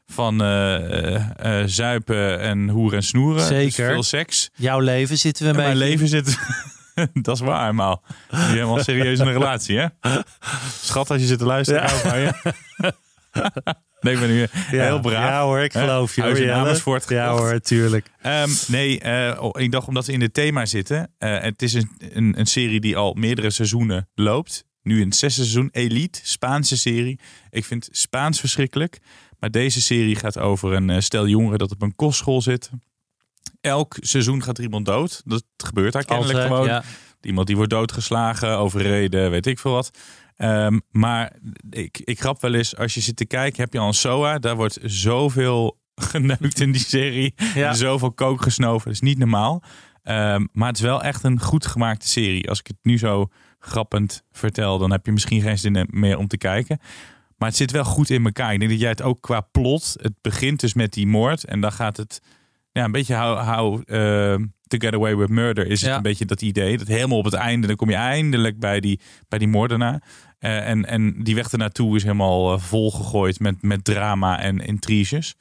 van 0.07 0.39
zuipen 1.67 2.41
en 2.41 2.69
hoeren 2.69 2.99
en 2.99 3.05
snoeren. 3.05 3.37
Dus 3.39 3.47
Zeker. 3.47 3.93
veel 3.93 4.03
seks. 4.03 4.51
Jouw 4.55 4.79
leven 4.81 5.19
zitten 5.19 5.45
we 5.45 5.51
een 5.51 5.57
mijn 5.57 5.77
leven 5.77 6.09
zit... 6.09 6.39
dat 7.23 7.35
is 7.35 7.41
waar, 7.41 7.69
eenmaal. 7.69 8.03
Je 8.31 8.37
helemaal 8.37 8.83
serieus 8.83 9.19
in 9.19 9.27
een 9.27 9.33
relatie, 9.33 9.79
hè? 9.79 9.87
Schat, 10.83 11.11
als 11.11 11.21
je 11.21 11.27
zit 11.27 11.39
te 11.39 11.45
luisteren, 11.45 11.83
Ja. 12.21 12.35
Nee, 14.03 14.15
ik 14.15 14.21
ben 14.21 14.29
nu 14.29 14.47
heel 14.53 15.01
braaf. 15.01 15.29
Ja 15.29 15.43
hoor, 15.45 15.61
ik 15.61 15.73
geloof 15.73 16.15
je. 16.15 16.21
Huis 16.21 16.39
in. 16.39 16.51
Amersfoort 16.51 17.09
Ja 17.09 17.25
gekocht. 17.31 17.51
hoor, 17.51 17.61
tuurlijk. 17.61 18.11
Ehm, 18.23 18.49
nee, 18.67 19.01
eh, 19.01 19.43
oh, 19.43 19.61
ik 19.61 19.73
dacht 19.73 19.89
omdat 19.89 20.07
we 20.07 20.13
in 20.13 20.21
het 20.21 20.35
thema 20.35 20.67
zitten. 20.67 21.11
eh, 21.19 21.41
het 21.41 21.63
is 21.63 21.73
een, 21.75 21.91
een, 21.99 22.39
een 22.39 22.47
serie 22.47 22.81
die 22.81 22.97
al 22.97 23.15
meerdere 23.15 23.51
seizoenen 23.51 24.09
loopt. 24.15 24.65
Nu 24.83 25.01
in 25.01 25.07
het 25.07 25.17
zesde 25.17 25.41
seizoen. 25.43 25.69
Elite, 25.73 26.21
Spaanse 26.23 26.77
serie. 26.79 27.19
Ik 27.51 27.65
vind 27.65 27.89
Spaans 27.93 28.41
verschrikkelijk. 28.41 28.99
Maar 29.39 29.51
deze 29.51 29.81
serie 29.81 30.17
gaat 30.17 30.39
over 30.39 30.73
een 30.73 30.91
eh, 30.91 31.01
stel 31.01 31.27
jongeren 31.27 31.59
dat 31.59 31.71
op 31.71 31.83
een 31.83 31.97
kostschool 31.97 32.43
zit. 32.43 32.71
Elk 33.61 33.97
seizoen 34.01 34.43
gaat 34.43 34.59
er 34.59 34.65
iemand 34.65 34.87
dood. 34.87 35.23
Dat 35.25 35.45
gebeurt 35.57 35.93
daar 35.93 36.05
kennelijk 36.05 36.39
Altijd, 36.39 36.53
gewoon. 36.53 36.69
ja. 36.69 36.83
Iemand 37.21 37.47
die 37.47 37.57
wordt 37.57 37.71
doodgeslagen, 37.71 38.57
overreden, 38.59 39.31
weet 39.31 39.47
ik 39.47 39.59
veel 39.59 39.73
wat. 39.73 39.91
Ehm, 40.37 40.79
maar 40.91 41.37
ik, 41.71 42.01
ik 42.05 42.21
grap 42.21 42.41
wel 42.41 42.55
eens, 42.55 42.77
als 42.77 42.95
je 42.95 43.01
zit 43.01 43.17
te 43.17 43.27
kijken, 43.27 43.63
heb 43.63 43.73
je 43.73 43.79
al 43.79 43.87
een 43.87 43.95
SOA. 43.95 44.39
Daar 44.39 44.57
wordt 44.57 44.79
zoveel 44.83 45.79
geneukt 46.13 46.61
in 46.61 46.73
die 46.73 46.81
serie. 46.81 47.35
Ja. 47.55 47.73
Zoveel 47.73 48.13
kook 48.13 48.43
gesnoven. 48.43 48.85
Dat 48.85 48.95
is 48.95 49.01
niet 49.01 49.19
normaal. 49.19 49.63
Ehm, 50.03 50.47
maar 50.53 50.69
het 50.69 50.77
is 50.77 50.83
wel 50.83 51.03
echt 51.03 51.25
een 51.25 51.41
goed 51.41 51.67
gemaakte 51.67 52.09
serie. 52.09 52.49
Als 52.49 52.59
ik 52.59 52.67
het 52.67 52.79
nu 52.83 52.99
zo 52.99 53.29
grappend 53.59 54.25
vertel, 54.33 54.79
dan 54.79 54.91
heb 54.91 55.07
je 55.07 55.13
misschien 55.13 55.41
geen 55.41 55.59
zin 55.59 55.87
meer 55.91 56.19
om 56.19 56.27
te 56.27 56.39
kijken. 56.39 56.79
Maar 57.37 57.49
het 57.49 57.57
zit 57.57 57.71
wel 57.71 57.85
goed 57.85 58.11
in 58.11 58.25
elkaar. 58.25 58.53
Ik 58.53 58.59
denk 58.59 58.71
dat 58.71 58.81
jij 58.81 58.89
het 58.89 59.03
ook 59.03 59.21
qua 59.21 59.41
plot. 59.41 59.97
Het 60.01 60.15
begint 60.21 60.61
dus 60.61 60.75
met 60.75 60.93
die 60.93 61.07
moord. 61.07 61.45
En 61.45 61.61
dan 61.61 61.73
gaat 61.73 61.97
het 61.97 62.21
ja, 62.73 62.85
een 62.85 62.93
beetje 62.93 63.15
how, 63.17 63.55
how 63.55 63.81
eh, 63.87 64.35
to 64.67 64.79
get 64.79 64.95
away 64.95 65.17
with 65.17 65.29
murder 65.29 65.67
is 65.67 65.81
het 65.81 65.91
een 65.97 66.03
beetje 66.03 66.25
dat 66.25 66.43
idee. 66.43 66.79
Dat 66.79 66.87
helemaal 66.87 67.19
op 67.19 67.25
het 67.25 67.35
einde, 67.35 67.67
dan 67.67 67.77
kom 67.77 67.91
je 67.91 67.97
eindelijk 67.97 68.59
bij 68.59 68.81
die, 68.81 69.01
bij 69.29 69.39
die 69.39 69.49
moordenaar. 69.49 70.03
Eh, 70.39 70.69
en, 70.69 70.85
en 70.87 71.23
die 71.23 71.35
weg 71.35 71.51
ernaartoe 71.53 71.97
is 71.97 72.03
helemaal 72.03 72.53
eh, 72.55 72.61
volgegooid 72.61 73.41
met, 73.41 73.63
met 73.63 73.85
drama 73.85 74.39
en 74.41 74.59
intriges. 74.59 75.35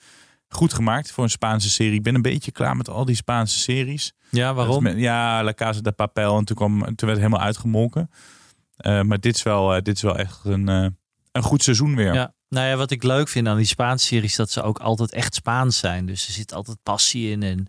Goed 0.49 0.73
gemaakt 0.73 1.11
voor 1.11 1.23
een 1.23 1.29
Spaanse 1.29 1.69
serie. 1.69 1.93
Ik 1.93 2.03
ben 2.03 2.15
een 2.15 2.21
beetje 2.21 2.51
klaar 2.51 2.77
met 2.77 2.89
al 2.89 3.05
die 3.05 3.15
Spaanse 3.15 3.59
series. 3.59 4.13
Ja, 4.29 4.53
waarom? 4.53 4.83
Met- 4.83 4.97
ja, 4.97 5.43
La 5.43 5.53
Casa 5.53 5.81
de 5.81 5.91
Papel. 5.91 6.37
En 6.37 6.45
toen, 6.45 6.55
kwam, 6.55 6.71
toen 6.79 6.85
werd 6.85 6.99
het 7.11 7.17
helemaal 7.17 7.39
uitgemolken. 7.39 8.09
Maar 8.83 9.19
dit 9.19 9.35
is, 9.35 9.43
wel, 9.43 9.83
dit 9.83 9.95
is 9.95 10.01
wel 10.01 10.17
echt 10.17 10.39
een, 10.43 10.67
een 10.67 11.41
goed 11.41 11.63
seizoen 11.63 11.95
weer. 11.95 12.13
Ja. 12.13 12.33
Nou 12.55 12.67
ja, 12.67 12.75
wat 12.75 12.91
ik 12.91 13.03
leuk 13.03 13.29
vind 13.29 13.47
aan 13.47 13.57
die 13.57 13.65
Spaanse 13.65 14.05
series, 14.05 14.35
dat 14.35 14.51
ze 14.51 14.61
ook 14.61 14.79
altijd 14.79 15.11
echt 15.11 15.35
Spaans 15.35 15.77
zijn. 15.77 16.05
Dus 16.05 16.27
er 16.27 16.33
zit 16.33 16.53
altijd 16.53 16.77
passie 16.83 17.31
in. 17.31 17.43
En, 17.43 17.67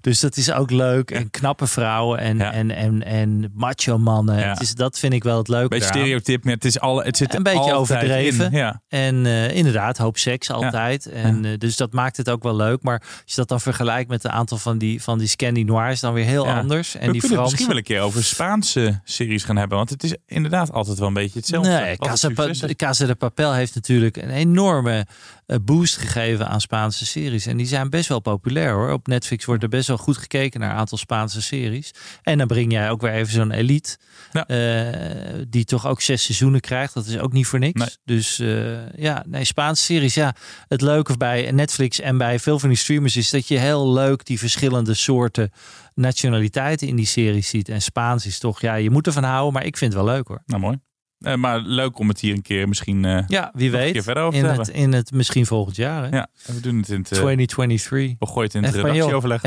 dus 0.00 0.20
dat 0.20 0.36
is 0.36 0.52
ook 0.52 0.70
leuk. 0.70 1.10
En 1.10 1.30
knappe 1.30 1.66
vrouwen 1.66 2.18
en, 2.18 2.40
en, 2.40 2.70
en, 2.70 3.04
en 3.04 3.50
macho 3.54 3.98
mannen. 3.98 4.38
Ja. 4.38 4.48
Het 4.50 4.60
is, 4.60 4.74
dat 4.74 4.98
vind 4.98 5.12
ik 5.12 5.22
wel 5.22 5.38
het 5.38 5.48
leuke. 5.48 5.68
Beetje 5.68 5.86
stereotyp, 5.86 6.44
maar 6.44 6.54
het, 6.54 6.64
is 6.64 6.80
alle, 6.80 7.04
het 7.04 7.16
zit 7.16 7.34
Een 7.34 7.42
beetje 7.42 7.74
overdreven. 7.74 8.52
in. 8.52 8.58
Ja. 8.58 8.82
En 8.88 9.26
eh, 9.26 9.54
inderdaad, 9.56 9.98
hoop 9.98 10.18
seks 10.18 10.50
altijd. 10.50 11.06
En, 11.06 11.44
eh, 11.44 11.58
dus 11.58 11.76
dat 11.76 11.92
maakt 11.92 12.16
het 12.16 12.30
ook 12.30 12.42
wel 12.42 12.56
leuk. 12.56 12.82
Maar 12.82 12.98
als 13.00 13.22
je 13.24 13.36
dat 13.36 13.48
dan 13.48 13.60
vergelijkt 13.60 14.10
met 14.10 14.24
een 14.24 14.30
aantal 14.30 14.58
van 14.58 14.78
die, 14.78 15.02
van 15.02 15.18
die 15.18 15.28
Scandinoirs, 15.28 16.00
dan 16.00 16.12
weer 16.12 16.24
heel 16.24 16.48
anders. 16.48 16.94
En 16.94 17.06
we 17.06 17.12
die 17.12 17.20
kunnen 17.20 17.38
het 17.38 17.48
misschien 17.50 17.68
wel 17.68 17.76
een 17.76 17.82
keer 17.82 18.00
over 18.00 18.24
Spaanse 18.24 19.00
series 19.04 19.44
gaan 19.44 19.56
hebben. 19.56 19.76
Want 19.76 19.90
het 19.90 20.02
is 20.02 20.14
inderdaad 20.26 20.72
altijd 20.72 20.98
wel 20.98 21.08
een 21.08 21.14
beetje 21.14 21.48
hetzelfde. 21.50 21.84
Nee, 21.84 21.96
Casa, 21.96 22.28
Pa-. 22.28 22.74
Casa 22.76 23.06
de 23.06 23.14
Papel 23.14 23.52
heeft 23.52 23.74
natuurlijk 23.74 24.16
een 24.16 24.30
enorme 24.30 25.06
eh, 25.46 25.56
boost 25.62 25.96
gegeven 25.96 26.48
aan 26.48 26.60
Spaanse 26.60 27.06
series. 27.06 27.46
En 27.46 27.56
die 27.56 27.66
zijn 27.66 27.90
best 27.90 28.08
wel 28.08 28.20
populair 28.20 28.72
hoor. 28.72 28.92
Op 28.92 29.06
Netflix 29.06 29.44
wordt 29.44 29.62
er 29.62 29.68
best 29.68 29.88
wel 29.88 29.96
goed 29.96 30.16
gekeken 30.16 30.60
naar 30.60 30.70
een 30.70 30.76
aantal 30.76 30.98
Spaanse 30.98 31.42
series. 31.42 31.90
En 32.22 32.38
dan 32.38 32.46
breng 32.46 32.72
jij 32.72 32.90
ook 32.90 33.00
weer 33.00 33.12
even 33.12 33.32
zo'n 33.32 33.50
elite. 33.50 33.96
Ja. 34.32 34.46
eh, 34.46 35.44
die 35.48 35.64
toch 35.64 35.86
ook 35.86 36.00
zes 36.00 36.24
seizoenen 36.24 36.60
krijgt. 36.60 36.94
Dat 36.94 37.06
is 37.06 37.18
ook 37.18 37.32
niet 37.32 37.46
voor 37.46 37.58
niks. 37.58 37.80
Nee. 37.80 37.88
Dus 38.04 38.38
eh, 38.38 38.96
ja, 38.96 39.24
nee, 39.26 39.44
Spaanse 39.44 39.84
series. 39.84 40.14
Ja, 40.14 40.34
het 40.68 40.80
leuke 40.80 41.16
bij 41.16 41.50
Netflix 41.50 42.00
en 42.00 42.18
bij 42.18 42.38
veel 42.38 42.58
van 42.58 42.68
die 42.68 42.78
streamers 42.78 43.16
is 43.16 43.30
dat 43.30 43.48
je 43.48 43.58
heel 43.58 43.92
leuk 43.92 44.24
die 44.24 44.38
verschillende 44.38 44.94
soorten 44.94 45.50
nationaliteiten 45.94 46.88
in 46.88 46.96
die 46.96 47.06
series 47.06 47.48
ziet. 47.48 47.68
En 47.68 47.82
Spaans 47.82 48.26
is 48.26 48.38
toch, 48.38 48.60
ja, 48.60 48.74
je 48.74 48.90
moet 48.90 49.06
ervan 49.06 49.24
houden, 49.24 49.52
maar 49.52 49.64
ik 49.64 49.76
vind 49.76 49.92
het 49.92 50.02
wel 50.02 50.12
leuk 50.14 50.28
hoor. 50.28 50.42
Nou, 50.46 50.60
mooi. 50.60 50.78
Eh, 51.20 51.34
maar 51.34 51.58
leuk 51.58 51.98
om 51.98 52.08
het 52.08 52.20
hier 52.20 52.34
een 52.34 52.42
keer 52.42 52.68
misschien 52.68 53.04
eh, 53.04 53.18
Ja, 53.26 53.50
wie 53.54 53.70
weet. 53.70 53.92
keer 53.92 54.02
verder 54.02 54.22
over 54.22 54.38
in, 54.38 54.44
te 54.44 54.50
het, 54.60 54.68
in 54.68 54.92
het 54.92 55.12
misschien 55.12 55.46
volgend 55.46 55.76
jaar. 55.76 56.02
Hè? 56.02 56.08
Ja, 56.16 56.26
en 56.46 56.54
we 56.54 56.60
doen 56.60 56.76
het 56.78 56.88
in 56.88 56.98
het... 56.98 57.12
eh, 57.12 57.18
2023. 57.18 58.18
we 58.18 58.26
gooien 58.26 58.42
het 58.42 58.54
in 58.54 58.62
het 58.62 58.74
Español. 58.74 58.92
redactieoverleg. 58.92 59.42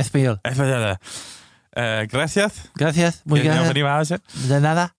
Gracias. 2.07 2.53
Gracias. 2.73 3.21
Muy 3.23 3.39
Kirsten 3.39 3.65
van 3.65 3.73
gracias. 3.73 3.73
Nieuwenhuizen. 3.73 4.21
De 4.47 4.59
nada. 4.59 4.93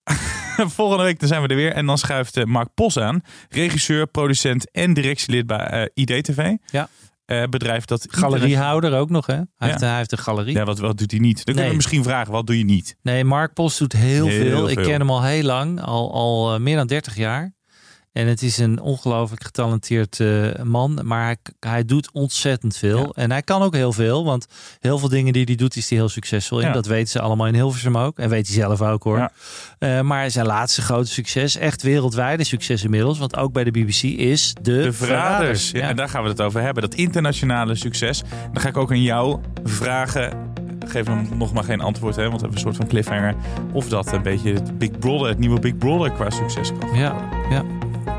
Volgende 0.79 1.03
week 1.05 1.19
dan 1.21 1.29
zijn 1.29 1.43
we 1.43 1.49
er 1.49 1.57
weer. 1.57 1.73
En 1.73 1.87
dan 1.87 1.99
schuift 1.99 2.45
Mark 2.45 2.69
Pos 2.75 2.99
aan. 2.99 3.21
Regisseur, 3.49 4.07
producent 4.07 4.71
en 4.71 4.95
directielid 4.95 5.47
bij 5.47 5.91
IDTV. 5.95 6.53
Ja. 6.71 6.89
Eh, 7.25 7.43
bedrijf 7.45 7.85
dat... 7.85 8.07
Galeriehouder 8.11 8.99
ook 8.99 9.11
nog, 9.11 9.27
hè? 9.27 9.35
Hij, 9.35 9.45
Ja. 9.59 9.67
heeft, 9.67 9.81
hij 9.81 9.97
heeft 9.97 10.13
een 10.13 10.19
galerie. 10.19 10.55
Ja, 10.55 10.65
wat, 10.65 10.79
wat 10.79 10.99
doet 10.99 11.11
hij 11.11 11.21
niet? 11.21 11.35
Dan 11.37 11.45
kunnen 11.45 11.63
Nee. 11.63 11.71
we 11.71 11.77
misschien 11.77 12.03
vragen, 12.03 12.33
wat 12.33 12.47
doe 12.47 12.59
je 12.59 12.65
niet? 12.65 12.97
Nee, 13.03 13.25
Mark 13.25 13.53
Post 13.53 13.79
doet 13.79 13.93
heel, 13.93 14.27
Heel 14.27 14.51
veel. 14.51 14.69
Ik 14.71 14.77
ken 14.77 15.01
hem 15.01 15.11
al 15.11 15.23
heel 15.23 15.43
lang, 15.43 15.81
al, 15.81 16.13
al 16.13 16.55
eh, 16.55 16.61
meer 16.61 16.77
dan 16.77 16.87
30 16.87 17.17
jaar. 17.17 17.53
En 18.15 18.27
het 18.27 18.43
is 18.43 18.59
een 18.59 18.81
ongelooflijk 18.81 19.45
getalenteerd 19.45 20.21
eh, 20.21 20.63
man, 20.63 21.01
maar 21.03 21.25
hij, 21.25 21.37
hij 21.61 21.85
doet 21.85 22.11
ontzettend 22.13 22.77
veel. 22.77 22.99
Ja. 22.99 23.11
En 23.15 23.31
hij 23.31 23.43
kan 23.43 23.63
ook 23.63 23.75
heel 23.75 23.93
veel, 23.93 24.25
want 24.25 24.47
heel 24.81 24.99
veel 24.99 25.09
dingen 25.09 25.33
die 25.33 25.45
hij 25.45 25.55
doet, 25.55 25.77
is 25.77 25.89
hij 25.89 25.99
heel 25.99 26.09
succesvol 26.09 26.61
in. 26.61 26.67
Ja. 26.67 26.73
Dat 26.73 26.87
weten 26.87 27.09
ze 27.09 27.21
allemaal 27.21 27.47
in 27.47 27.55
Hilversum 27.55 27.97
ook. 27.97 28.19
En 28.19 28.29
weet 28.29 28.47
hij 28.47 28.57
zelf 28.57 28.83
ook 28.83 29.03
hoor. 29.03 29.19
Ja. 29.19 29.33
Eh, 29.79 30.01
maar 30.01 30.31
zijn 30.31 30.47
laatste 30.47 30.83
grote 30.83 31.11
succes, 31.11 31.57
echt 31.57 31.83
wereldwijde 31.83 32.45
succes 32.45 32.85
inmiddels, 32.85 33.19
want 33.19 33.37
ook 33.37 33.53
bij 33.53 33.65
de 33.65 33.71
BBC 33.71 34.03
is 34.03 34.55
de, 34.63 34.83
De 34.83 34.93
Verraders. 34.93 35.73
En 35.73 35.97
daar 35.97 36.09
gaan 36.09 36.23
we 36.23 36.29
het 36.29 36.41
over 36.41 36.61
hebben. 36.61 36.83
Dat 36.83 36.95
internationale 36.95 37.75
succes. 37.75 38.23
Dan 38.53 38.63
ga 38.63 38.69
ik 38.69 38.77
ook 38.77 38.91
aan 38.91 39.03
jou 39.03 39.41
vragen. 39.65 40.53
Geef 40.87 41.07
hem 41.07 41.29
nog 41.37 41.53
maar 41.53 41.65
geen 41.65 41.81
antwoord, 41.81 42.17
hè, 42.17 42.23
want 42.23 42.35
we 42.35 42.41
hebben 42.41 42.57
een 42.57 42.65
soort 42.65 42.77
van 42.77 42.87
cliffhanger. 42.87 43.35
Of 43.73 43.89
dat 43.89 44.13
een 44.13 44.23
beetje 44.23 44.53
het 44.53 44.79
Big 44.79 44.99
Brother, 44.99 45.29
het 45.29 45.39
nieuwe 45.39 45.61
Big 45.61 45.77
Brother 45.77 46.13
qua 46.13 46.31
succes 46.31 46.71
kan. 46.79 46.99
Ja, 46.99 47.29
ja. 47.51 47.65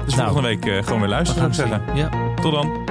Dus 0.06 0.16
Nou, 0.16 0.32
volgende 0.32 0.48
week 0.48 0.66
eh, 0.66 0.84
gewoon 0.84 1.00
weer 1.00 1.10
luisteren, 1.10 1.54
zou 1.54 1.68
ik 1.68 1.72
zeggen. 1.80 1.96
Ja. 1.96 2.34
Tot 2.42 2.52
dan. 2.52 2.84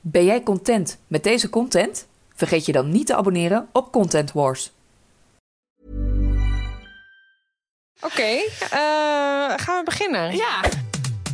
Ben 0.00 0.24
jij 0.24 0.42
content 0.42 0.98
met 1.06 1.22
deze 1.22 1.50
content? 1.50 2.06
Vergeet 2.34 2.66
je 2.66 2.72
dan 2.72 2.90
niet 2.90 3.06
te 3.06 3.16
abonneren 3.16 3.68
op 3.72 3.92
Content 3.92 4.32
Wars. 4.32 4.72
Oké, 8.00 8.22
eh, 8.22 8.78
gaan 9.56 9.78
we 9.78 9.82
beginnen? 9.84 10.36
Ja. 10.36 10.60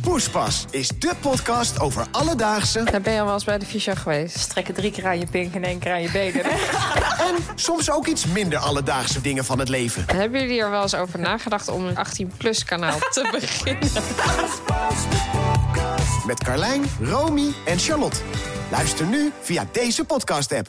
Poespas 0.05 0.65
is 0.69 0.87
de 0.87 1.13
podcast 1.21 1.79
over 1.79 2.07
alledaagse 2.11 2.83
Daar 2.83 3.01
ben 3.01 3.13
je 3.13 3.19
al 3.19 3.25
wel 3.25 3.33
eens 3.33 3.43
bij 3.43 3.57
de 3.57 3.65
fysio 3.65 3.93
geweest. 3.95 4.39
Strekken 4.39 4.73
drie 4.73 4.91
keer 4.91 5.05
aan 5.05 5.19
je 5.19 5.25
pink 5.25 5.55
en 5.55 5.63
één 5.63 5.79
keer 5.79 5.91
aan 5.91 6.01
je 6.01 6.11
benen. 6.11 6.43
en 7.27 7.35
soms 7.55 7.91
ook 7.91 8.07
iets 8.07 8.25
minder 8.25 8.59
alledaagse 8.59 9.21
dingen 9.21 9.45
van 9.45 9.59
het 9.59 9.69
leven. 9.69 10.03
Hebben 10.13 10.41
jullie 10.41 10.61
er 10.61 10.69
wel 10.69 10.81
eens 10.81 10.95
over 10.95 11.19
nagedacht 11.19 11.67
om 11.67 11.85
een 11.85 11.95
18-plus 11.95 12.63
kanaal 12.63 12.99
te 12.99 13.27
beginnen? 13.39 13.89
Met 16.25 16.43
Carlijn, 16.43 16.83
Romy 17.01 17.53
en 17.65 17.79
Charlotte. 17.79 18.17
Luister 18.71 19.05
nu 19.05 19.31
via 19.41 19.67
deze 19.71 20.03
podcast-app. 20.03 20.67